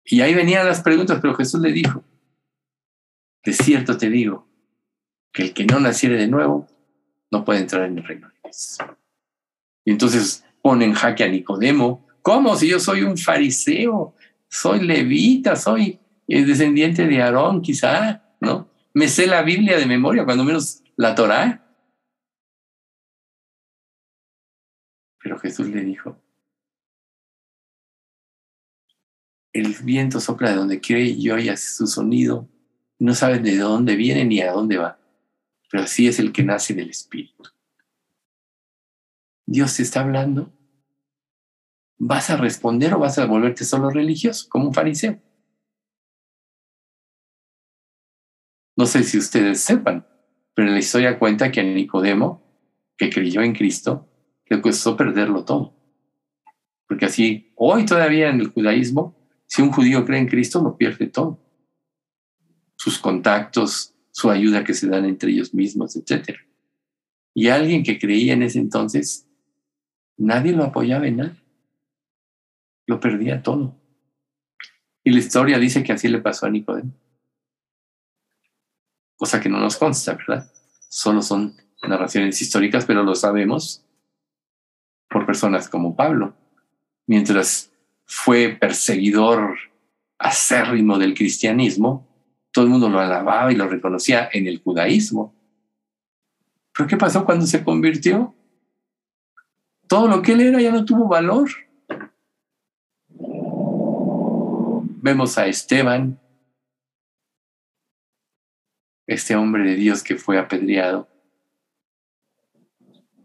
Y 0.03 0.21
ahí 0.21 0.35
venían 0.35 0.67
las 0.67 0.81
preguntas, 0.81 1.19
pero 1.19 1.33
Jesús 1.33 1.59
le 1.59 1.71
dijo, 1.71 2.03
de 3.43 3.53
cierto 3.53 3.97
te 3.97 4.09
digo, 4.09 4.47
que 5.33 5.43
el 5.43 5.53
que 5.53 5.65
no 5.65 5.79
naciere 5.79 6.17
de 6.17 6.27
nuevo 6.27 6.67
no 7.31 7.43
puede 7.43 7.61
entrar 7.61 7.83
en 7.85 7.97
el 7.97 8.03
reino 8.03 8.27
de 8.27 8.33
Dios. 8.43 8.77
Y 9.83 9.91
entonces 9.91 10.45
pone 10.61 10.85
en 10.85 10.93
jaque 10.93 11.23
a 11.23 11.27
Nicodemo, 11.27 12.04
¿Cómo? 12.25 12.55
Si 12.55 12.67
yo 12.67 12.79
soy 12.79 13.03
un 13.03 13.19
fariseo, 13.19 14.15
soy 14.49 14.79
levita, 14.79 15.55
soy 15.55 15.99
eh, 16.27 16.43
descendiente 16.43 17.05
de 17.05 17.21
Aarón, 17.21 17.61
quizá, 17.61 18.35
¿no? 18.41 18.67
Me 18.95 19.07
sé 19.07 19.27
la 19.27 19.43
Biblia 19.43 19.77
de 19.77 19.85
memoria, 19.85 20.25
cuando 20.25 20.43
menos 20.43 20.81
la 20.95 21.13
Torá. 21.13 21.63
Pero 25.21 25.37
Jesús 25.37 25.67
le 25.67 25.83
dijo, 25.83 26.19
el 29.53 29.75
viento 29.83 30.19
sopla 30.19 30.49
de 30.49 30.55
donde 30.55 30.79
quiere 30.79 31.03
y 31.03 31.29
oye 31.29 31.55
su 31.57 31.85
sonido. 31.85 32.49
No 32.97 33.13
sabes 33.13 33.43
de 33.43 33.55
dónde 33.55 33.95
viene 33.95 34.25
ni 34.25 34.41
a 34.41 34.51
dónde 34.51 34.77
va, 34.77 34.99
pero 35.69 35.83
así 35.83 36.07
es 36.07 36.17
el 36.17 36.31
que 36.31 36.41
nace 36.41 36.73
del 36.73 36.89
Espíritu. 36.89 37.43
Dios 39.45 39.75
te 39.75 39.83
está 39.83 40.01
hablando. 40.01 40.51
¿Vas 41.97 42.29
a 42.29 42.37
responder 42.37 42.93
o 42.93 42.99
vas 42.99 43.17
a 43.17 43.25
volverte 43.25 43.63
solo 43.63 43.89
religioso, 43.89 44.47
como 44.49 44.67
un 44.67 44.73
fariseo? 44.73 45.21
No 48.75 48.85
sé 48.85 49.03
si 49.03 49.17
ustedes 49.17 49.61
sepan, 49.61 50.05
pero 50.53 50.69
la 50.69 50.79
historia 50.79 51.17
cuenta 51.17 51.51
que 51.51 51.63
Nicodemo, 51.63 52.43
que 52.97 53.09
creyó 53.09 53.41
en 53.41 53.53
Cristo, 53.53 54.09
le 54.47 54.61
costó 54.61 54.97
perderlo 54.97 55.45
todo. 55.45 55.73
Porque 56.87 57.05
así, 57.05 57.53
hoy 57.55 57.85
todavía 57.85 58.29
en 58.29 58.41
el 58.41 58.47
judaísmo, 58.47 59.15
si 59.45 59.61
un 59.61 59.71
judío 59.71 60.05
cree 60.05 60.19
en 60.19 60.27
Cristo, 60.27 60.61
lo 60.61 60.77
pierde 60.77 61.07
todo. 61.07 61.39
Sus 62.75 62.99
contactos, 62.99 63.95
su 64.11 64.29
ayuda 64.29 64.63
que 64.63 64.73
se 64.73 64.87
dan 64.87 65.05
entre 65.05 65.31
ellos 65.31 65.53
mismos, 65.53 65.95
etc. 65.95 66.37
Y 67.33 67.47
alguien 67.47 67.83
que 67.83 67.97
creía 67.97 68.33
en 68.33 68.43
ese 68.43 68.59
entonces, 68.59 69.27
nadie 70.17 70.51
lo 70.51 70.63
apoyaba 70.63 71.07
en 71.07 71.17
nada. 71.17 71.44
Lo 72.87 72.99
perdía 72.99 73.41
todo. 73.41 73.75
Y 75.03 75.11
la 75.11 75.19
historia 75.19 75.59
dice 75.59 75.83
que 75.83 75.93
así 75.93 76.07
le 76.07 76.19
pasó 76.19 76.45
a 76.45 76.49
Nicodemo. 76.49 76.91
Cosa 79.15 79.39
que 79.39 79.49
no 79.49 79.59
nos 79.59 79.77
consta, 79.77 80.13
¿verdad? 80.13 80.51
Solo 80.89 81.21
son 81.21 81.55
narraciones 81.87 82.41
históricas, 82.41 82.85
pero 82.85 83.03
lo 83.03 83.15
sabemos 83.15 83.85
por 85.09 85.25
personas 85.25 85.69
como 85.69 85.95
Pablo. 85.95 86.35
Mientras 87.07 87.71
fue 88.05 88.57
perseguidor 88.59 89.57
acérrimo 90.17 90.97
del 90.97 91.13
cristianismo, 91.13 92.07
todo 92.51 92.65
el 92.65 92.71
mundo 92.71 92.89
lo 92.89 92.99
alababa 92.99 93.51
y 93.51 93.55
lo 93.55 93.67
reconocía 93.67 94.29
en 94.31 94.47
el 94.47 94.61
judaísmo. 94.61 95.35
Pero 96.73 96.87
¿qué 96.87 96.97
pasó 96.97 97.25
cuando 97.25 97.45
se 97.45 97.63
convirtió? 97.63 98.33
Todo 99.87 100.07
lo 100.07 100.21
que 100.21 100.33
él 100.33 100.41
era 100.41 100.61
ya 100.61 100.71
no 100.71 100.83
tuvo 100.83 101.07
valor. 101.07 101.49
Vemos 105.05 105.37
a 105.37 105.45
Esteban, 105.45 106.19
este 109.05 109.35
hombre 109.35 109.63
de 109.63 109.75
Dios 109.75 110.01
que 110.01 110.15
fue 110.15 110.39
apedreado, 110.39 111.07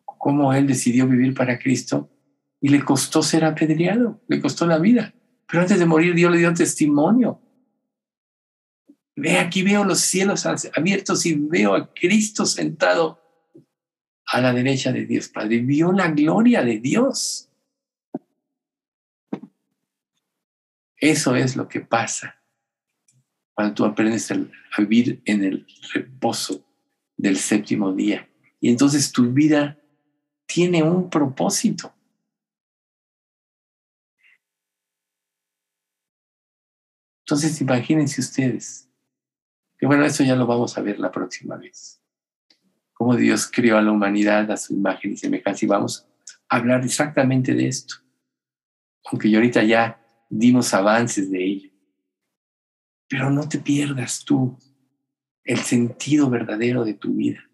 cómo 0.05 0.53
él 0.53 0.66
decidió 0.66 1.09
vivir 1.09 1.33
para 1.33 1.59
Cristo 1.59 2.11
y 2.61 2.68
le 2.68 2.85
costó 2.85 3.22
ser 3.22 3.47
apedreado, 3.47 4.20
le 4.28 4.43
costó 4.43 4.66
la 4.66 4.78
vida. 4.78 5.14
Pero 5.47 5.62
antes 5.62 5.78
de 5.78 5.87
morir 5.87 6.14
Dios 6.14 6.31
le 6.31 6.37
dio 6.41 6.53
testimonio. 6.53 7.41
Ve 9.16 9.39
aquí 9.39 9.62
veo 9.62 9.83
los 9.83 10.01
cielos 10.01 10.45
abiertos 10.45 11.24
y 11.24 11.33
veo 11.33 11.74
a 11.74 11.95
Cristo 11.95 12.45
sentado 12.45 13.22
a 14.26 14.43
la 14.43 14.53
derecha 14.53 14.93
de 14.93 15.07
Dios 15.07 15.28
Padre. 15.28 15.61
Vio 15.61 15.93
la 15.93 16.11
gloria 16.11 16.62
de 16.62 16.78
Dios. 16.78 17.50
Eso 21.01 21.35
es 21.35 21.57
lo 21.57 21.67
que 21.67 21.81
pasa 21.81 22.37
cuando 23.55 23.75
tú 23.75 23.85
aprendes 23.85 24.31
a 24.31 24.37
vivir 24.79 25.23
en 25.25 25.43
el 25.43 25.67
reposo 25.95 26.65
del 27.17 27.37
séptimo 27.37 27.93
día. 27.93 28.29
Y 28.61 28.69
entonces 28.69 29.11
tu 29.11 29.33
vida 29.33 29.79
tiene 30.47 30.83
un 30.83 31.09
propósito. 31.09 31.93
Entonces 37.25 37.61
imagínense 37.61 38.21
ustedes, 38.21 38.89
que 39.79 39.87
bueno, 39.87 40.05
eso 40.05 40.25
ya 40.25 40.37
lo 40.37 40.47
vamos 40.47 40.77
a 40.77 40.83
ver 40.83 40.99
la 40.99 41.13
próxima 41.13 41.57
vez. 41.57 42.03
Cómo 42.93 43.17
Dios 43.17 43.49
creó 43.51 43.79
a 43.79 43.83
la 43.83 43.93
humanidad 43.93 44.51
a 44.51 44.57
su 44.57 44.75
imagen 44.75 45.13
y 45.13 45.17
semejanza. 45.17 45.65
Y 45.65 45.69
vamos 45.69 46.07
a 46.49 46.57
hablar 46.57 46.85
exactamente 46.85 47.55
de 47.55 47.69
esto. 47.69 47.95
Aunque 49.05 49.31
yo 49.31 49.39
ahorita 49.39 49.63
ya 49.63 50.00
dimos 50.31 50.72
avances 50.72 51.31
de 51.31 51.45
ello. 51.45 51.70
Pero 53.09 53.28
no 53.31 53.49
te 53.49 53.59
pierdas 53.59 54.24
tú 54.24 54.57
el 55.45 55.59
sentido 55.59 56.31
verdadero 56.31 56.85
de 56.85 56.95
tu 56.95 57.12
vida. 57.14 57.45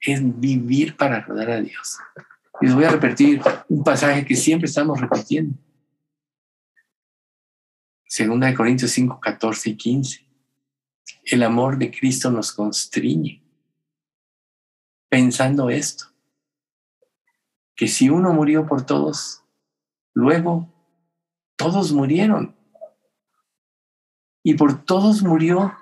Es 0.00 0.20
vivir 0.40 0.96
para 0.96 1.20
rodar 1.20 1.50
a 1.50 1.60
Dios. 1.60 1.98
Y 2.60 2.66
les 2.66 2.74
voy 2.74 2.84
a 2.84 2.90
repetir 2.90 3.42
un 3.68 3.82
pasaje 3.82 4.24
que 4.24 4.36
siempre 4.36 4.66
estamos 4.66 5.00
repitiendo. 5.00 5.58
Segunda 8.06 8.46
de 8.46 8.54
Corintios 8.54 8.90
5, 8.92 9.18
14 9.20 9.70
y 9.70 9.76
15. 9.76 10.28
El 11.24 11.42
amor 11.42 11.78
de 11.78 11.90
Cristo 11.90 12.30
nos 12.30 12.52
constriñe. 12.52 13.42
Pensando 15.08 15.70
esto, 15.70 16.06
que 17.74 17.88
si 17.88 18.08
uno 18.08 18.32
murió 18.32 18.66
por 18.66 18.86
todos, 18.86 19.42
luego 20.14 20.71
todos 21.56 21.92
murieron. 21.92 22.56
Y 24.42 24.54
por 24.54 24.84
todos 24.84 25.22
murió. 25.22 25.76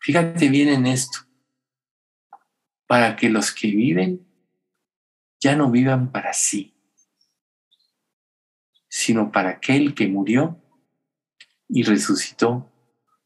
Fíjate 0.00 0.48
bien 0.48 0.68
en 0.68 0.86
esto. 0.86 1.20
Para 2.86 3.16
que 3.16 3.28
los 3.28 3.52
que 3.52 3.68
viven 3.68 4.26
ya 5.40 5.54
no 5.54 5.70
vivan 5.70 6.10
para 6.10 6.32
sí, 6.32 6.74
sino 8.88 9.30
para 9.30 9.50
aquel 9.50 9.94
que 9.94 10.08
murió 10.08 10.60
y 11.68 11.82
resucitó 11.82 12.70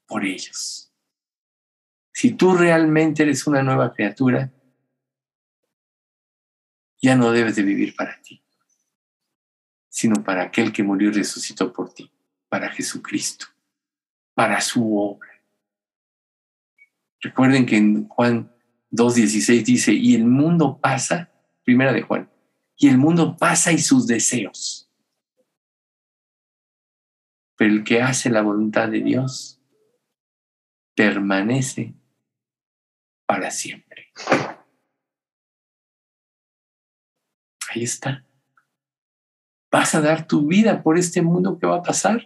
por 0.07 0.24
ellos. 0.24 0.92
Si 2.12 2.32
tú 2.32 2.55
realmente 2.55 3.22
eres 3.22 3.46
una 3.46 3.62
nueva 3.62 3.92
criatura, 3.94 4.53
ya 7.00 7.16
no 7.16 7.32
debes 7.32 7.57
de 7.57 7.62
vivir 7.62 7.96
para 7.96 8.20
ti, 8.20 8.44
sino 9.93 10.24
para 10.24 10.45
aquel 10.45 10.72
que 10.72 10.82
murió 10.82 11.11
y 11.11 11.12
resucitó 11.12 11.70
por 11.70 11.93
ti, 11.93 12.11
para 12.49 12.70
Jesucristo, 12.70 13.47
para 14.32 14.59
su 14.62 14.97
obra. 14.97 15.28
Recuerden 17.20 17.66
que 17.66 17.76
en 17.76 18.09
Juan 18.09 18.51
2.16 18.90 19.64
dice, 19.64 19.93
y 19.93 20.14
el 20.14 20.24
mundo 20.24 20.78
pasa, 20.80 21.30
primera 21.62 21.93
de 21.93 22.01
Juan, 22.01 22.30
y 22.76 22.88
el 22.88 22.97
mundo 22.97 23.36
pasa 23.36 23.70
y 23.70 23.78
sus 23.78 24.07
deseos 24.07 24.88
pero 27.62 27.74
el 27.74 27.84
que 27.84 28.03
hace 28.03 28.28
la 28.28 28.43
voluntad 28.43 28.88
de 28.88 29.01
Dios 29.01 29.61
permanece 30.97 31.95
para 33.24 33.53
siempre. 33.53 34.09
Ahí 37.68 37.84
está. 37.84 38.26
Vas 39.72 39.94
a 39.94 40.00
dar 40.00 40.26
tu 40.26 40.46
vida 40.46 40.82
por 40.82 40.98
este 40.98 41.22
mundo 41.22 41.58
que 41.58 41.66
va 41.66 41.78
a 41.78 41.82
pasar. 41.82 42.24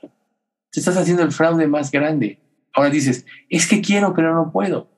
Te 0.71 0.81
estás 0.81 0.97
haciendo 0.97 1.23
el 1.23 1.33
fraude 1.33 1.67
más 1.67 1.91
grande. 1.91 2.41
Ahora 2.75 2.91
dices, 2.91 3.25
es 3.49 3.67
que 3.67 3.81
quiero, 3.81 4.13
pero 4.15 4.35
no 4.35 4.53
puedo. 4.53 4.91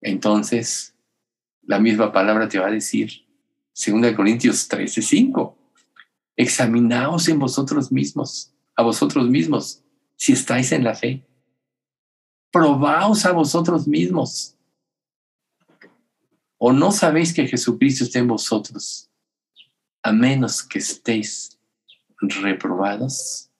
Entonces, 0.00 0.94
la 1.62 1.78
misma 1.78 2.12
palabra 2.12 2.48
te 2.48 2.58
va 2.58 2.68
a 2.68 2.70
decir, 2.70 3.10
2 3.74 4.14
Corintios 4.14 4.68
13, 4.68 5.02
5, 5.02 5.58
examinaos 6.36 7.28
en 7.28 7.38
vosotros 7.40 7.92
mismos 7.92 8.56
a 8.76 8.82
vosotros 8.82 9.28
mismos 9.28 9.82
si 10.16 10.32
estáis 10.32 10.70
en 10.72 10.84
la 10.84 10.94
fe. 10.94 11.26
Probaos 12.52 13.26
a 13.26 13.32
vosotros 13.32 13.88
mismos. 13.88 14.54
¿O 16.58 16.72
no 16.72 16.92
sabéis 16.92 17.34
que 17.34 17.48
Jesucristo 17.48 18.04
está 18.04 18.18
en 18.18 18.28
vosotros, 18.28 19.10
a 20.06 20.12
menos 20.12 20.62
que 20.62 20.78
estéis 20.78 21.58
reprobados? 22.20 23.50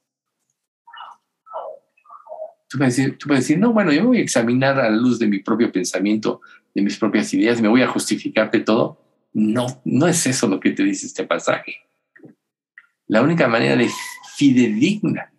Tú 2.69 2.79
puedes, 2.79 2.97
decir, 2.97 3.19
tú 3.19 3.27
puedes 3.27 3.45
decir, 3.45 3.59
no, 3.59 3.73
bueno, 3.73 3.93
yo 3.93 4.07
voy 4.07 4.19
a 4.19 4.23
examinar 4.23 4.79
a 4.79 4.89
la 4.89 4.97
luz 4.97 5.19
de 5.19 5.27
mi 5.27 5.41
propio 5.41 5.73
pensamiento, 5.73 6.41
de 6.73 6.83
mis 6.83 6.99
propias 6.99 7.35
ideas, 7.35 7.61
me 7.61 7.67
voy 7.67 7.83
a 7.83 7.89
justificarte 7.89 8.61
todo. 8.61 9.03
No, 9.33 9.83
no 9.85 10.07
es 10.07 10.25
eso 10.27 10.47
lo 10.47 10.61
que 10.61 10.71
te 10.71 10.85
dice 10.85 11.07
este 11.07 11.25
pasaje. 11.25 11.79
La 13.09 13.23
única 13.23 13.49
manera 13.49 13.75
de 13.75 13.91
fidedigna 14.37 15.33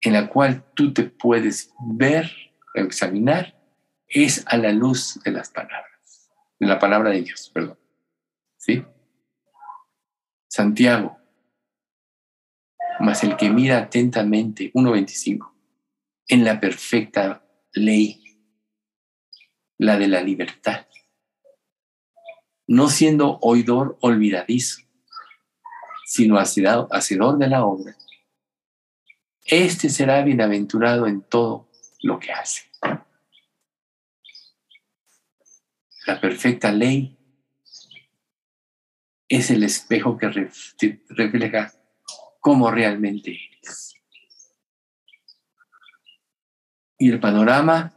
en 0.00 0.12
la 0.14 0.28
cual 0.28 0.64
tú 0.74 0.94
te 0.94 1.04
puedes 1.04 1.74
ver 1.78 2.30
o 2.74 2.80
examinar 2.80 3.54
es 4.08 4.44
a 4.46 4.56
la 4.56 4.72
luz 4.72 5.20
de 5.24 5.30
las 5.30 5.50
palabras, 5.50 6.30
de 6.58 6.66
la 6.66 6.78
palabra 6.78 7.10
de 7.10 7.20
Dios, 7.20 7.50
perdón. 7.52 7.78
¿Sí? 8.56 8.82
Santiago, 10.56 11.18
mas 13.00 13.22
el 13.24 13.36
que 13.36 13.50
mira 13.50 13.76
atentamente, 13.76 14.72
1.25, 14.72 15.52
en 16.28 16.44
la 16.46 16.58
perfecta 16.58 17.44
ley, 17.74 18.40
la 19.76 19.98
de 19.98 20.08
la 20.08 20.22
libertad, 20.22 20.86
no 22.66 22.88
siendo 22.88 23.38
oidor 23.42 23.98
olvidadizo, 24.00 24.80
sino 26.06 26.38
hacedor 26.38 27.36
de 27.36 27.48
la 27.48 27.66
obra, 27.66 27.94
Este 29.44 29.90
será 29.90 30.22
bienaventurado 30.22 31.06
en 31.06 31.20
todo 31.20 31.68
lo 32.00 32.18
que 32.18 32.32
hace. 32.32 32.62
La 36.06 36.18
perfecta 36.18 36.72
ley 36.72 37.15
es 39.28 39.50
el 39.50 39.64
espejo 39.64 40.16
que 40.16 40.50
refleja 41.08 41.72
cómo 42.40 42.70
realmente 42.70 43.36
eres. 43.52 43.94
Y 46.98 47.10
el 47.10 47.20
panorama 47.20 47.92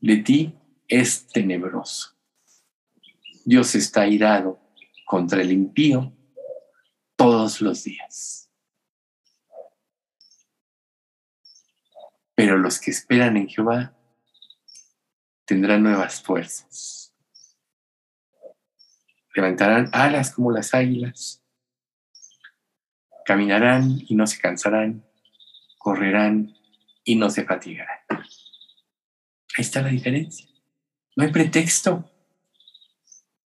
de 0.00 0.16
ti 0.18 0.54
es 0.86 1.26
tenebroso. 1.26 2.16
Dios 3.44 3.74
está 3.74 4.06
irado 4.06 4.60
contra 5.06 5.40
el 5.40 5.52
impío 5.52 6.12
todos 7.16 7.60
los 7.60 7.84
días. 7.84 8.50
Pero 12.34 12.58
los 12.58 12.78
que 12.78 12.90
esperan 12.90 13.36
en 13.36 13.48
Jehová 13.48 13.96
tendrán 15.44 15.82
nuevas 15.82 16.22
fuerzas. 16.22 17.07
Levantarán 19.38 19.88
alas 19.92 20.32
como 20.32 20.50
las 20.50 20.74
águilas. 20.74 21.44
Caminarán 23.24 24.00
y 24.08 24.16
no 24.16 24.26
se 24.26 24.40
cansarán. 24.40 25.04
Correrán 25.78 26.56
y 27.04 27.14
no 27.14 27.30
se 27.30 27.44
fatigarán. 27.44 28.00
Ahí 28.10 28.24
está 29.58 29.80
la 29.80 29.90
diferencia. 29.90 30.44
No 31.14 31.22
hay 31.22 31.30
pretexto. 31.30 32.10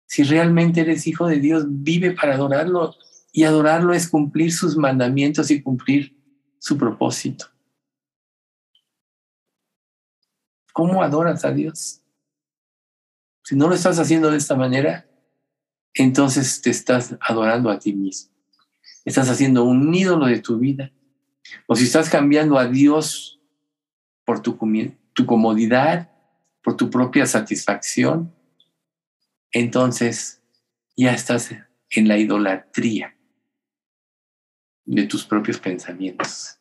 Si 0.05 0.22
realmente 0.22 0.83
eres 0.83 1.07
hijo 1.07 1.26
de 1.26 1.41
Dios, 1.41 1.64
vive 1.66 2.11
para 2.11 2.35
adorarlo. 2.35 2.95
Y 3.33 3.45
adorarlo 3.45 3.95
es 3.95 4.07
cumplir 4.07 4.53
sus 4.53 4.76
mandamientos 4.76 5.51
y 5.51 5.62
cumplir 5.62 6.14
su 6.59 6.76
propósito. 6.76 7.47
¿Cómo 10.74 11.03
adoras 11.03 11.43
a 11.47 11.53
Dios? 11.53 12.03
Si 13.45 13.57
no 13.57 13.66
lo 13.66 13.74
estás 13.74 13.99
haciendo 13.99 14.31
de 14.31 14.37
esta 14.37 14.55
manera, 14.55 15.07
entonces 15.95 16.61
te 16.62 16.70
estás 16.70 17.16
adorando 17.20 17.70
a 17.70 17.78
ti 17.78 17.93
mismo. 17.93 18.32
Estás 19.05 19.28
haciendo 19.28 19.64
un 19.64 19.95
ídolo 19.95 20.26
de 20.26 20.41
tu 20.41 20.59
vida. 20.59 20.93
O 21.66 21.74
si 21.74 21.84
estás 21.84 22.09
cambiando 22.11 22.59
a 22.59 22.66
Dios 22.66 23.41
por 24.24 24.41
tu, 24.43 24.57
comodidad, 25.26 26.11
por 26.62 26.76
tu 26.76 26.91
propia 26.91 27.26
satisfacción, 27.26 28.32
entonces 29.51 30.43
ya 30.97 31.12
estás 31.12 31.51
en 31.91 32.09
la 32.09 32.18
idolatría 32.18 33.16
de 34.84 35.07
tus 35.07 35.24
propios 35.24 35.59
pensamientos. 35.59 36.59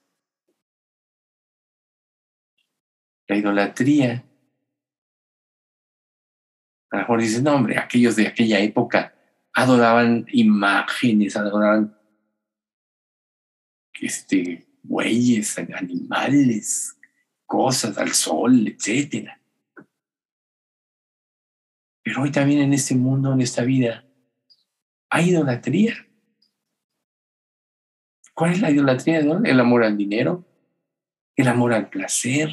La 3.27 3.37
idolatría, 3.37 4.25
a 6.89 6.95
lo 6.95 7.01
mejor 7.01 7.21
dices, 7.21 7.43
no, 7.43 7.53
hombre, 7.53 7.77
aquellos 7.77 8.15
de 8.15 8.27
aquella 8.27 8.59
época 8.59 9.13
adoraban 9.53 10.25
imágenes, 10.31 11.35
adoraban 11.35 11.97
este, 14.01 14.67
bueyes, 14.83 15.57
animales, 15.57 16.97
cosas, 17.45 17.97
al 17.97 18.13
sol, 18.13 18.67
etc. 18.67 19.29
Pero 22.03 22.21
hoy 22.21 22.31
también 22.31 22.61
en 22.61 22.73
este 22.73 22.95
mundo, 22.95 23.33
en 23.33 23.41
esta 23.41 23.63
vida, 23.63 24.05
hay 25.09 25.29
idolatría. 25.29 26.07
¿Cuál 28.33 28.53
es 28.53 28.61
la 28.61 28.71
idolatría? 28.71 29.19
El 29.19 29.59
amor 29.59 29.83
al 29.83 29.97
dinero, 29.97 30.45
el 31.35 31.47
amor 31.47 31.73
al 31.73 31.89
placer, 31.89 32.49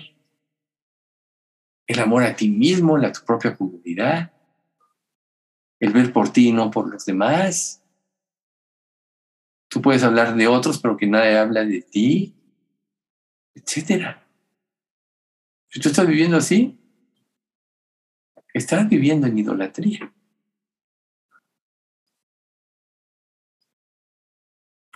el 1.87 2.01
amor 2.01 2.25
a 2.25 2.35
ti 2.35 2.49
mismo, 2.49 2.97
a 2.97 3.13
tu 3.13 3.25
propia 3.25 3.57
comunidad, 3.57 4.33
el 5.81 5.93
ver 5.93 6.13
por 6.13 6.33
ti 6.33 6.49
y 6.49 6.53
no 6.53 6.71
por 6.71 6.91
los 6.91 7.05
demás. 7.05 7.83
Tú 9.69 9.83
puedes 9.83 10.03
hablar 10.03 10.35
de 10.35 10.49
otros, 10.49 10.79
pero 10.79 10.97
que 10.97 11.07
nadie 11.07 11.37
habla 11.37 11.65
de 11.65 11.83
ti, 11.83 12.35
etcétera. 13.55 14.27
Si 15.69 15.81
tú 15.81 15.89
estás 15.89 16.07
viviendo 16.07 16.37
así, 16.37 16.79
estás 18.55 18.89
viviendo 18.89 19.27
en 19.27 19.39
idolatría. 19.39 20.13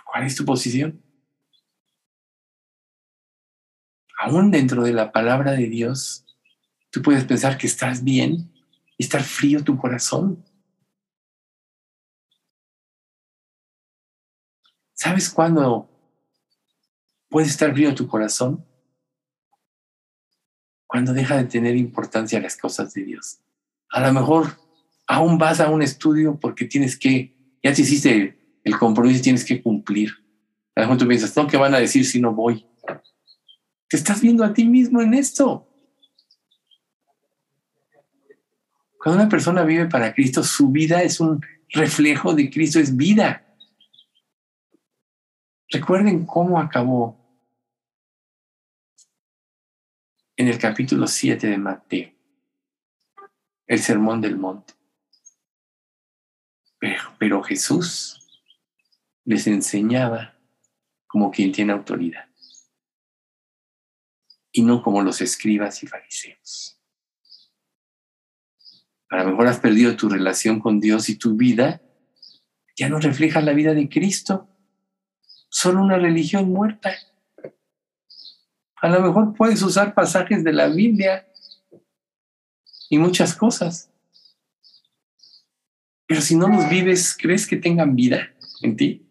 ¿Cuál 0.03 0.25
es 0.25 0.35
tu 0.35 0.43
posición? 0.43 1.01
Aún 4.19 4.51
dentro 4.51 4.83
de 4.83 4.93
la 4.93 5.11
palabra 5.11 5.51
de 5.53 5.67
Dios, 5.67 6.25
tú 6.89 7.01
puedes 7.01 7.23
pensar 7.23 7.57
que 7.57 7.67
estás 7.67 8.03
bien 8.03 8.51
y 8.97 9.03
estar 9.03 9.23
frío 9.23 9.63
tu 9.63 9.77
corazón. 9.77 10.43
¿Sabes 15.01 15.31
cuándo 15.31 15.89
puede 17.27 17.47
estar 17.47 17.73
frío 17.73 17.95
tu 17.95 18.07
corazón? 18.07 18.63
cuando 20.91 21.13
deja 21.13 21.37
de 21.37 21.45
tener 21.45 21.77
importancia 21.77 22.41
las 22.41 22.57
cosas 22.57 22.93
de 22.93 23.05
Dios. 23.05 23.39
A 23.91 24.05
lo 24.05 24.11
mejor 24.11 24.59
aún 25.07 25.37
vas 25.37 25.61
a 25.61 25.69
un 25.69 25.81
estudio 25.81 26.37
porque 26.37 26.65
tienes 26.65 26.99
que, 26.99 27.33
ya 27.63 27.73
te 27.73 27.83
hiciste 27.83 28.59
el 28.65 28.77
compromiso 28.77 29.19
y 29.19 29.21
tienes 29.21 29.45
que 29.45 29.61
cumplir. 29.61 30.11
A 30.75 30.81
lo 30.81 30.87
mejor 30.87 30.97
tú 30.97 31.07
piensas, 31.07 31.33
no, 31.37 31.47
¿qué 31.47 31.55
van 31.55 31.73
a 31.73 31.79
decir 31.79 32.05
si 32.05 32.19
no 32.19 32.33
voy? 32.33 32.65
Te 33.87 33.95
estás 33.95 34.19
viendo 34.19 34.43
a 34.43 34.53
ti 34.53 34.65
mismo 34.65 35.01
en 35.01 35.13
esto. 35.13 35.65
Cuando 39.01 39.21
una 39.21 39.29
persona 39.29 39.63
vive 39.63 39.85
para 39.85 40.13
Cristo, 40.13 40.43
su 40.43 40.71
vida 40.71 41.01
es 41.03 41.21
un 41.21 41.39
reflejo 41.69 42.33
de 42.33 42.49
Cristo, 42.49 42.79
es 42.79 42.97
vida. 42.97 43.50
Recuerden 45.71 46.25
cómo 46.25 46.59
acabó 46.59 47.17
en 50.35 50.49
el 50.49 50.59
capítulo 50.59 51.07
7 51.07 51.47
de 51.47 51.57
Mateo, 51.57 52.11
el 53.67 53.79
sermón 53.79 54.19
del 54.19 54.37
monte. 54.37 54.73
Pero, 57.17 57.41
Jesús 57.41 58.19
les 59.23 59.47
enseñaba 59.47 60.37
como 61.07 61.31
quien 61.31 61.53
tiene 61.53 61.71
autoridad 61.71 62.27
y 64.51 64.63
no 64.63 64.83
como 64.83 65.01
los 65.03 65.21
escribas 65.21 65.83
y 65.83 65.87
fariseos. 65.87 66.81
A 69.09 69.17
lo 69.17 69.29
mejor 69.29 69.47
has 69.47 69.59
perdido 69.59 69.95
tu 69.95 70.09
relación 70.09 70.59
con 70.59 70.81
Dios 70.81 71.07
y 71.07 71.15
tu 71.17 71.37
vida 71.37 71.81
ya 72.75 72.89
no 72.89 72.99
refleja 72.99 73.39
la 73.41 73.53
vida 73.53 73.73
de 73.73 73.87
Cristo, 73.87 74.50
solo 75.51 75.81
una 75.81 75.97
religión 75.97 76.49
muerta. 76.49 76.95
A 78.77 78.87
lo 78.87 79.01
mejor 79.01 79.35
puedes 79.35 79.61
usar 79.61 79.93
pasajes 79.93 80.43
de 80.43 80.53
la 80.53 80.67
Biblia 80.67 81.27
y 82.89 82.97
muchas 82.97 83.35
cosas. 83.35 83.89
Pero 86.07 86.21
si 86.21 86.35
no 86.35 86.47
los 86.47 86.67
vives, 86.69 87.15
¿crees 87.17 87.45
que 87.45 87.57
tengan 87.57 87.95
vida 87.95 88.33
en 88.61 88.75
ti? 88.75 89.07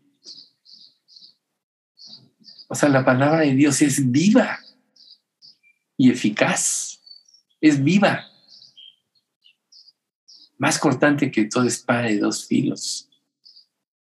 O 2.69 2.75
sea, 2.75 2.89
la 2.89 3.05
palabra 3.05 3.41
de 3.41 3.55
Dios 3.55 3.83
es 3.83 4.11
viva 4.11 4.59
y 5.97 6.11
eficaz. 6.11 7.01
Es 7.61 7.83
viva. 7.83 8.27
Más 10.57 10.79
cortante 10.79 11.31
que 11.31 11.45
toda 11.45 11.67
espada 11.67 12.03
de 12.03 12.19
dos 12.19 12.47
filos. 12.47 13.10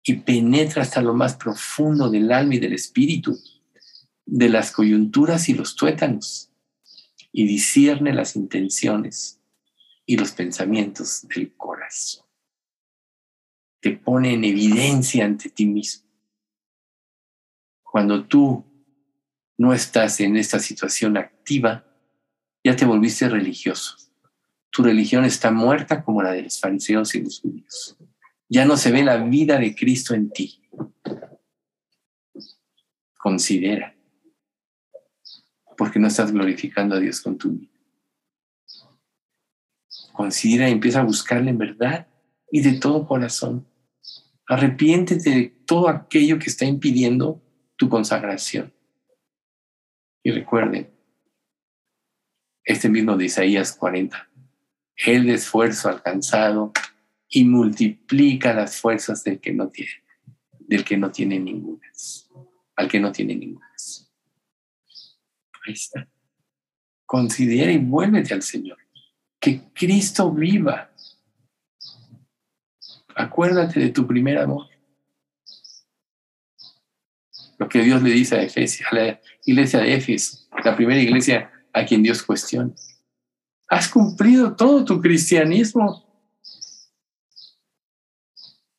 Y 0.05 0.14
penetra 0.14 0.82
hasta 0.82 1.00
lo 1.00 1.14
más 1.14 1.34
profundo 1.34 2.11
del 2.11 2.30
alma 2.30 2.57
y 2.57 2.59
del 2.59 2.74
espíritu 2.74 3.38
de 4.26 4.48
las 4.48 4.70
coyunturas 4.70 5.48
y 5.48 5.55
los 5.55 5.76
tuétanos 5.76 6.50
y 7.32 7.46
discierne 7.46 8.12
las 8.14 8.36
intenciones 8.36 9.40
y 10.07 10.16
los 10.16 10.32
pensamientos 10.32 11.26
del 11.34 11.55
corazón. 11.57 12.24
Te 13.80 13.92
pone 13.92 14.34
en 14.34 14.44
evidencia 14.44 15.24
ante 15.24 15.50
ti 15.50 15.66
mismo. 15.66 16.09
Cuando 17.82 18.24
tú 18.24 18.64
no 19.59 19.72
estás 19.72 20.20
en 20.20 20.36
esta 20.36 20.59
situación 20.59 21.16
activa, 21.16 21.84
ya 22.62 22.74
te 22.76 22.84
volviste 22.84 23.28
religioso. 23.28 23.96
Tu 24.70 24.82
religión 24.82 25.24
está 25.24 25.50
muerta 25.50 26.02
como 26.02 26.22
la 26.22 26.32
de 26.32 26.42
los 26.42 26.59
fariseos 26.59 27.14
y 27.14 27.22
los 27.22 27.40
judíos. 27.40 27.96
Ya 28.55 28.64
no 28.64 28.76
se 28.76 28.92
ve 28.92 29.02
la 29.02 29.16
vida 29.16 29.59
de 29.59 29.74
Cristo 29.74 30.14
en 30.14 30.30
ti. 30.30 30.62
Considera 33.18 33.96
porque 35.76 35.98
no 35.98 36.07
estás 36.07 36.30
glorificando 36.30 36.94
a 36.94 37.00
Dios 37.00 37.20
con 37.20 37.36
tu 37.36 37.50
vida. 37.50 37.72
Considera 40.12 40.68
y 40.68 40.72
empieza 40.72 41.00
a 41.00 41.05
buscarle 41.05 41.50
en 41.50 41.59
verdad 41.59 42.07
y 42.48 42.61
de 42.61 42.78
todo 42.78 43.09
corazón. 43.09 43.66
Arrepiéntete 44.46 45.30
de 45.30 45.46
todo 45.66 45.88
aquello 45.88 46.38
que 46.38 46.48
está 46.48 46.64
impidiendo 46.64 47.42
tu 47.74 47.88
consagración. 47.88 48.72
Y 50.22 50.30
recuerden, 50.30 50.94
este 52.62 52.88
mismo 52.88 53.16
de 53.16 53.24
Isaías 53.24 53.72
40, 53.72 54.28
el 55.07 55.28
esfuerzo 55.30 55.88
alcanzado 55.88 56.72
y 57.35 57.45
multiplica 57.45 58.55
las 58.55 58.80
fuerzas 58.80 59.24
del 59.24 59.41
que 59.41 59.53
no 59.53 59.68
tiene, 59.68 60.05
del 60.61 60.85
que 60.85 60.97
no 60.97 61.11
tiene 61.11 61.39
ninguna, 61.41 61.91
al 62.76 62.89
que 62.89 63.01
no 63.01 63.11
tiene 63.11 63.35
ninguna. 63.35 63.66
Ahí 65.66 65.72
está. 65.72 66.09
Considera 67.05 67.72
y 67.72 67.78
vuélvete 67.78 68.35
al 68.35 68.43
Señor. 68.43 68.78
Que 69.41 69.62
Cristo 69.72 70.30
viva. 70.30 70.93
Acuérdate 73.16 73.80
de 73.80 73.89
tu 73.91 74.07
primer 74.07 74.39
amor. 74.39 74.68
Lo 77.59 77.68
que 77.68 77.82
Dios 77.82 78.03
le 78.03 78.11
dice 78.11 78.37
a, 78.37 78.43
Efesia, 78.43 78.87
a 78.91 78.95
la 78.95 79.20
iglesia 79.45 79.80
de 79.80 79.95
Éfeso, 79.95 80.47
la 80.64 80.76
primera 80.76 81.01
iglesia 81.01 81.51
a 81.72 81.85
quien 81.85 82.03
Dios 82.03 82.22
cuestiona. 82.22 82.72
Has 83.68 83.89
cumplido 83.89 84.55
todo 84.55 84.85
tu 84.85 85.01
cristianismo, 85.01 86.13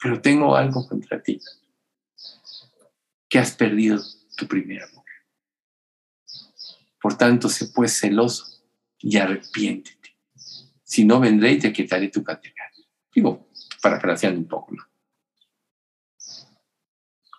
pero 0.02 0.22
tengo 0.22 0.56
algo 0.56 0.88
contra 0.88 1.22
ti, 1.22 1.40
que 3.30 3.40
has 3.40 3.52
perdido 3.52 4.02
tu 4.38 4.48
primer 4.48 4.84
amor. 4.84 5.06
Por 7.02 7.18
tanto, 7.18 7.50
sé 7.50 7.68
pues 7.68 8.00
celoso 8.00 8.64
y 9.00 9.18
arrepiéntete. 9.18 10.18
Si 10.84 11.04
no, 11.04 11.20
vendré 11.20 11.54
y 11.54 11.60
te 11.60 11.74
quitaré 11.74 12.10
tu 12.10 12.24
catedral. 12.24 12.72
Digo, 13.14 13.48
parafraseando 13.82 14.40
un 14.40 14.48
poco, 14.48 14.76
¿no? 14.76 14.84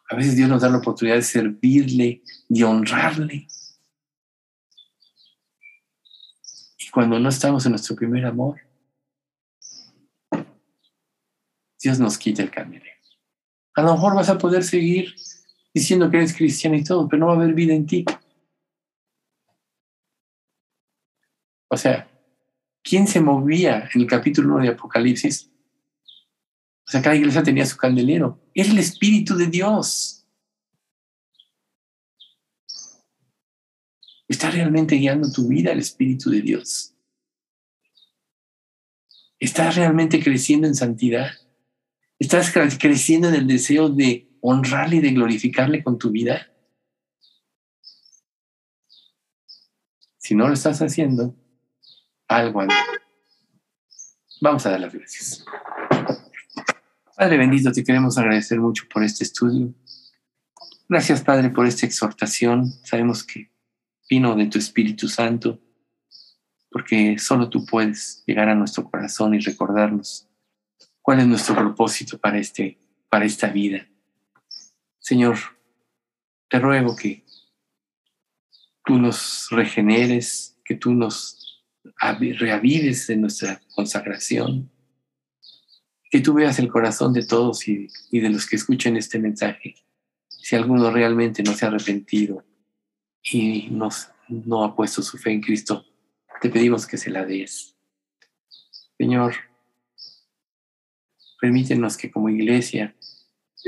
A 0.08 0.14
veces 0.14 0.36
Dios 0.36 0.48
nos 0.48 0.62
da 0.62 0.68
la 0.68 0.78
oportunidad 0.78 1.16
de 1.16 1.22
servirle 1.22 2.22
y 2.48 2.62
honrarle. 2.62 3.48
Y 6.78 6.90
cuando 6.92 7.18
no 7.18 7.28
estamos 7.28 7.66
en 7.66 7.72
nuestro 7.72 7.96
primer 7.96 8.24
amor, 8.24 8.60
Dios 11.86 12.00
nos 12.00 12.18
quita 12.18 12.42
el 12.42 12.50
camino. 12.50 12.82
A 13.76 13.82
lo 13.82 13.92
mejor 13.92 14.16
vas 14.16 14.28
a 14.28 14.38
poder 14.38 14.64
seguir 14.64 15.14
diciendo 15.72 16.10
que 16.10 16.16
eres 16.16 16.34
cristiano 16.34 16.74
y 16.74 16.82
todo, 16.82 17.06
pero 17.06 17.20
no 17.20 17.26
va 17.28 17.34
a 17.34 17.36
haber 17.36 17.54
vida 17.54 17.74
en 17.74 17.86
ti. 17.86 18.04
O 21.68 21.76
sea, 21.76 22.10
¿quién 22.82 23.06
se 23.06 23.20
movía 23.20 23.88
en 23.94 24.00
el 24.00 24.08
capítulo 24.08 24.56
1 24.56 24.64
de 24.64 24.70
Apocalipsis? 24.70 25.48
O 26.88 26.90
sea, 26.90 27.00
cada 27.00 27.14
iglesia 27.14 27.44
tenía 27.44 27.64
su 27.64 27.76
candelero. 27.76 28.40
Es 28.52 28.68
el 28.68 28.78
Espíritu 28.78 29.36
de 29.36 29.46
Dios. 29.46 30.26
¿Está 34.26 34.50
realmente 34.50 34.96
guiando 34.96 35.30
tu 35.30 35.46
vida 35.46 35.70
el 35.70 35.78
Espíritu 35.78 36.30
de 36.30 36.40
Dios? 36.40 36.96
¿Estás 39.38 39.76
realmente 39.76 40.20
creciendo 40.20 40.66
en 40.66 40.74
santidad? 40.74 41.30
¿Estás 42.18 42.52
creciendo 42.78 43.28
en 43.28 43.34
el 43.34 43.46
deseo 43.46 43.90
de 43.90 44.30
honrarle 44.40 44.96
y 44.96 45.00
de 45.00 45.10
glorificarle 45.10 45.84
con 45.84 45.98
tu 45.98 46.10
vida? 46.10 46.50
Si 50.16 50.34
no 50.34 50.48
lo 50.48 50.54
estás 50.54 50.80
haciendo, 50.80 51.36
algo 52.26 52.62
Vamos 54.40 54.66
a 54.66 54.70
dar 54.70 54.80
las 54.80 54.94
gracias. 54.94 55.44
Padre 57.16 57.38
bendito, 57.38 57.70
te 57.70 57.84
queremos 57.84 58.18
agradecer 58.18 58.58
mucho 58.60 58.84
por 58.92 59.04
este 59.04 59.24
estudio. 59.24 59.74
Gracias, 60.88 61.22
Padre, 61.22 61.50
por 61.50 61.66
esta 61.66 61.86
exhortación. 61.86 62.72
Sabemos 62.84 63.24
que 63.24 63.50
vino 64.08 64.34
de 64.36 64.46
tu 64.46 64.58
Espíritu 64.58 65.08
Santo, 65.08 65.60
porque 66.70 67.18
solo 67.18 67.50
tú 67.50 67.64
puedes 67.66 68.22
llegar 68.26 68.48
a 68.48 68.54
nuestro 68.54 68.90
corazón 68.90 69.34
y 69.34 69.40
recordarnos 69.40 70.28
cuál 71.06 71.20
es 71.20 71.26
nuestro 71.28 71.54
propósito 71.54 72.18
para, 72.18 72.36
este, 72.36 72.80
para 73.08 73.24
esta 73.24 73.46
vida. 73.46 73.86
Señor, 74.98 75.38
te 76.48 76.58
ruego 76.58 76.96
que 76.96 77.24
tú 78.84 78.98
nos 78.98 79.46
regeneres, 79.52 80.58
que 80.64 80.74
tú 80.74 80.92
nos 80.94 81.62
reavives 82.00 83.06
de 83.06 83.18
nuestra 83.18 83.60
consagración, 83.76 84.68
que 86.10 86.20
tú 86.20 86.34
veas 86.34 86.58
el 86.58 86.66
corazón 86.66 87.12
de 87.12 87.24
todos 87.24 87.68
y, 87.68 87.88
de 88.10 88.28
los 88.28 88.44
que 88.44 88.56
escuchen 88.56 88.96
este 88.96 89.20
mensaje. 89.20 89.76
Si 90.28 90.56
alguno 90.56 90.90
realmente 90.90 91.44
no 91.44 91.52
se 91.52 91.66
ha 91.66 91.68
arrepentido 91.68 92.44
y 93.22 93.70
no 93.70 94.64
ha 94.64 94.74
puesto 94.74 95.02
su 95.02 95.18
fe 95.18 95.30
en 95.30 95.40
Cristo, 95.40 95.84
te 96.40 96.50
pedimos 96.50 96.84
que 96.84 96.96
se 96.96 97.10
la 97.10 97.24
des. 97.24 97.76
Señor, 98.98 99.36
permítenos 101.40 101.96
que 101.96 102.10
como 102.10 102.28
iglesia 102.28 102.94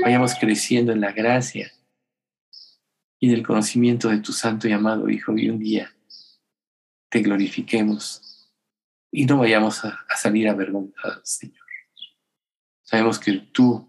vayamos 0.03 0.35
creciendo 0.35 0.91
en 0.91 1.01
la 1.01 1.11
gracia 1.11 1.71
y 3.19 3.29
en 3.29 3.35
el 3.35 3.45
conocimiento 3.45 4.09
de 4.09 4.19
tu 4.19 4.31
santo 4.31 4.67
y 4.67 4.71
amado 4.71 5.09
Hijo 5.09 5.37
y 5.37 5.49
un 5.49 5.59
día 5.59 5.93
te 7.09 7.21
glorifiquemos 7.21 8.29
y 9.11 9.25
no 9.25 9.39
vayamos 9.39 9.83
a, 9.83 10.05
salir 10.15 10.47
avergonzados, 10.47 11.21
Señor. 11.23 11.65
Sabemos 12.83 13.19
que 13.19 13.33
tú 13.33 13.87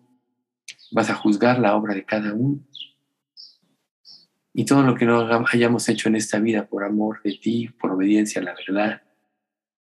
vas 0.90 1.10
a 1.10 1.14
juzgar 1.14 1.58
la 1.58 1.76
obra 1.76 1.94
de 1.94 2.04
cada 2.04 2.32
uno 2.32 2.60
y 4.52 4.64
todo 4.64 4.82
lo 4.82 4.94
que 4.94 5.04
no 5.04 5.28
hayamos 5.52 5.88
hecho 5.88 6.08
en 6.08 6.16
esta 6.16 6.38
vida 6.38 6.66
por 6.66 6.84
amor 6.84 7.22
de 7.22 7.34
ti, 7.34 7.68
por 7.68 7.92
obediencia 7.92 8.40
a 8.40 8.44
la 8.44 8.54
verdad, 8.54 9.02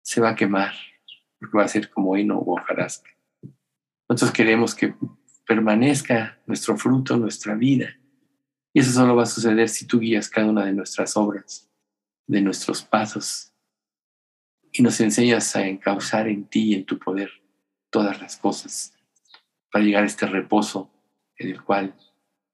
se 0.02 0.20
va 0.20 0.30
a 0.30 0.34
quemar, 0.34 0.74
porque 1.38 1.56
va 1.56 1.64
a 1.64 1.68
ser 1.68 1.90
como 1.90 2.16
heno 2.16 2.38
o 2.38 2.54
hojarasca. 2.54 3.15
Nosotros 4.08 4.32
queremos 4.32 4.74
que 4.74 4.94
permanezca 5.46 6.38
nuestro 6.46 6.76
fruto, 6.76 7.16
nuestra 7.16 7.54
vida. 7.54 7.98
Y 8.72 8.80
eso 8.80 8.92
solo 8.92 9.16
va 9.16 9.22
a 9.22 9.26
suceder 9.26 9.68
si 9.68 9.86
tú 9.86 10.00
guías 10.00 10.28
cada 10.28 10.48
una 10.48 10.64
de 10.64 10.72
nuestras 10.72 11.16
obras 11.16 11.66
de 12.26 12.40
nuestros 12.40 12.82
pasos 12.82 13.52
y 14.72 14.82
nos 14.82 15.00
enseñas 15.00 15.54
a 15.56 15.66
encauzar 15.66 16.28
en 16.28 16.44
ti 16.44 16.72
y 16.72 16.74
en 16.74 16.84
tu 16.84 16.98
poder 16.98 17.30
todas 17.88 18.20
las 18.20 18.36
cosas 18.36 18.92
para 19.70 19.84
llegar 19.84 20.02
a 20.02 20.06
este 20.06 20.26
reposo 20.26 20.90
en 21.36 21.50
el 21.50 21.62
cual 21.62 21.94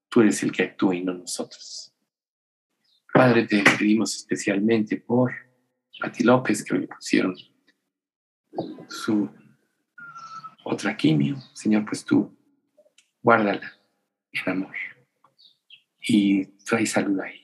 tú 0.09 0.21
eres 0.21 0.43
el 0.43 0.53
que 0.53 0.65
actúa 0.65 0.95
y 0.95 1.03
no 1.03 1.15
nosotros. 1.15 1.93
Padre, 3.13 3.47
te 3.47 3.63
pedimos 3.79 4.15
especialmente 4.15 4.97
por 4.99 5.33
Pati 6.01 6.23
López, 6.23 6.65
que 6.65 6.75
hoy 6.75 6.87
pusieron 6.87 7.37
su 8.89 9.29
otra 10.65 10.97
quimio. 10.97 11.37
Señor, 11.53 11.85
pues 11.85 12.05
tú 12.05 12.35
guárdala 13.23 13.73
en 14.33 14.53
amor 14.53 14.75
y 16.01 16.45
trae 16.65 16.87
salud 16.87 17.21
ahí. 17.21 17.41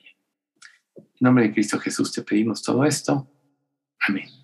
En 0.95 1.05
nombre 1.19 1.45
de 1.45 1.53
Cristo 1.53 1.79
Jesús 1.79 2.11
te 2.11 2.21
pedimos 2.21 2.61
todo 2.61 2.83
esto. 2.83 3.27
Amén. 3.99 4.38